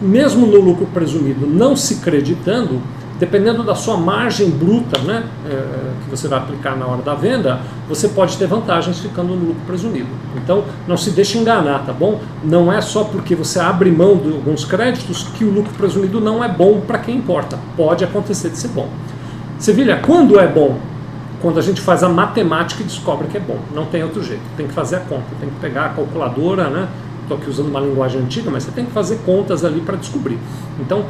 mesmo 0.00 0.46
no 0.46 0.60
lucro 0.60 0.86
presumido 0.86 1.46
não 1.46 1.74
se 1.74 1.96
creditando, 1.96 2.80
dependendo 3.18 3.62
da 3.62 3.74
sua 3.74 3.96
margem 3.96 4.50
bruta 4.50 4.98
né, 5.00 5.24
é, 5.46 6.04
que 6.04 6.10
você 6.10 6.26
vai 6.26 6.38
aplicar 6.38 6.76
na 6.76 6.86
hora 6.86 7.02
da 7.02 7.14
venda, 7.14 7.60
você 7.88 8.08
pode 8.08 8.36
ter 8.36 8.46
vantagens 8.46 8.98
ficando 8.98 9.34
no 9.34 9.46
lucro 9.46 9.62
presumido. 9.66 10.08
Então, 10.36 10.64
não 10.88 10.96
se 10.96 11.10
deixe 11.10 11.38
enganar, 11.38 11.84
tá 11.86 11.92
bom? 11.92 12.20
Não 12.42 12.72
é 12.72 12.80
só 12.80 13.04
porque 13.04 13.34
você 13.34 13.60
abre 13.60 13.90
mão 13.90 14.16
de 14.16 14.32
alguns 14.32 14.64
créditos 14.64 15.24
que 15.34 15.44
o 15.44 15.50
lucro 15.50 15.72
presumido 15.74 16.20
não 16.20 16.42
é 16.42 16.48
bom 16.48 16.80
para 16.80 16.98
quem 16.98 17.16
importa. 17.16 17.58
Pode 17.76 18.04
acontecer 18.04 18.50
de 18.50 18.58
ser 18.58 18.68
bom. 18.68 18.88
Sevilha, 19.58 20.00
quando 20.04 20.38
é 20.38 20.46
bom? 20.46 20.76
Quando 21.40 21.58
a 21.58 21.62
gente 21.62 21.80
faz 21.80 22.02
a 22.02 22.08
matemática 22.08 22.82
e 22.82 22.86
descobre 22.86 23.28
que 23.28 23.36
é 23.36 23.40
bom. 23.40 23.58
Não 23.74 23.86
tem 23.86 24.02
outro 24.02 24.22
jeito. 24.22 24.42
Tem 24.56 24.66
que 24.66 24.72
fazer 24.72 24.96
a 24.96 25.00
conta, 25.00 25.24
tem 25.38 25.48
que 25.48 25.56
pegar 25.60 25.86
a 25.86 25.88
calculadora, 25.90 26.68
né? 26.68 26.88
Estou 27.22 27.36
aqui 27.38 27.48
usando 27.48 27.68
uma 27.68 27.80
linguagem 27.80 28.20
antiga, 28.20 28.50
mas 28.50 28.64
você 28.64 28.70
tem 28.70 28.84
que 28.84 28.92
fazer 28.92 29.20
contas 29.24 29.64
ali 29.64 29.80
para 29.80 29.96
descobrir. 29.96 30.38
Então, 30.78 31.04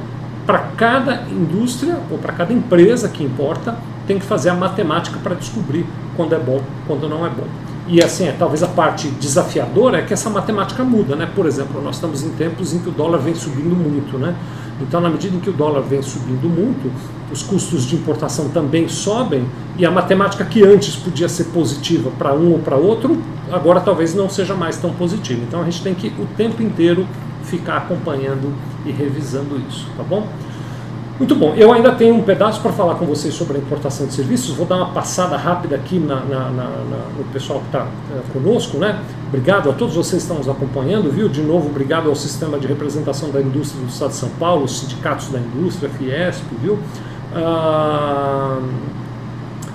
para 0.46 0.58
cada 0.76 1.22
indústria 1.30 1.98
ou 2.10 2.18
para 2.18 2.32
cada 2.32 2.52
empresa 2.52 3.08
que 3.08 3.22
importa, 3.24 3.76
tem 4.06 4.18
que 4.18 4.24
fazer 4.24 4.50
a 4.50 4.54
matemática 4.54 5.18
para 5.22 5.34
descobrir 5.34 5.86
quando 6.16 6.34
é 6.34 6.38
bom, 6.38 6.60
quando 6.86 7.08
não 7.08 7.24
é 7.24 7.30
bom. 7.30 7.46
E 7.86 8.02
assim, 8.02 8.26
é, 8.26 8.32
talvez 8.32 8.62
a 8.62 8.68
parte 8.68 9.08
desafiadora 9.08 9.98
é 9.98 10.02
que 10.02 10.12
essa 10.14 10.30
matemática 10.30 10.82
muda, 10.82 11.14
né? 11.14 11.28
Por 11.34 11.44
exemplo, 11.44 11.82
nós 11.82 11.96
estamos 11.96 12.22
em 12.22 12.30
tempos 12.30 12.72
em 12.72 12.78
que 12.78 12.88
o 12.88 12.92
dólar 12.92 13.18
vem 13.18 13.34
subindo 13.34 13.76
muito, 13.76 14.16
né? 14.16 14.34
Então, 14.80 15.00
na 15.00 15.10
medida 15.10 15.36
em 15.36 15.40
que 15.40 15.50
o 15.50 15.52
dólar 15.52 15.82
vem 15.82 16.02
subindo 16.02 16.48
muito, 16.48 16.90
os 17.30 17.42
custos 17.42 17.84
de 17.84 17.94
importação 17.94 18.48
também 18.48 18.88
sobem 18.88 19.46
e 19.78 19.84
a 19.84 19.90
matemática 19.90 20.44
que 20.44 20.64
antes 20.64 20.96
podia 20.96 21.28
ser 21.28 21.44
positiva 21.44 22.10
para 22.18 22.34
um 22.34 22.52
ou 22.52 22.58
para 22.58 22.76
outro, 22.76 23.18
agora 23.52 23.80
talvez 23.80 24.14
não 24.14 24.30
seja 24.30 24.54
mais 24.54 24.78
tão 24.78 24.92
positiva. 24.92 25.42
Então, 25.46 25.60
a 25.60 25.64
gente 25.64 25.82
tem 25.82 25.94
que 25.94 26.08
o 26.08 26.26
tempo 26.36 26.62
inteiro 26.62 27.06
ficar 27.44 27.76
acompanhando 27.76 28.52
e 28.84 28.90
revisando 28.90 29.60
isso, 29.68 29.86
tá 29.96 30.02
bom? 30.02 30.26
Muito 31.16 31.36
bom, 31.36 31.54
eu 31.56 31.72
ainda 31.72 31.92
tenho 31.92 32.16
um 32.16 32.22
pedaço 32.22 32.60
para 32.60 32.72
falar 32.72 32.96
com 32.96 33.06
vocês 33.06 33.32
sobre 33.32 33.56
a 33.56 33.60
importação 33.60 34.04
de 34.04 34.12
serviços, 34.12 34.56
vou 34.56 34.66
dar 34.66 34.76
uma 34.76 34.90
passada 34.90 35.36
rápida 35.36 35.76
aqui 35.76 35.96
na, 36.00 36.16
na, 36.16 36.50
na, 36.50 36.64
no 37.16 37.24
pessoal 37.32 37.60
que 37.60 37.66
está 37.66 37.86
é, 38.12 38.32
conosco, 38.32 38.78
né? 38.78 39.00
Obrigado 39.28 39.70
a 39.70 39.72
todos 39.72 39.94
vocês 39.94 40.22
que 40.22 40.28
estão 40.28 40.38
nos 40.38 40.48
acompanhando, 40.48 41.12
viu? 41.12 41.28
De 41.28 41.40
novo, 41.40 41.68
obrigado 41.68 42.08
ao 42.08 42.16
Sistema 42.16 42.58
de 42.58 42.66
Representação 42.66 43.30
da 43.30 43.40
Indústria 43.40 43.80
do 43.80 43.88
Estado 43.88 44.10
de 44.10 44.16
São 44.16 44.28
Paulo, 44.40 44.64
os 44.64 44.80
sindicatos 44.80 45.28
da 45.28 45.38
indústria, 45.38 45.88
Fiesp, 45.88 46.42
viu? 46.60 46.80
Ah, 47.32 48.58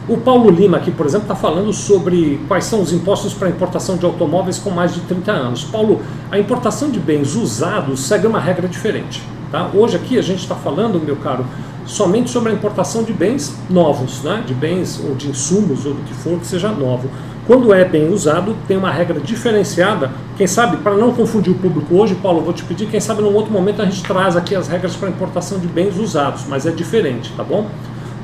o 0.09 0.17
Paulo 0.17 0.49
Lima 0.49 0.77
aqui, 0.77 0.89
por 0.89 1.05
exemplo, 1.05 1.25
está 1.25 1.35
falando 1.35 1.71
sobre 1.71 2.41
quais 2.47 2.65
são 2.65 2.81
os 2.81 2.91
impostos 2.91 3.31
para 3.31 3.47
importação 3.47 3.95
de 3.95 4.05
automóveis 4.05 4.57
com 4.57 4.71
mais 4.71 4.93
de 4.93 5.01
30 5.01 5.31
anos. 5.31 5.63
Paulo, 5.63 6.01
a 6.31 6.39
importação 6.39 6.89
de 6.89 6.99
bens 6.99 7.35
usados 7.35 7.99
segue 7.99 8.25
uma 8.25 8.39
regra 8.39 8.67
diferente. 8.67 9.21
Tá? 9.51 9.69
Hoje 9.71 9.95
aqui 9.95 10.17
a 10.17 10.21
gente 10.23 10.39
está 10.39 10.55
falando, 10.55 10.99
meu 10.99 11.15
caro, 11.15 11.45
somente 11.85 12.31
sobre 12.31 12.51
a 12.51 12.55
importação 12.55 13.03
de 13.03 13.13
bens 13.13 13.55
novos, 13.69 14.23
né? 14.23 14.43
de 14.45 14.53
bens 14.53 14.99
ou 15.07 15.13
de 15.13 15.29
insumos 15.29 15.85
ou 15.85 15.93
do 15.93 16.01
que 16.01 16.13
for 16.15 16.39
que 16.39 16.47
seja 16.47 16.69
novo. 16.69 17.07
Quando 17.45 17.71
é 17.71 17.85
bem 17.85 18.11
usado, 18.11 18.55
tem 18.67 18.77
uma 18.77 18.91
regra 18.91 19.19
diferenciada. 19.19 20.11
Quem 20.37 20.47
sabe, 20.47 20.77
para 20.77 20.95
não 20.95 21.13
confundir 21.13 21.51
o 21.51 21.55
público 21.55 21.95
hoje, 21.95 22.15
Paulo, 22.15 22.41
vou 22.41 22.53
te 22.53 22.63
pedir, 22.63 22.87
quem 22.87 22.99
sabe 22.99 23.21
num 23.21 23.35
outro 23.35 23.51
momento 23.51 23.81
a 23.81 23.85
gente 23.85 24.01
traz 24.03 24.35
aqui 24.35 24.55
as 24.55 24.67
regras 24.67 24.95
para 24.95 25.09
importação 25.09 25.59
de 25.59 25.67
bens 25.67 25.97
usados, 25.97 26.45
mas 26.47 26.65
é 26.65 26.71
diferente, 26.71 27.31
tá 27.37 27.43
bom? 27.43 27.67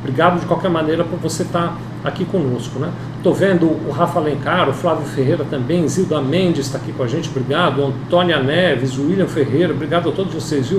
Obrigado 0.05 0.39
de 0.39 0.45
qualquer 0.45 0.69
maneira 0.69 1.03
por 1.03 1.17
você 1.17 1.41
estar 1.41 1.75
aqui 2.03 2.25
conosco. 2.25 2.77
Né? 2.77 2.91
Estou 3.17 3.33
vendo 3.33 3.65
o 3.65 3.89
Rafa 3.89 4.19
Alencar, 4.19 4.69
o 4.69 4.73
Flávio 4.73 5.03
Ferreira 5.03 5.43
também, 5.43 5.87
Zilda 5.87 6.21
Mendes 6.21 6.67
está 6.67 6.77
aqui 6.77 6.91
com 6.91 7.01
a 7.01 7.07
gente, 7.07 7.27
obrigado. 7.27 7.83
Antônia 7.83 8.39
Neves, 8.39 8.99
William 8.99 9.25
Ferreira, 9.25 9.73
obrigado 9.73 10.09
a 10.09 10.11
todos 10.11 10.31
vocês. 10.31 10.69
Viu? 10.69 10.77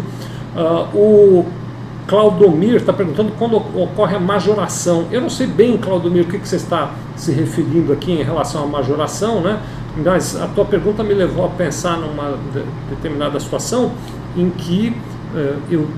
Uh, 0.55 0.97
o 0.97 1.47
Claudomir 2.07 2.77
está 2.77 2.93
perguntando 2.93 3.33
quando 3.37 3.57
ocorre 3.57 4.15
a 4.15 4.21
majoração. 4.21 5.07
Eu 5.11 5.21
não 5.21 5.29
sei 5.29 5.49
bem, 5.49 5.77
Claudomir, 5.77 6.23
o 6.23 6.29
que, 6.29 6.39
que 6.39 6.47
você 6.47 6.55
está 6.55 6.93
se 7.17 7.33
referindo 7.33 7.93
aqui 7.93 8.13
em 8.13 8.23
relação 8.23 8.63
à 8.63 8.67
majoração, 8.69 9.41
né? 9.41 9.59
mas 10.05 10.41
a 10.41 10.47
tua 10.47 10.65
pergunta 10.65 11.03
me 11.03 11.15
levou 11.15 11.45
a 11.45 11.49
pensar 11.49 11.97
numa 11.97 12.39
determinada 12.89 13.41
situação 13.41 13.91
em 14.37 14.51
que 14.51 14.97
uh, 15.35 15.59
eu 15.69 15.89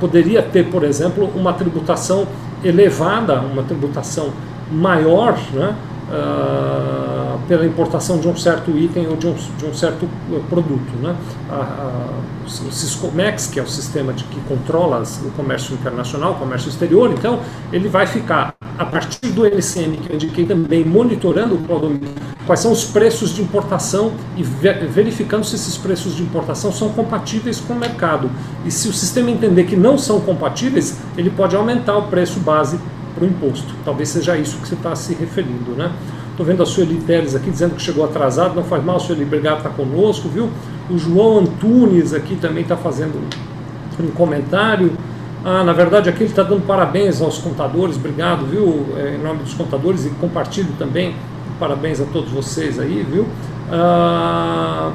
poderia 0.00 0.42
ter, 0.42 0.64
por 0.70 0.84
exemplo, 0.84 1.30
uma 1.34 1.52
tributação 1.52 2.26
elevada, 2.64 3.40
uma 3.40 3.62
tributação 3.62 4.30
maior, 4.70 5.38
né, 5.52 5.74
uh, 6.08 7.38
pela 7.46 7.64
importação 7.64 8.18
de 8.18 8.28
um 8.28 8.36
certo 8.36 8.70
item 8.76 9.06
ou 9.08 9.16
de 9.16 9.26
um, 9.26 9.34
de 9.34 9.66
um 9.66 9.74
certo 9.74 10.08
eh, 10.32 10.40
produto. 10.48 10.92
Né. 11.00 11.14
A, 11.50 11.54
a, 11.54 12.46
o 12.46 12.72
Ciscomex, 12.72 13.46
que 13.46 13.58
é 13.58 13.62
o 13.62 13.66
sistema 13.66 14.12
de, 14.12 14.24
que 14.24 14.40
controla 14.42 15.02
o 15.24 15.30
comércio 15.32 15.74
internacional, 15.74 16.32
o 16.32 16.34
comércio 16.36 16.68
exterior, 16.68 17.10
então 17.10 17.40
ele 17.72 17.88
vai 17.88 18.06
ficar 18.06 18.54
a 18.78 18.84
partir 18.84 19.28
do 19.28 19.44
LCM 19.44 19.96
que 19.96 20.10
eu 20.10 20.16
indiquei 20.16 20.44
também, 20.44 20.84
monitorando 20.84 21.58
quais 22.46 22.60
são 22.60 22.70
os 22.70 22.84
preços 22.84 23.34
de 23.34 23.42
importação 23.42 24.12
e 24.36 24.42
verificando 24.42 25.44
se 25.44 25.56
esses 25.56 25.76
preços 25.76 26.14
de 26.14 26.22
importação 26.22 26.70
são 26.70 26.90
compatíveis 26.90 27.60
com 27.60 27.74
o 27.74 27.78
mercado. 27.78 28.30
E 28.64 28.70
se 28.70 28.88
o 28.88 28.92
sistema 28.92 29.30
entender 29.30 29.64
que 29.64 29.76
não 29.76 29.98
são 29.98 30.20
compatíveis, 30.20 30.98
ele 31.16 31.30
pode 31.30 31.56
aumentar 31.56 31.96
o 31.96 32.08
preço 32.08 32.38
base 32.40 32.78
para 33.16 33.24
o 33.24 33.26
imposto. 33.26 33.74
Talvez 33.84 34.10
seja 34.10 34.36
isso 34.36 34.58
que 34.58 34.68
você 34.68 34.74
está 34.74 34.94
se 34.94 35.14
referindo, 35.14 35.72
né? 35.72 35.90
Estou 36.30 36.44
vendo 36.44 36.62
a 36.62 36.66
Sueli 36.66 36.96
Teles 36.96 37.34
aqui 37.34 37.50
dizendo 37.50 37.74
que 37.74 37.82
chegou 37.82 38.04
atrasado, 38.04 38.54
não 38.54 38.62
faz 38.62 38.84
mal, 38.84 39.00
Sueli, 39.00 39.24
obrigado 39.24 39.58
estar 39.58 39.70
conosco, 39.70 40.28
viu? 40.28 40.50
O 40.90 40.98
João 40.98 41.38
Antunes 41.38 42.12
aqui 42.12 42.36
também 42.36 42.62
está 42.62 42.76
fazendo 42.76 43.18
um 43.98 44.10
comentário. 44.10 44.92
Ah, 45.42 45.64
na 45.64 45.72
verdade, 45.72 46.10
aqui 46.10 46.24
ele 46.24 46.30
está 46.30 46.42
dando 46.42 46.66
parabéns 46.66 47.22
aos 47.22 47.38
contadores, 47.38 47.96
obrigado, 47.96 48.44
viu? 48.44 48.86
É, 48.98 49.14
em 49.14 49.22
nome 49.22 49.44
dos 49.44 49.54
contadores 49.54 50.04
e 50.04 50.10
compartilho 50.10 50.72
também. 50.78 51.16
Parabéns 51.58 52.00
a 52.00 52.04
todos 52.04 52.30
vocês 52.30 52.78
aí, 52.78 53.06
viu? 53.10 53.26
Ah, 53.72 54.92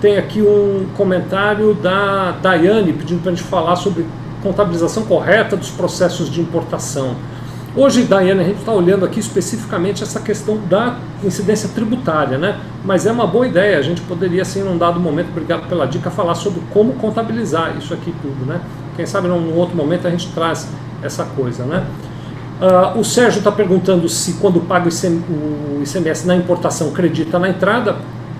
tem 0.00 0.16
aqui 0.16 0.40
um 0.40 0.86
comentário 0.96 1.74
da 1.74 2.32
Daiane 2.40 2.92
pedindo 2.92 3.20
para 3.22 3.32
a 3.32 3.34
gente 3.34 3.46
falar 3.46 3.76
sobre 3.76 4.06
contabilização 4.46 5.04
correta 5.04 5.56
dos 5.56 5.70
processos 5.70 6.30
de 6.30 6.40
importação. 6.40 7.16
Hoje, 7.74 8.04
Daiane, 8.04 8.40
a 8.40 8.44
gente 8.44 8.60
está 8.60 8.72
olhando 8.72 9.04
aqui 9.04 9.20
especificamente 9.20 10.02
essa 10.02 10.20
questão 10.20 10.56
da 10.68 10.96
incidência 11.22 11.68
tributária, 11.74 12.38
né? 12.38 12.58
Mas 12.84 13.04
é 13.06 13.12
uma 13.12 13.26
boa 13.26 13.46
ideia, 13.46 13.76
a 13.76 13.82
gente 13.82 14.00
poderia, 14.02 14.42
assim, 14.42 14.62
num 14.62 14.78
dado 14.78 14.98
momento, 14.98 15.28
obrigado 15.28 15.68
pela 15.68 15.84
dica, 15.86 16.10
falar 16.10 16.36
sobre 16.36 16.62
como 16.72 16.94
contabilizar 16.94 17.76
isso 17.76 17.92
aqui 17.92 18.14
tudo, 18.22 18.46
né? 18.46 18.60
Quem 18.94 19.04
sabe 19.04 19.28
num 19.28 19.54
outro 19.56 19.76
momento 19.76 20.06
a 20.06 20.10
gente 20.10 20.28
traz 20.28 20.68
essa 21.02 21.24
coisa, 21.24 21.64
né? 21.64 21.84
Uh, 22.58 22.98
o 22.98 23.04
Sérgio 23.04 23.40
está 23.40 23.52
perguntando 23.52 24.08
se 24.08 24.34
quando 24.34 24.60
paga 24.60 24.88
o 24.88 25.82
ICMS 25.82 26.26
na 26.26 26.34
importação 26.34 26.88
acredita 26.88 27.38
na 27.38 27.50
entrada, 27.50 27.96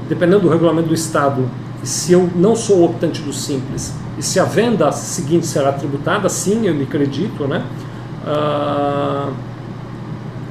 dependendo 0.08 0.42
do 0.42 0.48
regulamento 0.48 0.88
do 0.88 0.94
Estado, 0.94 1.46
se 1.82 2.12
eu 2.12 2.30
não 2.34 2.56
sou 2.56 2.84
optante 2.84 3.20
do 3.20 3.34
Simples, 3.34 3.92
e 4.18 4.22
se 4.22 4.40
a 4.40 4.44
venda 4.44 4.90
seguinte 4.92 5.46
será 5.46 5.72
tributada, 5.72 6.28
sim, 6.28 6.66
eu 6.66 6.74
me 6.74 6.84
acredito, 6.84 7.46
né? 7.46 7.62
Uh, 8.26 9.32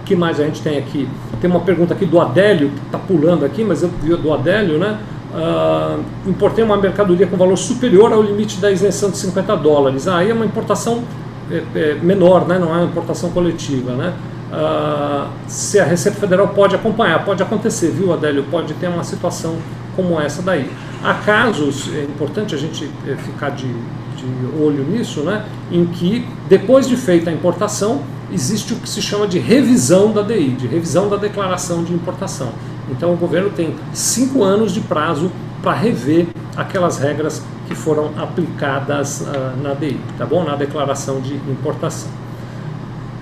que 0.05 0.15
mais 0.15 0.39
a 0.39 0.43
gente 0.45 0.61
tem 0.61 0.77
aqui? 0.77 1.09
Tem 1.41 1.49
uma 1.49 1.61
pergunta 1.61 1.93
aqui 1.93 2.05
do 2.05 2.19
Adélio, 2.21 2.69
que 2.69 2.85
está 2.85 2.97
pulando 2.97 3.43
aqui, 3.43 3.63
mas 3.63 3.81
eu 3.81 3.89
vi 4.01 4.15
do 4.15 4.31
Adélio, 4.31 4.77
né? 4.77 4.99
Uh, 5.33 6.29
importei 6.29 6.63
uma 6.63 6.77
mercadoria 6.77 7.27
com 7.27 7.35
valor 7.35 7.57
superior 7.57 8.13
ao 8.13 8.21
limite 8.21 8.57
da 8.57 8.71
isenção 8.71 9.09
de 9.09 9.17
50 9.17 9.57
dólares. 9.57 10.07
Ah, 10.07 10.19
aí 10.19 10.29
é 10.29 10.33
uma 10.33 10.45
importação 10.45 11.03
é, 11.51 11.63
é, 11.75 11.93
menor, 12.01 12.47
né? 12.47 12.57
não 12.57 12.73
é 12.73 12.77
uma 12.77 12.85
importação 12.85 13.29
coletiva. 13.31 13.91
Né? 13.91 14.13
Uh, 14.53 15.27
se 15.47 15.79
a 15.79 15.83
Receita 15.83 16.17
Federal 16.17 16.47
pode 16.49 16.75
acompanhar, 16.75 17.25
pode 17.25 17.43
acontecer, 17.43 17.91
viu, 17.91 18.13
Adélio? 18.13 18.45
Pode 18.49 18.73
ter 18.75 18.87
uma 18.87 19.03
situação 19.03 19.57
como 19.95 20.19
essa 20.21 20.41
daí. 20.41 20.69
Há 21.05 21.13
casos, 21.13 21.93
é 21.93 22.01
importante 22.01 22.55
a 22.55 22.57
gente 22.57 22.89
é, 23.07 23.15
ficar 23.15 23.51
de, 23.51 23.67
de 23.67 24.59
olho 24.59 24.83
nisso, 24.83 25.21
né? 25.21 25.45
em 25.71 25.85
que 25.85 26.27
depois 26.49 26.87
de 26.87 26.97
feita 26.97 27.29
a 27.29 27.33
importação, 27.33 28.01
existe 28.33 28.73
o 28.73 28.77
que 28.77 28.89
se 28.89 29.03
chama 29.03 29.27
de 29.27 29.37
revisão 29.37 30.11
da 30.11 30.23
DI, 30.23 30.55
de 30.55 30.65
revisão 30.65 31.07
da 31.07 31.15
declaração 31.15 31.83
de 31.83 31.93
importação. 31.93 32.49
Então 32.89 33.13
o 33.13 33.17
governo 33.17 33.51
tem 33.51 33.75
cinco 33.93 34.43
anos 34.43 34.73
de 34.73 34.81
prazo 34.81 35.31
para 35.61 35.73
rever 35.73 36.25
aquelas 36.57 36.97
regras 36.97 37.43
que 37.67 37.75
foram 37.75 38.11
aplicadas 38.17 39.21
uh, 39.21 39.61
na 39.61 39.75
DI, 39.75 39.99
tá 40.17 40.25
bom? 40.25 40.43
Na 40.43 40.55
declaração 40.55 41.21
de 41.21 41.35
importação. 41.35 42.09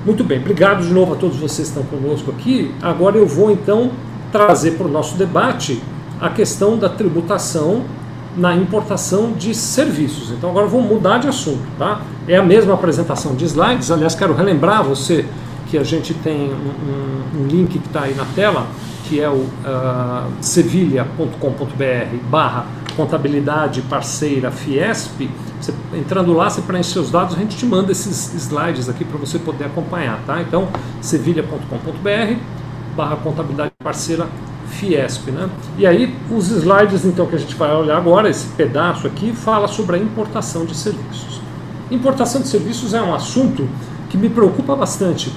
Muito 0.05 0.23
bem, 0.23 0.39
obrigado 0.39 0.85
de 0.85 0.93
novo 0.93 1.15
a 1.15 1.15
todos 1.17 1.35
vocês 1.35 1.69
que 1.69 1.79
estão 1.79 1.99
conosco 1.99 2.31
aqui. 2.31 2.73
Agora 2.81 3.17
eu 3.17 3.27
vou 3.27 3.51
então 3.51 3.91
trazer 4.31 4.71
para 4.71 4.87
o 4.87 4.89
nosso 4.89 5.17
debate 5.17 5.81
a 6.23 6.29
questão 6.29 6.77
da 6.77 6.87
tributação 6.87 7.83
na 8.35 8.55
importação 8.55 9.33
de 9.33 9.53
serviços. 9.53 10.31
Então 10.31 10.49
agora 10.49 10.65
vou 10.65 10.81
mudar 10.81 11.17
de 11.17 11.27
assunto, 11.27 11.61
tá? 11.77 12.01
É 12.27 12.37
a 12.37 12.41
mesma 12.41 12.73
apresentação 12.73 13.35
de 13.35 13.43
slides. 13.43 13.91
Aliás, 13.91 14.15
quero 14.15 14.33
relembrar 14.33 14.83
você 14.83 15.25
que 15.69 15.77
a 15.77 15.83
gente 15.83 16.13
tem 16.13 16.49
um, 16.49 17.39
um, 17.39 17.43
um 17.43 17.47
link 17.47 17.77
que 17.77 17.87
está 17.87 18.03
aí 18.03 18.15
na 18.15 18.25
tela 18.33 18.65
que 19.09 19.19
é 19.19 19.29
o 19.29 19.33
uh, 19.33 20.31
sevilha.com.br 20.39 22.17
barra 22.29 22.65
contabilidade 22.95 23.81
parceira 23.81 24.49
Fiesp, 24.49 25.29
você, 25.59 25.73
entrando 25.93 26.31
lá, 26.33 26.49
você 26.49 26.61
preenche 26.61 26.91
seus 26.91 27.11
dados, 27.11 27.35
a 27.35 27.39
gente 27.39 27.57
te 27.57 27.65
manda 27.65 27.91
esses 27.91 28.33
slides 28.33 28.87
aqui 28.87 29.03
para 29.03 29.17
você 29.17 29.37
poder 29.37 29.65
acompanhar, 29.65 30.19
tá? 30.25 30.41
Então, 30.41 30.69
sevilha.com.br 31.01 32.39
barra 32.95 33.15
contabilidade 33.17 33.71
parceira 33.83 34.27
Fiesp, 34.83 35.31
né? 35.31 35.49
E 35.77 35.87
aí, 35.87 36.13
os 36.29 36.49
slides 36.49 37.05
então 37.05 37.25
que 37.25 37.35
a 37.35 37.39
gente 37.39 37.55
vai 37.55 37.73
olhar 37.73 37.97
agora, 37.97 38.29
esse 38.29 38.47
pedaço 38.47 39.07
aqui, 39.07 39.31
fala 39.31 39.67
sobre 39.67 39.95
a 39.95 39.99
importação 39.99 40.65
de 40.65 40.75
serviços. 40.75 41.39
Importação 41.89 42.41
de 42.41 42.47
serviços 42.49 42.93
é 42.93 43.01
um 43.01 43.13
assunto 43.13 43.67
que 44.09 44.17
me 44.17 44.29
preocupa 44.29 44.75
bastante, 44.75 45.31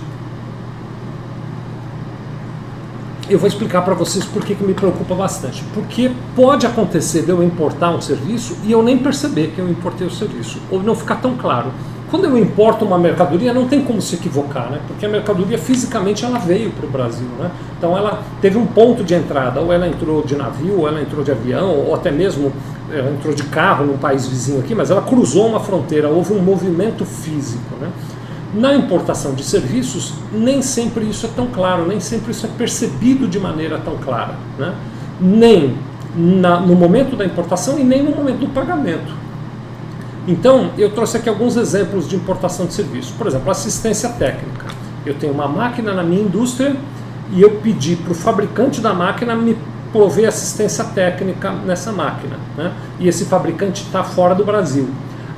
eu 3.29 3.39
vou 3.41 3.49
explicar 3.49 3.83
para 3.83 3.95
vocês 3.95 4.25
por 4.25 4.45
que, 4.45 4.55
que 4.55 4.63
me 4.63 4.75
preocupa 4.75 5.15
bastante. 5.15 5.65
Porque 5.75 6.13
pode 6.35 6.65
acontecer 6.65 7.23
de 7.23 7.31
eu 7.31 7.43
importar 7.43 7.91
um 7.91 8.01
serviço 8.01 8.57
e 8.63 8.71
eu 8.71 8.83
nem 8.83 8.99
perceber 8.99 9.49
que 9.49 9.59
eu 9.59 9.69
importei 9.69 10.07
o 10.07 10.11
serviço, 10.11 10.61
ou 10.71 10.83
não 10.83 10.95
ficar 10.95 11.17
tão 11.17 11.37
claro. 11.37 11.73
Quando 12.11 12.25
eu 12.27 12.39
importo 12.39 12.85
uma 12.85 12.99
mercadoria, 12.99 13.53
não 13.53 13.67
tem 13.67 13.83
como 13.83 14.01
se 14.01 14.15
equivocar, 14.15 14.71
né? 14.71 14.81
porque 14.87 15.05
a 15.05 15.09
mercadoria 15.09 15.59
fisicamente 15.59 16.25
ela 16.25 16.39
veio 16.39 16.71
para 16.71 16.87
o 16.87 16.89
Brasil. 16.89 17.27
Né? 17.39 17.51
Então 17.77 17.97
ela 17.97 18.23
teve 18.41 18.57
um 18.57 18.67
ponto 18.67 19.03
de 19.03 19.15
entrada, 19.15 19.61
ou 19.61 19.73
ela 19.73 19.89
entrou 19.89 20.23
de 20.23 20.37
navio, 20.37 20.79
ou 20.81 20.89
ela 20.89 21.01
entrou 21.01 21.25
de 21.25 21.33
avião, 21.33 21.69
ou 21.69 21.95
até 21.95 22.13
mesmo 22.13 22.53
ela 22.93 23.11
entrou 23.11 23.35
de 23.35 23.43
carro 23.45 23.87
num 23.87 23.99
país 23.99 24.27
vizinho 24.27 24.61
aqui, 24.61 24.73
mas 24.73 24.91
ela 24.91 25.03
cruzou 25.03 25.49
uma 25.49 25.59
fronteira, 25.59 26.09
houve 26.09 26.33
um 26.33 26.41
movimento 26.41 27.05
físico. 27.05 27.75
Né? 27.81 27.91
Na 28.55 28.75
importação 28.75 29.35
de 29.35 29.43
serviços, 29.43 30.15
nem 30.33 30.63
sempre 30.63 31.05
isso 31.05 31.27
é 31.27 31.31
tão 31.35 31.49
claro, 31.49 31.87
nem 31.87 31.99
sempre 31.99 32.31
isso 32.31 32.47
é 32.47 32.49
percebido 32.57 33.27
de 33.27 33.41
maneira 33.41 33.79
tão 33.85 33.97
clara. 33.97 34.37
Né? 34.57 34.73
Nem 35.21 35.75
na, 36.15 36.61
no 36.61 36.77
momento 36.77 37.17
da 37.17 37.25
importação 37.25 37.79
e 37.79 37.85
nem 37.85 38.03
no 38.03 38.13
momento 38.13 38.39
do 38.39 38.49
pagamento. 38.49 39.26
Então, 40.27 40.71
eu 40.77 40.91
trouxe 40.91 41.17
aqui 41.17 41.29
alguns 41.29 41.57
exemplos 41.57 42.09
de 42.09 42.17
importação 42.17 42.67
de 42.67 42.75
serviços. 42.75 43.13
Por 43.13 43.27
exemplo, 43.27 43.51
assistência 43.51 44.09
técnica. 44.11 44.67
Eu 45.05 45.15
tenho 45.15 45.33
uma 45.33 45.47
máquina 45.47 45.95
na 45.95 46.03
minha 46.03 46.23
indústria 46.23 46.77
e 47.33 47.41
eu 47.41 47.51
pedi 47.63 47.97
para 47.97 48.13
o 48.13 48.15
fabricante 48.15 48.81
da 48.81 48.93
máquina 48.93 49.35
me 49.37 49.57
prover 49.93 50.29
assistência 50.29 50.85
técnica 50.85 51.53
nessa 51.53 51.93
máquina. 51.93 52.37
Né? 52.57 52.73
E 52.99 53.09
esse 53.09 53.25
fabricante 53.27 53.85
está 53.85 54.03
fora 54.03 54.35
do 54.35 54.45
Brasil 54.45 54.89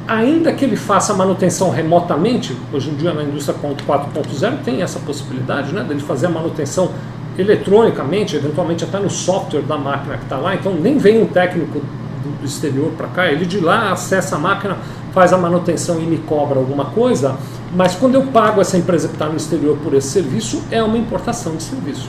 ainda 0.09 0.51
que 0.55 0.64
ele 0.64 0.74
faça 0.74 1.12
manutenção 1.12 1.68
remotamente, 1.70 2.57
hoje 2.72 2.89
em 2.89 2.95
dia 2.95 3.12
na 3.12 3.22
indústria 3.22 3.55
4.0 3.59 4.62
tem 4.64 4.80
essa 4.80 4.99
possibilidade, 5.01 5.72
né, 5.74 5.84
dele 5.84 6.01
fazer 6.01 6.26
a 6.26 6.30
manutenção 6.30 6.91
eletronicamente, 7.36 8.34
eventualmente 8.34 8.82
até 8.82 8.99
no 8.99 9.11
software 9.11 9.61
da 9.61 9.76
máquina 9.76 10.16
que 10.16 10.24
está 10.24 10.39
lá, 10.39 10.55
então 10.55 10.72
nem 10.72 10.97
vem 10.97 11.22
um 11.22 11.26
técnico 11.26 11.82
do, 12.18 12.44
exterior 12.44 12.92
para 12.96 13.08
cá, 13.08 13.26
ele 13.26 13.46
de 13.46 13.60
lá 13.60 13.92
acessa 13.92 14.36
a 14.36 14.38
máquina, 14.38 14.76
faz 15.12 15.32
a 15.32 15.38
manutenção 15.38 16.00
e 16.00 16.04
me 16.04 16.18
cobra 16.18 16.58
alguma 16.58 16.86
coisa, 16.86 17.36
mas 17.74 17.94
quando 17.94 18.14
eu 18.14 18.22
pago 18.26 18.60
essa 18.60 18.76
empresa 18.76 19.08
que 19.08 19.14
está 19.14 19.26
no 19.26 19.36
exterior 19.36 19.76
por 19.82 19.94
esse 19.94 20.08
serviço, 20.08 20.62
é 20.70 20.82
uma 20.82 20.98
importação 20.98 21.56
de 21.56 21.62
serviço. 21.62 22.08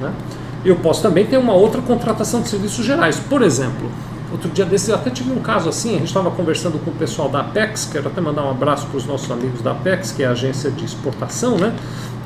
Né? 0.00 0.12
Eu 0.64 0.76
posso 0.76 1.02
também 1.02 1.26
ter 1.26 1.38
uma 1.38 1.54
outra 1.54 1.82
contratação 1.82 2.40
de 2.40 2.48
serviços 2.48 2.84
gerais, 2.84 3.18
por 3.18 3.42
exemplo, 3.42 3.90
Outro 4.32 4.48
dia 4.48 4.64
desses 4.64 4.88
eu 4.88 4.94
até 4.94 5.10
tive 5.10 5.30
um 5.30 5.40
caso 5.40 5.68
assim, 5.68 5.90
a 5.90 5.98
gente 5.98 6.06
estava 6.06 6.30
conversando 6.30 6.82
com 6.82 6.90
o 6.90 6.94
pessoal 6.94 7.28
da 7.28 7.40
Apex, 7.40 7.90
quero 7.92 8.08
até 8.08 8.18
mandar 8.18 8.42
um 8.44 8.50
abraço 8.50 8.86
para 8.86 8.96
os 8.96 9.04
nossos 9.04 9.30
amigos 9.30 9.60
da 9.60 9.72
Apex, 9.72 10.10
que 10.10 10.22
é 10.22 10.26
a 10.26 10.30
agência 10.30 10.70
de 10.70 10.86
exportação, 10.86 11.58
né? 11.58 11.74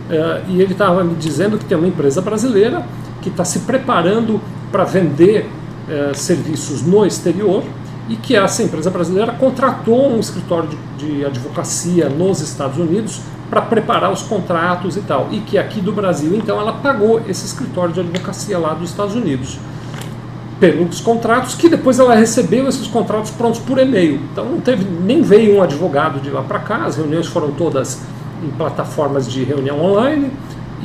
Uh, 0.08 0.50
e 0.50 0.62
ele 0.62 0.70
estava 0.70 1.02
me 1.02 1.16
dizendo 1.16 1.58
que 1.58 1.64
tem 1.64 1.76
uma 1.76 1.88
empresa 1.88 2.22
brasileira 2.22 2.86
que 3.20 3.28
está 3.28 3.44
se 3.44 3.58
preparando 3.60 4.40
para 4.70 4.84
vender 4.84 5.50
uh, 5.88 6.14
serviços 6.14 6.82
no 6.82 7.04
exterior 7.04 7.62
e 8.08 8.16
que 8.16 8.36
essa 8.36 8.62
empresa 8.62 8.90
brasileira 8.90 9.32
contratou 9.32 10.12
um 10.12 10.20
escritório 10.20 10.68
de, 10.96 11.06
de 11.06 11.24
advocacia 11.24 12.08
nos 12.08 12.40
Estados 12.40 12.78
Unidos 12.78 13.20
para 13.50 13.62
preparar 13.62 14.12
os 14.12 14.22
contratos 14.22 14.96
e 14.96 15.00
tal. 15.00 15.28
E 15.30 15.40
que 15.40 15.58
aqui 15.58 15.80
do 15.80 15.92
Brasil, 15.92 16.34
então, 16.36 16.60
ela 16.60 16.74
pagou 16.74 17.20
esse 17.28 17.44
escritório 17.46 17.92
de 17.94 18.00
advocacia 18.00 18.58
lá 18.58 18.74
dos 18.74 18.90
Estados 18.90 19.14
Unidos 19.14 19.58
pelos 20.58 21.00
contratos, 21.00 21.54
que 21.54 21.68
depois 21.68 21.98
ela 21.98 22.14
recebeu 22.14 22.66
esses 22.66 22.86
contratos 22.86 23.30
prontos 23.30 23.60
por 23.60 23.78
e-mail. 23.78 24.20
Então 24.32 24.44
não 24.44 24.60
teve, 24.60 24.84
nem 24.84 25.20
veio 25.20 25.56
um 25.56 25.62
advogado 25.62 26.20
de 26.20 26.30
lá 26.30 26.42
para 26.42 26.58
cá, 26.60 26.84
as 26.84 26.96
reuniões 26.96 27.26
foram 27.26 27.50
todas 27.50 28.00
em 28.42 28.48
plataformas 28.50 29.30
de 29.30 29.44
reunião 29.44 29.80
online 29.84 30.30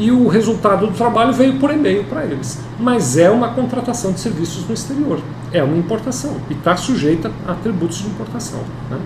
e 0.01 0.11
o 0.11 0.27
resultado 0.27 0.87
do 0.87 0.93
trabalho 0.93 1.31
veio 1.31 1.59
por 1.59 1.69
e-mail 1.69 2.03
para 2.05 2.25
eles. 2.25 2.59
Mas 2.79 3.17
é 3.17 3.29
uma 3.29 3.49
contratação 3.49 4.11
de 4.11 4.19
serviços 4.19 4.67
no 4.67 4.73
exterior, 4.73 5.19
é 5.53 5.61
uma 5.61 5.77
importação 5.77 6.37
e 6.49 6.53
está 6.53 6.75
sujeita 6.75 7.31
a 7.47 7.53
tributos 7.53 7.99
de 7.99 8.07
importação. 8.07 8.61
Né? 8.89 8.97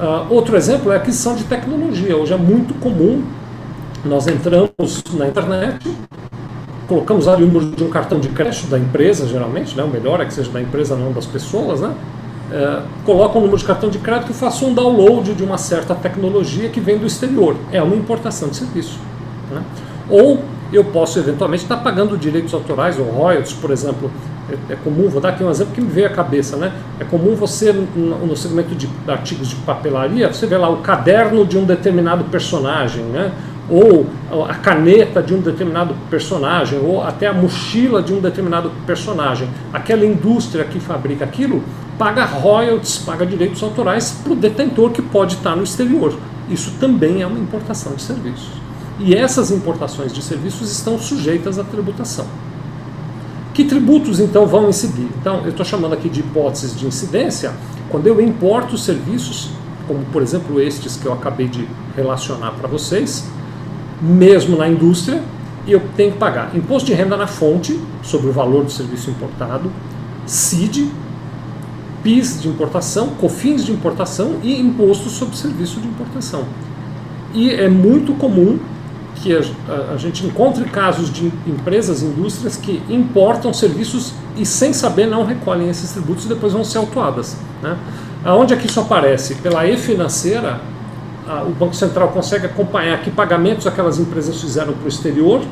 Uh, 0.00 0.34
outro 0.34 0.56
exemplo 0.56 0.90
é 0.90 0.96
a 0.96 0.98
aquisição 0.98 1.36
de 1.36 1.44
tecnologia. 1.44 2.16
Hoje 2.16 2.34
é 2.34 2.36
muito 2.36 2.74
comum 2.80 3.22
Nós 4.04 4.26
entramos 4.26 5.04
na 5.14 5.28
internet, 5.28 5.88
colocamos 6.88 7.28
ali 7.28 7.44
o 7.44 7.46
número 7.46 7.76
de 7.76 7.84
um 7.84 7.88
cartão 7.88 8.18
de 8.18 8.28
crédito 8.30 8.66
da 8.66 8.80
empresa, 8.80 9.28
geralmente, 9.28 9.76
né? 9.76 9.84
o 9.84 9.88
melhor 9.88 10.20
é 10.20 10.24
que 10.24 10.34
seja 10.34 10.50
da 10.50 10.60
empresa, 10.60 10.96
não 10.96 11.12
das 11.12 11.24
pessoas, 11.24 11.80
né? 11.80 11.94
É, 12.50 12.82
coloca 13.04 13.38
um 13.38 13.42
número 13.42 13.58
de 13.58 13.64
cartão 13.64 13.90
de 13.90 13.98
crédito 13.98 14.30
e 14.30 14.34
faça 14.34 14.64
um 14.64 14.74
download 14.74 15.34
de 15.34 15.42
uma 15.42 15.58
certa 15.58 15.94
tecnologia 15.94 16.68
que 16.68 16.80
vem 16.80 16.98
do 16.98 17.06
exterior. 17.06 17.56
É 17.72 17.82
uma 17.82 17.94
importação 17.96 18.48
de 18.48 18.56
serviço. 18.56 18.98
Né? 19.50 19.62
Ou 20.08 20.42
eu 20.72 20.84
posso 20.84 21.18
eventualmente 21.18 21.62
estar 21.62 21.76
pagando 21.78 22.16
direitos 22.16 22.52
autorais 22.52 22.98
ou 22.98 23.06
royalties, 23.06 23.52
por 23.52 23.70
exemplo. 23.70 24.10
É, 24.48 24.74
é, 24.74 24.76
comum, 24.76 25.08
vou 25.08 25.20
dar 25.20 25.30
aqui 25.30 25.42
um 25.42 25.50
exemplo 25.50 25.74
que 25.74 25.80
me 25.80 25.90
veio 25.90 26.06
à 26.06 26.10
cabeça, 26.10 26.56
né? 26.56 26.72
É 27.00 27.04
comum 27.04 27.34
você, 27.34 27.72
no 27.72 28.36
segmento 28.36 28.74
de 28.76 28.88
artigos 29.08 29.48
de 29.48 29.56
papelaria, 29.56 30.32
você 30.32 30.46
vê 30.46 30.56
lá 30.56 30.68
o 30.68 30.78
caderno 30.78 31.44
de 31.44 31.58
um 31.58 31.64
determinado 31.64 32.24
personagem, 32.24 33.02
né? 33.04 33.32
ou 33.68 34.06
a 34.48 34.54
caneta 34.54 35.22
de 35.22 35.34
um 35.34 35.40
determinado 35.40 35.94
personagem, 36.08 36.78
ou 36.78 37.02
até 37.02 37.26
a 37.26 37.32
mochila 37.32 38.00
de 38.00 38.12
um 38.12 38.20
determinado 38.20 38.70
personagem. 38.86 39.48
Aquela 39.72 40.06
indústria 40.06 40.64
que 40.64 40.78
fabrica 40.78 41.24
aquilo 41.24 41.62
paga 41.98 42.24
royalties, 42.24 42.98
paga 42.98 43.24
direitos 43.24 43.62
autorais 43.62 44.20
para 44.22 44.32
o 44.32 44.36
detentor 44.36 44.90
que 44.90 45.02
pode 45.02 45.34
estar 45.34 45.56
no 45.56 45.64
exterior. 45.64 46.14
Isso 46.48 46.74
também 46.78 47.22
é 47.22 47.26
uma 47.26 47.38
importação 47.38 47.94
de 47.94 48.02
serviços. 48.02 48.65
E 48.98 49.14
essas 49.14 49.50
importações 49.50 50.12
de 50.12 50.22
serviços 50.22 50.70
estão 50.70 50.98
sujeitas 50.98 51.58
à 51.58 51.64
tributação. 51.64 52.26
Que 53.52 53.64
tributos 53.64 54.20
então 54.20 54.46
vão 54.46 54.68
incidir? 54.68 55.08
Então, 55.20 55.42
eu 55.44 55.50
estou 55.50 55.64
chamando 55.64 55.94
aqui 55.94 56.08
de 56.08 56.20
hipóteses 56.20 56.78
de 56.78 56.86
incidência 56.86 57.52
quando 57.88 58.06
eu 58.06 58.20
importo 58.20 58.76
serviços, 58.76 59.50
como 59.86 60.00
por 60.06 60.22
exemplo 60.22 60.60
estes 60.60 60.96
que 60.96 61.06
eu 61.06 61.12
acabei 61.12 61.48
de 61.48 61.68
relacionar 61.94 62.52
para 62.52 62.68
vocês, 62.68 63.24
mesmo 64.00 64.56
na 64.56 64.68
indústria, 64.68 65.22
eu 65.66 65.80
tenho 65.96 66.12
que 66.12 66.18
pagar 66.18 66.54
imposto 66.54 66.86
de 66.86 66.94
renda 66.94 67.16
na 67.16 67.26
fonte 67.26 67.80
sobre 68.02 68.28
o 68.28 68.32
valor 68.32 68.64
do 68.64 68.70
serviço 68.70 69.10
importado, 69.10 69.70
CID, 70.26 70.90
PIS 72.02 72.42
de 72.42 72.48
importação, 72.48 73.08
COFINS 73.20 73.64
de 73.64 73.72
importação 73.72 74.36
e 74.42 74.60
imposto 74.60 75.08
sobre 75.08 75.36
serviço 75.36 75.80
de 75.80 75.88
importação. 75.88 76.44
E 77.34 77.50
é 77.50 77.68
muito 77.68 78.14
comum 78.14 78.58
que 79.16 79.34
a, 79.34 79.94
a, 79.94 79.96
gente 79.96 80.26
encontre 80.26 80.64
casos 80.64 81.10
de 81.10 81.32
empresas, 81.46 82.02
indústrias 82.02 82.56
que 82.56 82.82
importam 82.88 83.52
serviços 83.52 84.12
e 84.36 84.44
sem 84.44 84.72
saber 84.72 85.06
não 85.06 85.24
recolhem 85.24 85.68
esses 85.68 85.92
tributos 85.92 86.26
e 86.26 86.28
depois 86.28 86.52
vão 86.52 86.62
ser 86.62 86.78
autuadas. 86.78 87.36
Né? 87.62 87.76
Aonde 88.24 88.54
é 88.54 88.56
que 88.56 88.66
isso 88.66 88.80
aparece? 88.80 89.36
Pela 89.36 89.66
e-financeira, 89.66 90.60
o 91.46 91.50
Banco 91.50 91.74
Central 91.74 92.08
consegue 92.08 92.46
acompanhar 92.46 93.00
que 93.02 93.10
pagamentos 93.10 93.66
aquelas 93.66 93.98
empresas 93.98 94.40
fizeram 94.40 94.72
para 94.72 94.84
o 94.84 94.88
exterior 94.88 95.42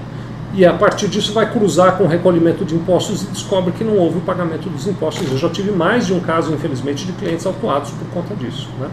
e 0.55 0.65
a 0.65 0.73
partir 0.73 1.09
disso 1.09 1.33
vai 1.33 1.51
cruzar 1.51 1.99
com 1.99 2.05
o 2.05 2.07
recolhimento 2.07 2.65
de 2.65 2.77
impostos 2.77 3.23
e 3.23 3.27
descobre 3.27 3.73
que 3.73 3.83
não 3.83 3.97
houve 3.97 4.19
o 4.19 4.21
pagamento 4.21 4.69
dos 4.69 4.87
impostos. 4.87 5.29
Eu 5.31 5.39
já 5.39 5.49
tive 5.49 5.73
mais 5.73 6.07
de 6.07 6.15
um 6.15 6.21
caso, 6.21 6.53
infelizmente, 6.53 7.05
de 7.05 7.13
clientes 7.13 7.45
autuados 7.45 7.91
por 7.91 8.07
conta 8.09 8.37
disso. 8.37 8.69
Né? 8.79 8.89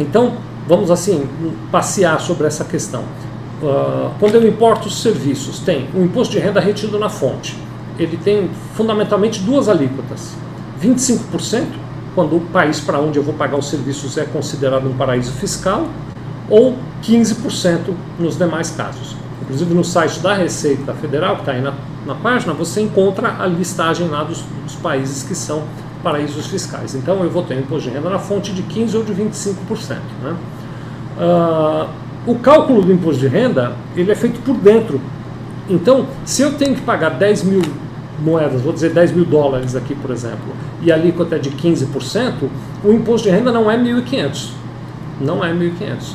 Então, 0.00 0.32
vamos 0.66 0.90
assim, 0.90 1.28
passear 1.70 2.18
sobre 2.18 2.46
essa 2.46 2.64
questão. 2.64 3.04
Uh, 3.62 4.10
quando 4.18 4.34
eu 4.34 4.48
importo 4.48 4.88
os 4.88 5.00
serviços, 5.00 5.60
tem 5.60 5.88
o 5.94 6.02
imposto 6.02 6.32
de 6.32 6.40
renda 6.40 6.58
retido 6.58 6.98
na 6.98 7.08
fonte. 7.08 7.56
Ele 7.96 8.16
tem 8.16 8.50
fundamentalmente 8.74 9.40
duas 9.40 9.68
alíquotas: 9.68 10.34
25% 10.82 11.66
quando 12.14 12.36
o 12.36 12.40
país 12.40 12.80
para 12.80 12.98
onde 12.98 13.18
eu 13.18 13.22
vou 13.22 13.34
pagar 13.34 13.56
os 13.56 13.68
serviços 13.68 14.18
é 14.18 14.24
considerado 14.24 14.86
um 14.88 14.94
paraíso 14.94 15.32
fiscal, 15.32 15.86
ou 16.50 16.76
15% 17.02 17.94
nos 18.18 18.36
demais 18.36 18.70
casos. 18.70 19.16
Inclusive 19.42 19.74
no 19.74 19.84
site 19.84 20.20
da 20.20 20.34
Receita 20.34 20.92
Federal, 20.94 21.36
que 21.36 21.42
está 21.42 21.52
aí 21.52 21.60
na, 21.60 21.72
na, 22.06 22.14
página, 22.14 22.52
você 22.52 22.80
encontra 22.80 23.36
a 23.38 23.46
listagem 23.46 24.08
lá 24.08 24.24
dos, 24.24 24.42
dos, 24.64 24.74
países 24.76 25.22
que 25.22 25.34
são 25.34 25.62
paraísos 26.02 26.46
fiscais. 26.46 26.94
Então 26.94 27.22
eu 27.22 27.30
vou 27.30 27.42
ter 27.42 27.54
um 27.54 27.60
imposto 27.60 27.88
de 27.88 27.94
renda 27.94 28.10
na 28.10 28.18
fonte 28.18 28.52
de 28.52 28.62
15% 28.62 28.94
ou 28.96 29.04
de 29.04 29.12
25%. 29.14 29.98
Né? 30.22 30.36
Uh, 31.16 31.88
o 32.26 32.36
cálculo 32.36 32.82
do 32.82 32.92
imposto 32.92 33.20
de 33.20 33.26
renda 33.26 33.72
ele 33.96 34.10
é 34.10 34.14
feito 34.14 34.40
por 34.40 34.56
dentro. 34.56 35.00
Então, 35.68 36.06
se 36.24 36.42
eu 36.42 36.54
tenho 36.54 36.74
que 36.74 36.82
pagar 36.82 37.10
10 37.10 37.44
mil 37.44 37.62
moedas, 38.20 38.60
vou 38.60 38.72
dizer 38.72 38.90
10 38.90 39.12
mil 39.12 39.24
dólares 39.24 39.74
aqui, 39.74 39.94
por 39.94 40.10
exemplo, 40.10 40.54
e 40.80 40.92
a 40.92 40.94
alíquota 40.94 41.36
é 41.36 41.38
de 41.38 41.50
15%, 41.50 42.48
o 42.84 42.92
imposto 42.92 43.28
de 43.28 43.34
renda 43.34 43.50
não 43.50 43.70
é 43.70 43.76
1.500. 43.76 44.50
Não 45.20 45.44
é 45.44 45.52
1.500. 45.52 46.14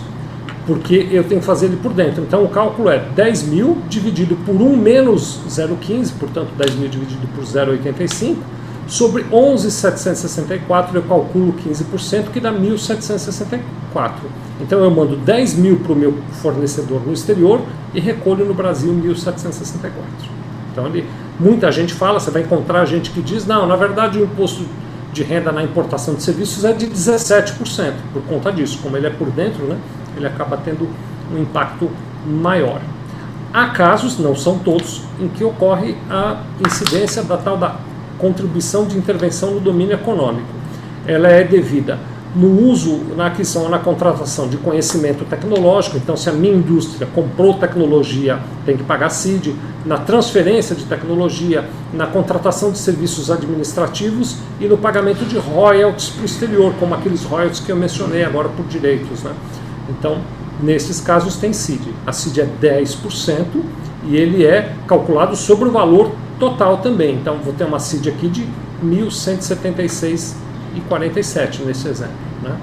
Porque 0.65 1.07
eu 1.11 1.23
tenho 1.23 1.39
que 1.39 1.47
fazer 1.47 1.67
ele 1.67 1.77
por 1.77 1.93
dentro. 1.93 2.21
Então 2.23 2.43
o 2.43 2.49
cálculo 2.49 2.89
é 2.89 2.99
10 2.99 3.43
mil 3.43 3.77
dividido 3.87 4.35
por 4.45 4.55
1 4.55 4.75
menos 4.75 5.39
0,15, 5.47 6.11
portanto 6.19 6.49
10 6.57 6.75
mil 6.75 6.89
dividido 6.89 7.25
por 7.33 7.43
0,85, 7.43 8.35
sobre 8.85 9.23
11.764 9.25 10.95
eu 10.95 11.03
calculo 11.03 11.53
15%, 11.53 12.31
que 12.31 12.39
dá 12.39 12.51
1.764. 12.51 13.59
Então 14.59 14.79
eu 14.79 14.91
mando 14.91 15.15
10 15.15 15.55
mil 15.55 15.77
para 15.77 15.93
o 15.93 15.95
meu 15.95 16.17
fornecedor 16.41 17.01
no 17.05 17.13
exterior 17.13 17.61
e 17.93 17.99
recolho 17.99 18.45
no 18.45 18.53
Brasil 18.53 18.91
1.764. 18.93 19.91
Então 20.71 20.87
ele 20.87 21.05
Muita 21.39 21.71
gente 21.71 21.93
fala, 21.93 22.19
você 22.19 22.31
vai 22.31 22.41
encontrar 22.41 22.83
gente 22.85 23.11
que 23.11 23.21
diz, 23.21 23.45
não, 23.45 23.67
na 23.67 23.75
verdade 23.75 24.17
o 24.17 24.23
imposto 24.23 24.65
de 25.13 25.21
renda 25.21 25.51
na 25.51 25.63
importação 25.63 26.15
de 26.15 26.23
serviços 26.23 26.65
é 26.65 26.73
de 26.73 26.87
17%, 26.87 27.93
por 28.11 28.23
conta 28.23 28.51
disso. 28.51 28.79
Como 28.81 28.97
ele 28.97 29.05
é 29.05 29.11
por 29.11 29.29
dentro, 29.29 29.65
né, 29.65 29.77
ele 30.15 30.25
acaba 30.25 30.57
tendo 30.57 30.89
um 31.31 31.39
impacto 31.39 31.91
maior. 32.25 32.81
Há 33.53 33.67
casos, 33.67 34.17
não 34.17 34.35
são 34.35 34.57
todos, 34.57 35.03
em 35.19 35.27
que 35.27 35.43
ocorre 35.43 35.95
a 36.09 36.41
incidência 36.65 37.21
da 37.21 37.37
tal 37.37 37.55
da 37.55 37.75
contribuição 38.17 38.85
de 38.87 38.97
intervenção 38.97 39.51
no 39.51 39.59
domínio 39.59 39.93
econômico. 39.93 40.47
Ela 41.05 41.27
é 41.27 41.43
devida 41.43 41.99
no 42.37 42.69
uso, 42.69 42.99
na 43.15 43.25
aquisição, 43.27 43.67
na 43.67 43.79
contratação 43.79 44.47
de 44.47 44.57
conhecimento 44.57 45.25
tecnológico. 45.25 45.97
Então, 45.97 46.15
se 46.15 46.29
a 46.29 46.33
minha 46.33 46.53
indústria 46.53 47.07
comprou 47.13 47.55
tecnologia, 47.55 48.39
tem 48.63 48.77
que 48.77 48.83
pagar 48.83 49.09
CID. 49.09 49.55
Na 49.83 49.97
transferência 49.97 50.75
de 50.75 50.83
tecnologia, 50.83 51.67
na 51.91 52.05
contratação 52.05 52.71
de 52.71 52.77
serviços 52.77 53.31
administrativos 53.31 54.37
e 54.59 54.67
no 54.67 54.77
pagamento 54.77 55.25
de 55.25 55.37
royalties 55.37 56.09
para 56.09 56.21
o 56.21 56.25
exterior, 56.25 56.73
como 56.79 56.93
aqueles 56.93 57.23
royalties 57.23 57.59
que 57.59 57.71
eu 57.71 57.75
mencionei 57.75 58.23
agora 58.23 58.49
por 58.49 58.65
direitos. 58.67 59.23
Né? 59.23 59.33
Então, 59.89 60.19
nesses 60.61 61.01
casos 61.01 61.37
tem 61.37 61.51
CID. 61.51 61.91
A 62.05 62.11
CID 62.11 62.41
é 62.41 62.49
10% 62.61 63.45
e 64.05 64.15
ele 64.15 64.45
é 64.45 64.73
calculado 64.85 65.35
sobre 65.35 65.69
o 65.69 65.71
valor 65.71 66.11
total 66.39 66.77
também. 66.77 67.15
Então, 67.15 67.39
vou 67.43 67.53
ter 67.53 67.63
uma 67.63 67.79
CID 67.79 68.09
aqui 68.09 68.27
de 68.27 68.47
1.176 68.85 70.35
e 70.75 70.81
47 70.81 71.63
nesse 71.63 71.87
exemplo. 71.87 72.26
Né? 72.47 72.57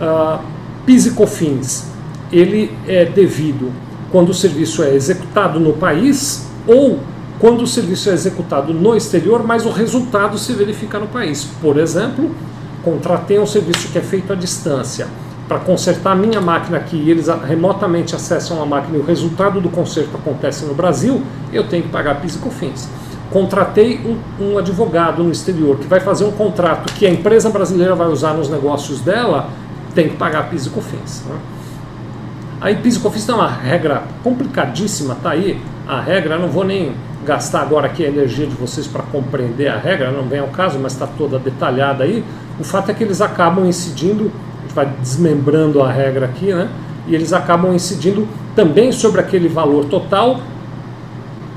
Uh, 0.00 0.38
PIS 0.84 1.06
e 1.06 1.10
COFINS, 1.12 1.86
ele 2.32 2.70
é 2.86 3.04
devido 3.04 3.72
quando 4.10 4.30
o 4.30 4.34
serviço 4.34 4.82
é 4.82 4.94
executado 4.94 5.58
no 5.58 5.72
país 5.72 6.46
ou 6.66 7.00
quando 7.38 7.62
o 7.62 7.66
serviço 7.66 8.08
é 8.08 8.12
executado 8.12 8.72
no 8.72 8.96
exterior, 8.96 9.44
mas 9.44 9.66
o 9.66 9.70
resultado 9.70 10.38
se 10.38 10.52
verifica 10.52 10.98
no 10.98 11.06
país. 11.06 11.48
Por 11.60 11.76
exemplo, 11.78 12.34
contratei 12.82 13.38
um 13.38 13.46
serviço 13.46 13.88
que 13.88 13.98
é 13.98 14.00
feito 14.00 14.32
à 14.32 14.36
distância 14.36 15.06
para 15.48 15.58
consertar 15.58 16.12
a 16.12 16.14
minha 16.14 16.40
máquina 16.40 16.76
aqui 16.76 16.96
e 16.96 17.10
eles 17.10 17.26
remotamente 17.46 18.14
acessam 18.14 18.60
a 18.62 18.66
máquina 18.66 18.96
e 18.96 19.00
o 19.00 19.04
resultado 19.04 19.60
do 19.60 19.68
conserto 19.68 20.16
acontece 20.16 20.64
no 20.64 20.74
Brasil, 20.74 21.22
eu 21.52 21.68
tenho 21.68 21.84
que 21.84 21.88
pagar 21.88 22.20
PIS 22.20 22.36
e 22.36 22.38
COFINS 22.38 22.88
contratei 23.30 24.00
um, 24.04 24.44
um, 24.44 24.58
advogado 24.58 25.22
no 25.22 25.30
exterior 25.30 25.78
que 25.78 25.86
vai 25.86 26.00
fazer 26.00 26.24
um 26.24 26.30
contrato 26.30 26.92
que 26.94 27.06
a 27.06 27.10
empresa 27.10 27.50
brasileira 27.50 27.94
vai 27.94 28.08
usar 28.08 28.34
nos 28.34 28.48
negócios 28.48 29.00
dela, 29.00 29.48
tem 29.94 30.08
que 30.08 30.16
pagar 30.16 30.48
PIS 30.50 30.66
e 30.66 30.70
COFINS. 30.70 31.24
Né? 31.26 31.36
Aí 32.60 32.76
PIS 32.76 32.96
e 32.96 33.00
COFINS 33.00 33.26
tem 33.26 33.34
uma 33.34 33.48
regra 33.48 34.02
complicadíssima, 34.22 35.16
tá 35.22 35.30
aí 35.30 35.60
a 35.86 36.00
regra, 36.00 36.38
não 36.38 36.48
vou 36.48 36.64
nem 36.64 36.92
gastar 37.24 37.62
agora 37.62 37.86
aqui 37.86 38.04
a 38.04 38.08
energia 38.08 38.46
de 38.46 38.54
vocês 38.54 38.86
para 38.86 39.02
compreender 39.02 39.68
a 39.68 39.76
regra, 39.76 40.10
não 40.10 40.24
vem 40.24 40.38
ao 40.38 40.48
caso, 40.48 40.78
mas 40.78 40.92
está 40.92 41.06
toda 41.06 41.38
detalhada 41.38 42.04
aí. 42.04 42.24
O 42.58 42.64
fato 42.64 42.90
é 42.90 42.94
que 42.94 43.02
eles 43.02 43.20
acabam 43.20 43.66
incidindo, 43.66 44.30
a 44.58 44.62
gente 44.62 44.74
vai 44.74 44.86
desmembrando 45.00 45.82
a 45.82 45.90
regra 45.90 46.26
aqui, 46.26 46.54
né? 46.54 46.68
E 47.06 47.14
eles 47.14 47.32
acabam 47.32 47.74
incidindo 47.74 48.26
também 48.54 48.90
sobre 48.92 49.20
aquele 49.20 49.48
valor 49.48 49.84
total 49.86 50.40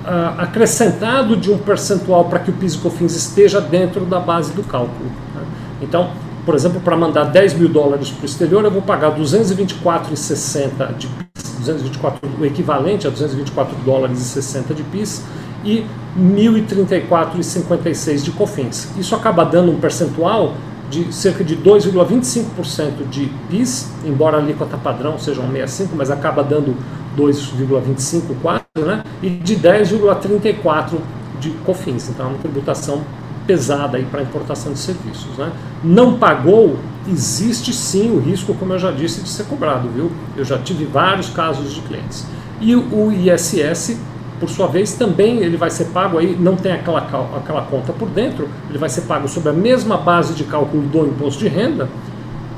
uh, 0.05 0.41
acrescentado 0.41 1.35
de 1.35 1.51
um 1.51 1.57
percentual 1.57 2.25
para 2.25 2.39
que 2.39 2.49
o 2.49 2.53
PIS 2.53 2.75
e 2.75 2.77
COFINS 2.79 3.15
esteja 3.15 3.61
dentro 3.61 4.05
da 4.05 4.19
base 4.19 4.51
do 4.53 4.63
cálculo. 4.63 5.11
Né? 5.35 5.41
Então, 5.81 6.11
por 6.45 6.55
exemplo, 6.55 6.81
para 6.81 6.97
mandar 6.97 7.25
10 7.25 7.53
mil 7.53 7.69
dólares 7.69 8.09
para 8.09 8.23
o 8.23 8.25
exterior, 8.25 8.63
eu 8.63 8.71
vou 8.71 8.81
pagar 8.81 9.15
224,60 9.15 10.97
de 10.97 11.07
PIS, 11.07 11.55
224, 11.59 12.29
o 12.39 12.45
equivalente 12.45 13.05
a 13.05 13.09
224 13.09 13.75
dólares 13.85 14.19
e 14.19 14.23
60 14.23 14.73
de 14.73 14.83
PIS 14.83 15.23
e 15.63 15.85
1.034,56 16.17 18.23
de 18.23 18.31
COFINS. 18.31 18.93
Isso 18.97 19.15
acaba 19.15 19.43
dando 19.43 19.71
um 19.71 19.79
percentual 19.79 20.53
de 20.89 21.13
cerca 21.13 21.43
de 21.43 21.55
2,25% 21.55 23.07
de 23.09 23.31
PIS, 23.49 23.91
embora 24.03 24.37
a 24.37 24.39
alíquota 24.39 24.77
padrão 24.77 25.19
seja 25.19 25.41
um 25.41 25.51
65, 25.51 25.95
mas 25.95 26.09
acaba 26.09 26.43
dando 26.43 26.75
2,25 27.17 28.35
quase, 28.41 28.63
né? 28.77 29.03
E 29.21 29.29
de 29.29 29.55
10,34 29.55 30.97
de 31.39 31.49
COFINS. 31.65 32.09
Então 32.09 32.27
é 32.27 32.29
uma 32.29 32.37
tributação 32.37 33.01
pesada 33.47 33.97
aí 33.97 34.05
para 34.05 34.21
importação 34.21 34.73
de 34.73 34.79
serviços, 34.79 35.37
né? 35.37 35.51
Não 35.83 36.19
pagou, 36.19 36.77
existe 37.07 37.73
sim 37.73 38.11
o 38.11 38.19
risco, 38.19 38.53
como 38.53 38.73
eu 38.73 38.79
já 38.79 38.91
disse, 38.91 39.21
de 39.21 39.29
ser 39.29 39.45
cobrado, 39.45 39.89
viu? 39.89 40.11
Eu 40.37 40.45
já 40.45 40.57
tive 40.59 40.85
vários 40.85 41.29
casos 41.29 41.73
de 41.73 41.81
clientes. 41.81 42.25
E 42.61 42.75
o 42.75 43.11
ISS 43.11 43.97
por 44.39 44.49
sua 44.49 44.67
vez, 44.67 44.93
também 44.93 45.39
ele 45.39 45.57
vai 45.57 45.69
ser 45.69 45.85
pago 45.85 46.17
aí, 46.17 46.35
não 46.39 46.55
tem 46.55 46.71
aquela, 46.71 46.99
aquela 47.35 47.61
conta 47.63 47.91
por 47.91 48.07
dentro, 48.09 48.47
ele 48.69 48.77
vai 48.77 48.89
ser 48.89 49.01
pago 49.01 49.27
sobre 49.27 49.49
a 49.49 49.53
mesma 49.53 49.97
base 49.97 50.33
de 50.33 50.45
cálculo 50.45 50.81
do 50.83 51.05
imposto 51.05 51.43
de 51.43 51.49
renda 51.49 51.89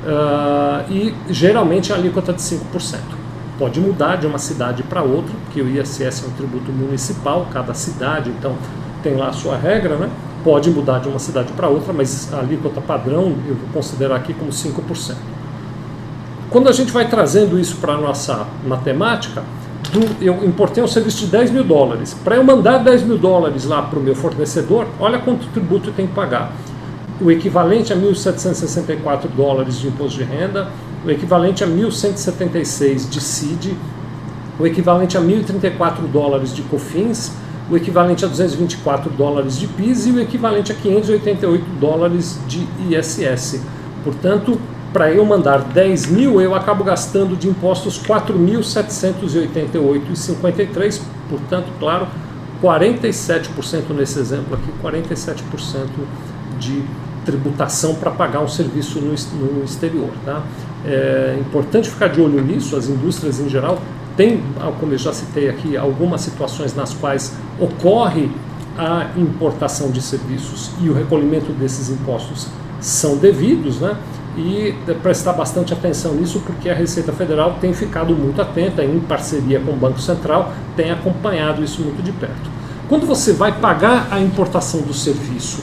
uh, 0.06 0.90
e 0.90 1.14
geralmente 1.28 1.92
a 1.92 1.96
alíquota 1.96 2.32
de 2.32 2.40
5%. 2.40 3.21
Pode 3.58 3.80
mudar 3.80 4.16
de 4.16 4.26
uma 4.26 4.38
cidade 4.38 4.82
para 4.82 5.02
outra, 5.02 5.32
porque 5.44 5.60
o 5.60 5.68
ISS 5.68 6.24
é 6.24 6.26
um 6.26 6.32
tributo 6.32 6.72
municipal, 6.72 7.46
cada 7.52 7.74
cidade 7.74 8.30
então 8.30 8.56
tem 9.02 9.14
lá 9.14 9.28
a 9.28 9.32
sua 9.32 9.56
regra, 9.56 9.96
né? 9.96 10.10
Pode 10.42 10.70
mudar 10.70 11.00
de 11.00 11.08
uma 11.08 11.18
cidade 11.18 11.52
para 11.52 11.68
outra, 11.68 11.92
mas 11.92 12.32
a 12.32 12.38
alíquota 12.38 12.80
padrão 12.80 13.34
eu 13.46 13.54
vou 13.54 13.68
considerar 13.72 14.16
aqui 14.16 14.32
como 14.34 14.50
5%. 14.50 15.14
Quando 16.50 16.68
a 16.68 16.72
gente 16.72 16.92
vai 16.92 17.08
trazendo 17.08 17.58
isso 17.58 17.76
para 17.76 17.94
a 17.94 17.96
nossa 17.96 18.46
matemática, 18.66 19.42
do, 19.90 20.22
eu 20.24 20.44
importei 20.44 20.82
um 20.82 20.86
serviço 20.86 21.24
de 21.24 21.26
10 21.26 21.50
mil 21.50 21.64
dólares. 21.64 22.14
Para 22.24 22.36
eu 22.36 22.44
mandar 22.44 22.78
10 22.78 23.04
mil 23.04 23.18
dólares 23.18 23.64
lá 23.64 23.82
para 23.82 23.98
o 23.98 24.02
meu 24.02 24.14
fornecedor, 24.14 24.86
olha 25.00 25.18
quanto 25.18 25.46
tributo 25.48 25.90
eu 25.90 25.94
tenho 25.94 26.08
que 26.08 26.14
pagar. 26.14 26.52
O 27.20 27.30
equivalente 27.30 27.92
a 27.92 27.96
1.764 27.96 29.28
dólares 29.36 29.78
de 29.78 29.88
imposto 29.88 30.18
de 30.18 30.24
renda, 30.24 30.68
o 31.04 31.10
equivalente 31.10 31.64
a 31.64 31.66
1.176 31.66 33.08
de 33.08 33.20
CID, 33.20 33.76
o 34.58 34.66
equivalente 34.66 35.16
a 35.16 35.20
1.034 35.20 36.06
dólares 36.12 36.54
de 36.54 36.62
COFINS, 36.62 37.32
o 37.70 37.76
equivalente 37.76 38.24
a 38.24 38.28
224 38.28 39.10
dólares 39.10 39.58
de 39.58 39.66
PIS 39.66 40.06
e 40.06 40.12
o 40.12 40.20
equivalente 40.20 40.72
a 40.72 40.74
588 40.74 41.64
dólares 41.80 42.38
de 42.46 42.66
ISS. 42.88 43.60
Portanto, 44.04 44.60
para 44.92 45.10
eu 45.10 45.24
mandar 45.24 45.60
10 45.60 46.08
mil, 46.08 46.38
eu 46.40 46.54
acabo 46.54 46.84
gastando 46.84 47.34
de 47.34 47.48
impostos 47.48 47.98
4.788,53, 48.02 51.00
portanto, 51.30 51.68
claro, 51.78 52.06
47% 52.62 53.94
nesse 53.96 54.18
exemplo 54.18 54.54
aqui, 54.54 54.70
47% 54.82 55.88
de 56.58 56.82
tributação 57.24 57.94
para 57.94 58.10
pagar 58.10 58.40
um 58.40 58.48
serviço 58.48 59.00
no, 59.00 59.14
no 59.14 59.64
exterior. 59.64 60.10
Tá? 60.26 60.42
É 60.84 61.36
importante 61.40 61.88
ficar 61.88 62.08
de 62.08 62.20
olho 62.20 62.42
nisso, 62.42 62.76
as 62.76 62.88
indústrias 62.88 63.38
em 63.40 63.48
geral 63.48 63.78
têm, 64.16 64.42
como 64.80 64.92
eu 64.92 64.98
já 64.98 65.12
citei 65.12 65.48
aqui, 65.48 65.76
algumas 65.76 66.20
situações 66.20 66.74
nas 66.74 66.92
quais 66.92 67.34
ocorre 67.58 68.30
a 68.76 69.10
importação 69.16 69.90
de 69.90 70.02
serviços 70.02 70.70
e 70.80 70.88
o 70.88 70.94
recolhimento 70.94 71.52
desses 71.52 71.88
impostos 71.88 72.48
são 72.80 73.16
devidos, 73.16 73.80
né? 73.80 73.96
e 74.36 74.74
prestar 75.02 75.34
bastante 75.34 75.72
atenção 75.72 76.14
nisso, 76.14 76.40
porque 76.46 76.70
a 76.70 76.74
Receita 76.74 77.12
Federal 77.12 77.58
tem 77.60 77.72
ficado 77.74 78.14
muito 78.14 78.40
atenta, 78.40 78.82
em 78.82 78.98
parceria 79.00 79.60
com 79.60 79.72
o 79.72 79.76
Banco 79.76 80.00
Central, 80.00 80.52
tem 80.74 80.90
acompanhado 80.90 81.62
isso 81.62 81.82
muito 81.82 82.02
de 82.02 82.12
perto. 82.12 82.50
Quando 82.88 83.06
você 83.06 83.32
vai 83.32 83.52
pagar 83.52 84.08
a 84.10 84.20
importação 84.20 84.80
do 84.80 84.94
serviço 84.94 85.62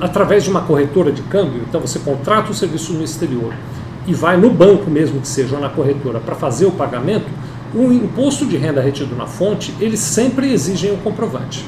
através 0.00 0.44
de 0.44 0.50
uma 0.50 0.62
corretora 0.62 1.10
de 1.10 1.22
câmbio, 1.22 1.62
então 1.68 1.80
você 1.80 1.98
contrata 1.98 2.50
o 2.50 2.54
serviço 2.54 2.92
no 2.92 3.02
exterior 3.02 3.52
e 4.06 4.14
vai 4.14 4.36
no 4.36 4.50
banco 4.50 4.90
mesmo 4.90 5.20
que 5.20 5.28
seja 5.28 5.56
ou 5.56 5.60
na 5.60 5.68
corretora 5.68 6.20
para 6.20 6.34
fazer 6.34 6.66
o 6.66 6.70
pagamento, 6.70 7.26
o 7.74 7.92
imposto 7.92 8.46
de 8.46 8.56
renda 8.56 8.80
retido 8.80 9.16
na 9.16 9.26
fonte, 9.26 9.74
eles 9.80 10.00
sempre 10.00 10.52
exigem 10.52 10.92
o 10.92 10.96
comprovante. 10.98 11.64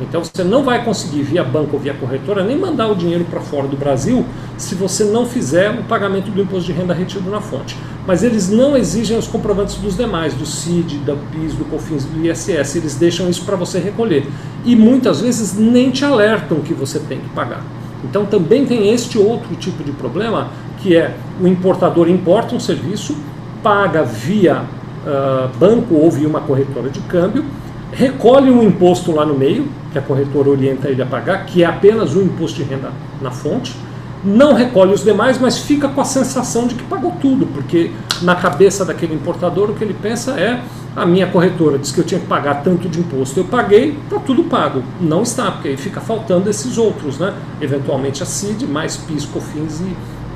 Então 0.00 0.22
você 0.22 0.44
não 0.44 0.62
vai 0.62 0.84
conseguir 0.84 1.22
via 1.22 1.42
banco 1.42 1.70
ou 1.74 1.78
via 1.78 1.94
corretora 1.94 2.44
nem 2.44 2.58
mandar 2.58 2.88
o 2.88 2.94
dinheiro 2.94 3.24
para 3.24 3.40
fora 3.40 3.66
do 3.66 3.76
Brasil 3.76 4.24
se 4.58 4.74
você 4.74 5.04
não 5.04 5.24
fizer 5.24 5.70
o 5.70 5.84
pagamento 5.84 6.30
do 6.30 6.40
imposto 6.40 6.66
de 6.66 6.78
renda 6.78 6.92
retido 6.92 7.30
na 7.30 7.40
fonte. 7.40 7.76
Mas 8.06 8.22
eles 8.22 8.50
não 8.50 8.76
exigem 8.76 9.16
os 9.18 9.26
comprovantes 9.26 9.76
dos 9.76 9.96
demais, 9.96 10.34
do 10.34 10.44
CID, 10.44 10.98
da 10.98 11.14
PIS, 11.14 11.54
do 11.54 11.64
COFINS, 11.64 12.04
do 12.04 12.26
ISS, 12.26 12.76
eles 12.76 12.94
deixam 12.94 13.28
isso 13.28 13.44
para 13.44 13.56
você 13.56 13.78
recolher. 13.78 14.26
E 14.64 14.76
muitas 14.76 15.20
vezes 15.20 15.58
nem 15.58 15.90
te 15.90 16.04
alertam 16.04 16.60
que 16.60 16.74
você 16.74 16.98
tem 16.98 17.18
que 17.18 17.28
pagar. 17.30 17.64
Então 18.04 18.26
também 18.26 18.66
tem 18.66 18.90
este 18.92 19.18
outro 19.18 19.54
tipo 19.56 19.82
de 19.82 19.92
problema, 19.92 20.50
que 20.78 20.94
é 20.94 21.16
o 21.40 21.46
importador 21.48 22.08
importa 22.08 22.54
um 22.54 22.60
serviço, 22.60 23.16
paga 23.62 24.04
via 24.04 24.62
uh, 24.62 25.48
banco 25.58 25.94
ou 25.94 26.10
via 26.10 26.28
uma 26.28 26.40
corretora 26.40 26.90
de 26.90 27.00
câmbio, 27.00 27.44
recolhe 27.90 28.50
um 28.50 28.62
imposto 28.62 29.10
lá 29.10 29.24
no 29.24 29.34
meio, 29.34 29.66
que 29.96 29.98
a 29.98 30.02
corretora 30.02 30.50
orienta 30.50 30.88
ele 30.88 31.00
a 31.00 31.06
pagar, 31.06 31.46
que 31.46 31.62
é 31.62 31.66
apenas 31.66 32.14
o 32.14 32.20
imposto 32.20 32.62
de 32.62 32.64
renda 32.64 32.92
na 33.22 33.30
fonte, 33.30 33.74
não 34.22 34.52
recolhe 34.52 34.92
os 34.92 35.02
demais, 35.02 35.38
mas 35.38 35.58
fica 35.58 35.88
com 35.88 36.00
a 36.00 36.04
sensação 36.04 36.66
de 36.66 36.74
que 36.74 36.84
pagou 36.84 37.12
tudo, 37.20 37.46
porque 37.46 37.90
na 38.20 38.34
cabeça 38.34 38.84
daquele 38.84 39.14
importador 39.14 39.70
o 39.70 39.74
que 39.74 39.82
ele 39.82 39.94
pensa 39.94 40.32
é 40.32 40.60
a 40.94 41.06
minha 41.06 41.26
corretora 41.26 41.78
disse 41.78 41.94
que 41.94 42.00
eu 42.00 42.04
tinha 42.04 42.20
que 42.20 42.26
pagar 42.26 42.62
tanto 42.62 42.88
de 42.88 43.00
imposto, 43.00 43.40
eu 43.40 43.44
paguei, 43.44 43.96
está 44.04 44.18
tudo 44.18 44.44
pago. 44.44 44.82
Não 45.00 45.22
está, 45.22 45.50
porque 45.50 45.68
aí 45.68 45.76
fica 45.76 46.00
faltando 46.00 46.48
esses 46.50 46.76
outros, 46.76 47.18
né? 47.18 47.34
Eventualmente 47.60 48.22
a 48.22 48.26
CID, 48.26 48.66
mais 48.66 48.96
PIS, 48.96 49.26
COFINS 49.26 49.82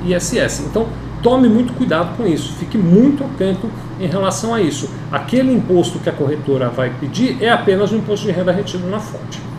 e 0.05 0.13
ISS. 0.13 0.61
Então, 0.61 0.87
tome 1.21 1.47
muito 1.47 1.73
cuidado 1.73 2.15
com 2.15 2.25
isso, 2.25 2.53
fique 2.53 2.77
muito 2.77 3.23
atento 3.23 3.69
em 3.99 4.07
relação 4.07 4.53
a 4.53 4.61
isso. 4.61 4.89
Aquele 5.11 5.53
imposto 5.53 5.99
que 5.99 6.09
a 6.09 6.13
corretora 6.13 6.69
vai 6.69 6.91
pedir 6.99 7.37
é 7.41 7.49
apenas 7.49 7.91
o 7.91 7.95
imposto 7.95 8.25
de 8.25 8.31
renda 8.31 8.51
retido 8.51 8.87
na 8.87 8.99
fonte. 8.99 9.50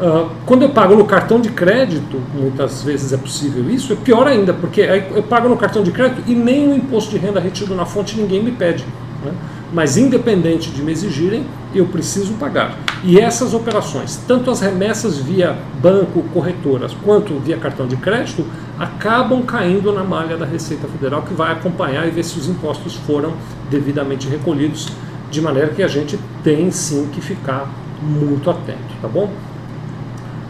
Uh, 0.00 0.30
quando 0.46 0.62
eu 0.62 0.68
pago 0.68 0.94
no 0.94 1.04
cartão 1.04 1.40
de 1.40 1.50
crédito, 1.50 2.20
muitas 2.32 2.84
vezes 2.84 3.12
é 3.12 3.16
possível 3.16 3.68
isso, 3.68 3.92
é 3.92 3.96
pior 3.96 4.28
ainda, 4.28 4.54
porque 4.54 4.80
eu 4.80 5.24
pago 5.24 5.48
no 5.48 5.56
cartão 5.56 5.82
de 5.82 5.90
crédito 5.90 6.22
e 6.26 6.36
nem 6.36 6.68
o 6.68 6.76
imposto 6.76 7.10
de 7.10 7.18
renda 7.18 7.40
retido 7.40 7.74
na 7.74 7.84
fonte 7.84 8.16
ninguém 8.16 8.40
me 8.40 8.52
pede. 8.52 8.84
Né? 9.24 9.32
Mas 9.72 9.96
independente 9.96 10.70
de 10.70 10.82
me 10.82 10.92
exigirem, 10.92 11.44
eu 11.74 11.86
preciso 11.86 12.34
pagar. 12.34 12.78
E 13.02 13.18
essas 13.18 13.54
operações, 13.54 14.18
tanto 14.26 14.50
as 14.50 14.60
remessas 14.60 15.18
via 15.18 15.56
banco, 15.82 16.22
corretoras, 16.32 16.96
quanto 17.04 17.34
via 17.40 17.56
cartão 17.56 17.86
de 17.86 17.96
crédito, 17.96 18.46
acabam 18.78 19.42
caindo 19.42 19.92
na 19.92 20.04
malha 20.04 20.36
da 20.36 20.46
Receita 20.46 20.86
Federal, 20.86 21.22
que 21.22 21.34
vai 21.34 21.52
acompanhar 21.52 22.06
e 22.06 22.10
ver 22.10 22.22
se 22.22 22.38
os 22.38 22.48
impostos 22.48 22.94
foram 22.94 23.34
devidamente 23.68 24.28
recolhidos, 24.28 24.92
de 25.30 25.40
maneira 25.42 25.68
que 25.68 25.82
a 25.82 25.88
gente 25.88 26.18
tem 26.42 26.70
sim 26.70 27.08
que 27.12 27.20
ficar 27.20 27.68
muito 28.00 28.48
atento, 28.48 28.94
tá 29.02 29.08
bom? 29.08 29.30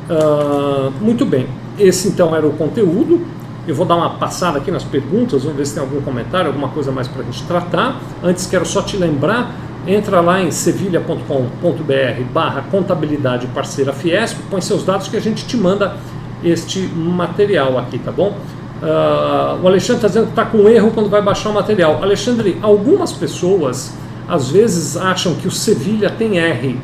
Uh, 0.09 0.91
muito 1.01 1.27
bem, 1.27 1.47
esse 1.79 2.09
então 2.09 2.35
era 2.35 2.47
o 2.47 2.53
conteúdo. 2.53 3.27
Eu 3.67 3.75
vou 3.75 3.85
dar 3.85 3.97
uma 3.97 4.11
passada 4.11 4.57
aqui 4.57 4.71
nas 4.71 4.83
perguntas, 4.83 5.43
vamos 5.43 5.59
ver 5.59 5.67
se 5.67 5.75
tem 5.75 5.83
algum 5.83 6.01
comentário, 6.01 6.47
alguma 6.47 6.69
coisa 6.69 6.91
mais 6.91 7.07
para 7.07 7.21
a 7.21 7.25
gente 7.25 7.43
tratar. 7.45 8.01
Antes 8.25 8.47
quero 8.47 8.65
só 8.65 8.81
te 8.81 8.97
lembrar, 8.97 9.55
entra 9.87 10.23
lá 10.23 10.41
em 10.41 10.51
sevilha.com.br 10.51 12.23
barra 12.33 12.65
contabilidade 12.71 13.47
parceira 13.49 13.93
Fiesp, 13.93 14.39
põe 14.51 14.63
seus 14.63 14.85
dados 14.85 15.09
que 15.09 15.17
a 15.19 15.21
gente 15.21 15.45
te 15.45 15.57
manda 15.57 15.97
este 16.43 16.81
material 16.81 17.79
aqui, 17.79 17.99
tá 17.99 18.11
bom? 18.11 18.39
Uh, 18.81 19.61
o 19.63 19.67
Alexandre 19.67 19.97
está 19.97 20.09
dizendo 20.09 20.27
que 20.27 20.33
está 20.33 20.47
com 20.47 20.69
erro 20.69 20.91
quando 20.93 21.11
vai 21.11 21.21
baixar 21.21 21.51
o 21.51 21.55
material. 21.55 22.03
Alexandre, 22.03 22.59
algumas 22.63 23.13
pessoas 23.13 23.93
às 24.29 24.51
vezes 24.51 24.97
acham 24.97 25.35
que 25.35 25.49
o 25.49 25.51
Sevilha 25.51 26.11
tem 26.11 26.39
R, 26.39 26.79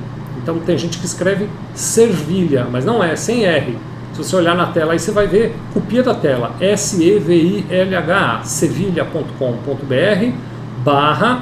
então 0.45 0.59
tem 0.59 0.76
gente 0.76 0.99
que 0.99 1.07
escreve 1.07 1.49
servilha, 1.74 2.68
mas 2.70 2.84
não 2.84 3.03
é, 3.03 3.16
sem 3.16 3.47
R. 3.47 3.78
Se 4.12 4.18
você 4.18 4.36
olhar 4.36 4.55
na 4.55 4.66
tela 4.66 4.92
aí 4.92 4.99
você 4.99 5.11
vai 5.11 5.26
ver, 5.26 5.57
copia 5.72 6.03
da 6.03 6.14
tela, 6.14 6.53
S-E-V-I-L-H-A, 6.61 8.45
sevilha.com.br 8.45 10.32
barra 10.84 11.40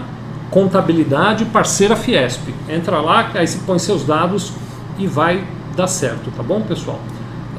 contabilidade 0.53 1.45
parceira 1.47 1.97
Fiesp. 1.97 2.55
Entra 2.69 3.01
lá, 3.01 3.29
aí 3.35 3.47
você 3.47 3.59
põe 3.67 3.79
seus 3.81 4.05
dados 4.05 4.53
e 4.97 5.09
vai 5.09 5.43
dar 5.77 5.89
certo, 5.89 6.31
tá 6.31 6.43
bom 6.45 6.61
pessoal? 6.61 7.01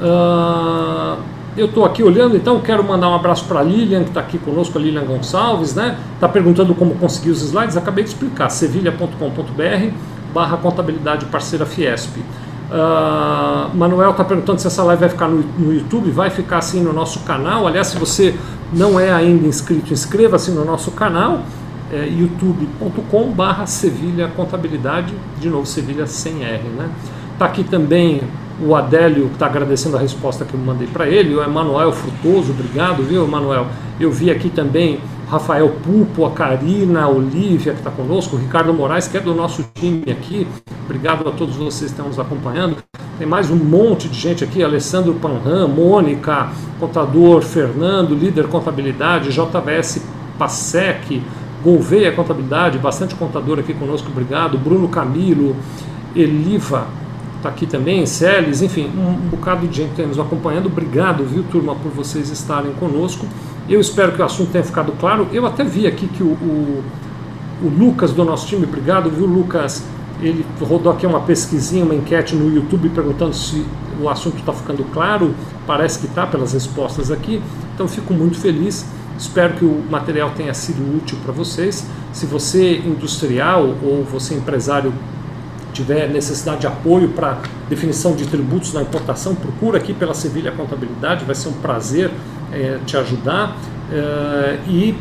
Uh, 0.00 1.20
eu 1.58 1.66
estou 1.66 1.84
aqui 1.84 2.02
olhando, 2.02 2.36
então 2.36 2.58
quero 2.60 2.82
mandar 2.82 3.10
um 3.10 3.14
abraço 3.14 3.44
para 3.44 3.60
a 3.60 3.62
Lilian, 3.62 4.02
que 4.02 4.08
está 4.08 4.20
aqui 4.20 4.38
conosco, 4.38 4.78
a 4.78 4.80
Lilian 4.80 5.04
Gonçalves, 5.04 5.74
né? 5.74 5.98
Está 6.14 6.26
perguntando 6.26 6.74
como 6.74 6.94
conseguir 6.94 7.30
os 7.30 7.42
slides, 7.42 7.76
acabei 7.76 8.02
de 8.02 8.10
explicar, 8.10 8.48
sevilha.com.br 8.48 10.13
barra 10.34 10.56
contabilidade 10.56 11.26
parceira 11.26 11.64
Fiesp. 11.64 12.18
Uh, 12.18 13.76
Manuel 13.76 14.10
está 14.10 14.24
perguntando 14.24 14.60
se 14.60 14.66
essa 14.66 14.82
live 14.82 15.00
vai 15.00 15.08
ficar 15.08 15.28
no, 15.28 15.44
no, 15.58 15.72
YouTube, 15.72 16.10
vai 16.10 16.28
ficar 16.28 16.58
assim 16.58 16.82
no 16.82 16.92
nosso 16.92 17.20
canal. 17.20 17.66
Aliás, 17.66 17.86
se 17.86 17.98
você 17.98 18.34
não 18.72 18.98
é 18.98 19.12
ainda 19.12 19.46
inscrito, 19.46 19.92
inscreva-se 19.92 20.50
no 20.50 20.64
nosso 20.64 20.90
canal, 20.90 21.42
é, 21.92 22.08
youtube.com 22.08 23.30
barra 23.30 23.66
Sevilha 23.66 24.28
Contabilidade, 24.28 25.14
de 25.38 25.48
novo 25.48 25.66
Sevilha 25.66 26.06
sem 26.06 26.42
R. 26.42 26.64
Né? 26.76 26.88
Está 27.34 27.44
aqui 27.44 27.62
também 27.62 28.22
o 28.60 28.74
Adélio, 28.74 29.28
que 29.28 29.34
está 29.34 29.46
agradecendo 29.46 29.96
a 29.96 30.00
resposta 30.00 30.44
que 30.44 30.54
eu 30.54 30.60
mandei 30.60 30.86
para 30.86 31.08
ele, 31.08 31.34
o 31.34 31.42
Emanuel 31.42 31.92
Frutoso, 31.92 32.52
obrigado, 32.52 33.02
viu, 33.02 33.24
Emanuel? 33.24 33.66
Eu 34.00 34.10
vi 34.10 34.30
aqui 34.30 34.48
também 34.48 35.00
Rafael 35.28 35.68
Pupo, 35.82 36.24
a 36.24 36.30
Karina, 36.30 37.02
a 37.02 37.08
Olivia 37.08 37.72
que 37.72 37.78
está 37.78 37.90
conosco, 37.90 38.36
o 38.36 38.38
Ricardo 38.38 38.72
Moraes, 38.72 39.08
que 39.08 39.16
é 39.16 39.20
do 39.20 39.34
nosso 39.34 39.64
time 39.74 40.10
aqui. 40.10 40.46
Obrigado 40.84 41.28
a 41.28 41.32
todos 41.32 41.56
vocês 41.56 41.90
que 41.90 41.96
estão 41.96 42.06
nos 42.06 42.18
acompanhando. 42.18 42.76
Tem 43.18 43.26
mais 43.26 43.50
um 43.50 43.56
monte 43.56 44.08
de 44.08 44.18
gente 44.18 44.44
aqui, 44.44 44.62
Alessandro 44.62 45.14
Panran, 45.14 45.68
Mônica, 45.68 46.48
contador 46.78 47.42
Fernando, 47.42 48.14
líder 48.14 48.48
contabilidade, 48.48 49.30
JVS 49.30 50.04
Passec, 50.38 51.22
Gouveia 51.62 52.12
Contabilidade, 52.12 52.78
bastante 52.78 53.14
contador 53.14 53.58
aqui 53.58 53.72
conosco, 53.72 54.10
obrigado. 54.10 54.58
Bruno 54.58 54.88
Camilo, 54.88 55.56
Eliva, 56.14 56.86
está 57.38 57.48
aqui 57.48 57.66
também, 57.66 58.04
Celes, 58.04 58.62
enfim, 58.62 58.90
um, 58.96 59.28
bocado 59.30 59.66
de 59.66 59.76
gente 59.76 59.90
está 59.90 60.02
nos 60.02 60.18
acompanhando. 60.18 60.66
Obrigado, 60.66 61.24
viu, 61.24 61.42
turma, 61.44 61.74
por 61.74 61.90
vocês 61.92 62.30
estarem 62.30 62.72
conosco. 62.72 63.26
Eu 63.68 63.80
espero 63.80 64.12
que 64.12 64.20
o 64.20 64.24
assunto 64.24 64.52
tenha 64.52 64.64
ficado 64.64 64.92
claro. 64.92 65.26
Eu 65.32 65.46
até 65.46 65.64
vi 65.64 65.86
aqui 65.86 66.06
que 66.06 66.22
o, 66.22 66.26
o, 66.26 66.84
o 67.62 67.68
Lucas 67.68 68.12
do 68.12 68.24
nosso 68.24 68.46
time, 68.46 68.64
obrigado, 68.64 69.08
viu, 69.10 69.26
Lucas? 69.26 69.82
Ele 70.20 70.44
rodou 70.60 70.92
aqui 70.92 71.06
uma 71.06 71.20
pesquisinha, 71.20 71.84
uma 71.84 71.94
enquete 71.94 72.34
no 72.34 72.54
YouTube 72.54 72.88
perguntando 72.90 73.34
se 73.34 73.64
o 74.00 74.08
assunto 74.08 74.38
está 74.38 74.52
ficando 74.52 74.84
claro. 74.92 75.34
Parece 75.66 75.98
que 75.98 76.06
está 76.06 76.26
pelas 76.26 76.52
respostas 76.52 77.10
aqui. 77.10 77.42
Então 77.74 77.88
fico 77.88 78.12
muito 78.12 78.38
feliz. 78.38 78.84
Espero 79.18 79.54
que 79.54 79.64
o 79.64 79.82
material 79.90 80.30
tenha 80.36 80.52
sido 80.52 80.96
útil 80.96 81.16
para 81.24 81.32
vocês. 81.32 81.86
Se 82.12 82.26
você 82.26 82.78
industrial 82.78 83.74
ou 83.82 84.04
você 84.04 84.34
empresário 84.34 84.92
tiver 85.72 86.08
necessidade 86.08 86.60
de 86.60 86.66
apoio 86.66 87.08
para 87.08 87.38
definição 87.68 88.14
de 88.14 88.26
tributos 88.26 88.72
na 88.72 88.82
importação, 88.82 89.34
procura 89.34 89.78
aqui 89.78 89.92
pela 89.92 90.14
Sevilha 90.14 90.52
Contabilidade, 90.52 91.24
vai 91.24 91.34
ser 91.34 91.48
um 91.48 91.54
prazer 91.54 92.10
é, 92.54 92.78
te 92.86 92.96
ajudar. 92.96 93.56
É, 93.92 94.58
e 94.68 94.96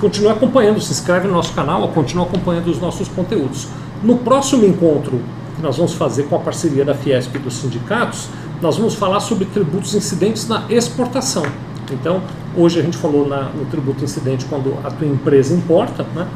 continue 0.00 0.30
acompanhando, 0.30 0.80
se 0.80 0.92
inscreve 0.92 1.26
no 1.28 1.34
nosso 1.34 1.52
canal, 1.54 1.86
continue 1.88 2.24
acompanhando 2.24 2.68
os 2.68 2.80
nossos 2.80 3.08
conteúdos. 3.08 3.68
No 4.02 4.18
próximo 4.18 4.64
encontro 4.64 5.20
que 5.54 5.62
nós 5.62 5.76
vamos 5.76 5.94
fazer 5.94 6.24
com 6.24 6.36
a 6.36 6.38
parceria 6.38 6.84
da 6.84 6.94
Fiesp 6.94 7.34
e 7.34 7.38
dos 7.38 7.54
sindicatos, 7.54 8.28
nós 8.60 8.76
vamos 8.76 8.94
falar 8.94 9.20
sobre 9.20 9.46
tributos 9.46 9.94
incidentes 9.94 10.48
na 10.48 10.64
exportação. 10.68 11.44
Então, 11.90 12.20
hoje 12.56 12.80
a 12.80 12.82
gente 12.82 12.96
falou 12.96 13.26
na, 13.26 13.44
no 13.44 13.64
tributo 13.66 14.04
incidente 14.04 14.44
quando 14.46 14.76
a 14.84 14.90
tua 14.90 15.06
empresa 15.06 15.54
importa, 15.54 16.04
né? 16.14 16.26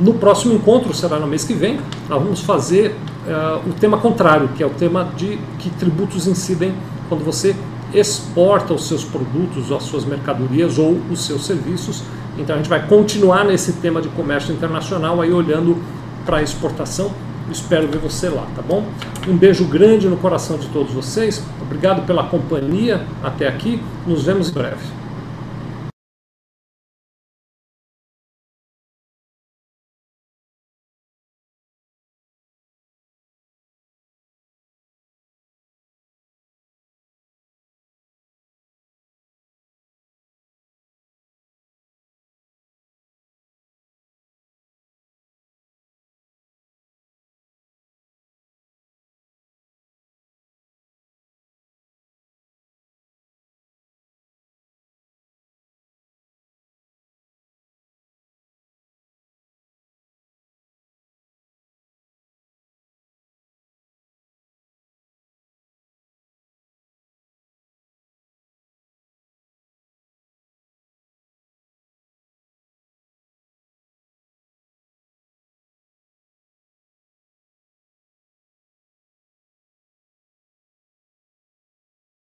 No 0.00 0.14
próximo 0.14 0.54
encontro, 0.54 0.94
será 0.94 1.18
no 1.18 1.26
mês 1.26 1.42
que 1.42 1.54
vem, 1.54 1.80
nós 2.08 2.22
vamos 2.22 2.40
fazer 2.40 2.94
uh, 3.26 3.68
o 3.68 3.72
tema 3.72 3.98
contrário, 3.98 4.48
que 4.56 4.62
é 4.62 4.66
o 4.66 4.70
tema 4.70 5.08
de 5.16 5.38
que 5.58 5.70
tributos 5.70 6.28
incidem 6.28 6.72
quando 7.08 7.24
você 7.24 7.56
exporta 7.92 8.74
os 8.74 8.86
seus 8.86 9.04
produtos, 9.04 9.72
as 9.72 9.82
suas 9.82 10.04
mercadorias 10.04 10.78
ou 10.78 11.00
os 11.10 11.24
seus 11.24 11.46
serviços. 11.46 12.02
Então 12.36 12.54
a 12.54 12.58
gente 12.58 12.68
vai 12.68 12.86
continuar 12.86 13.44
nesse 13.44 13.74
tema 13.74 14.00
de 14.00 14.08
comércio 14.08 14.54
internacional, 14.54 15.20
aí 15.20 15.32
olhando 15.32 15.76
para 16.24 16.38
a 16.38 16.42
exportação. 16.42 17.12
Espero 17.50 17.88
ver 17.88 17.98
você 17.98 18.28
lá, 18.28 18.46
tá 18.54 18.60
bom? 18.60 18.84
Um 19.26 19.36
beijo 19.36 19.64
grande 19.64 20.06
no 20.06 20.18
coração 20.18 20.58
de 20.58 20.68
todos 20.68 20.92
vocês. 20.92 21.42
Obrigado 21.62 22.06
pela 22.06 22.24
companhia 22.24 23.06
até 23.22 23.48
aqui. 23.48 23.82
Nos 24.06 24.24
vemos 24.24 24.50
em 24.50 24.52
breve. 24.52 24.97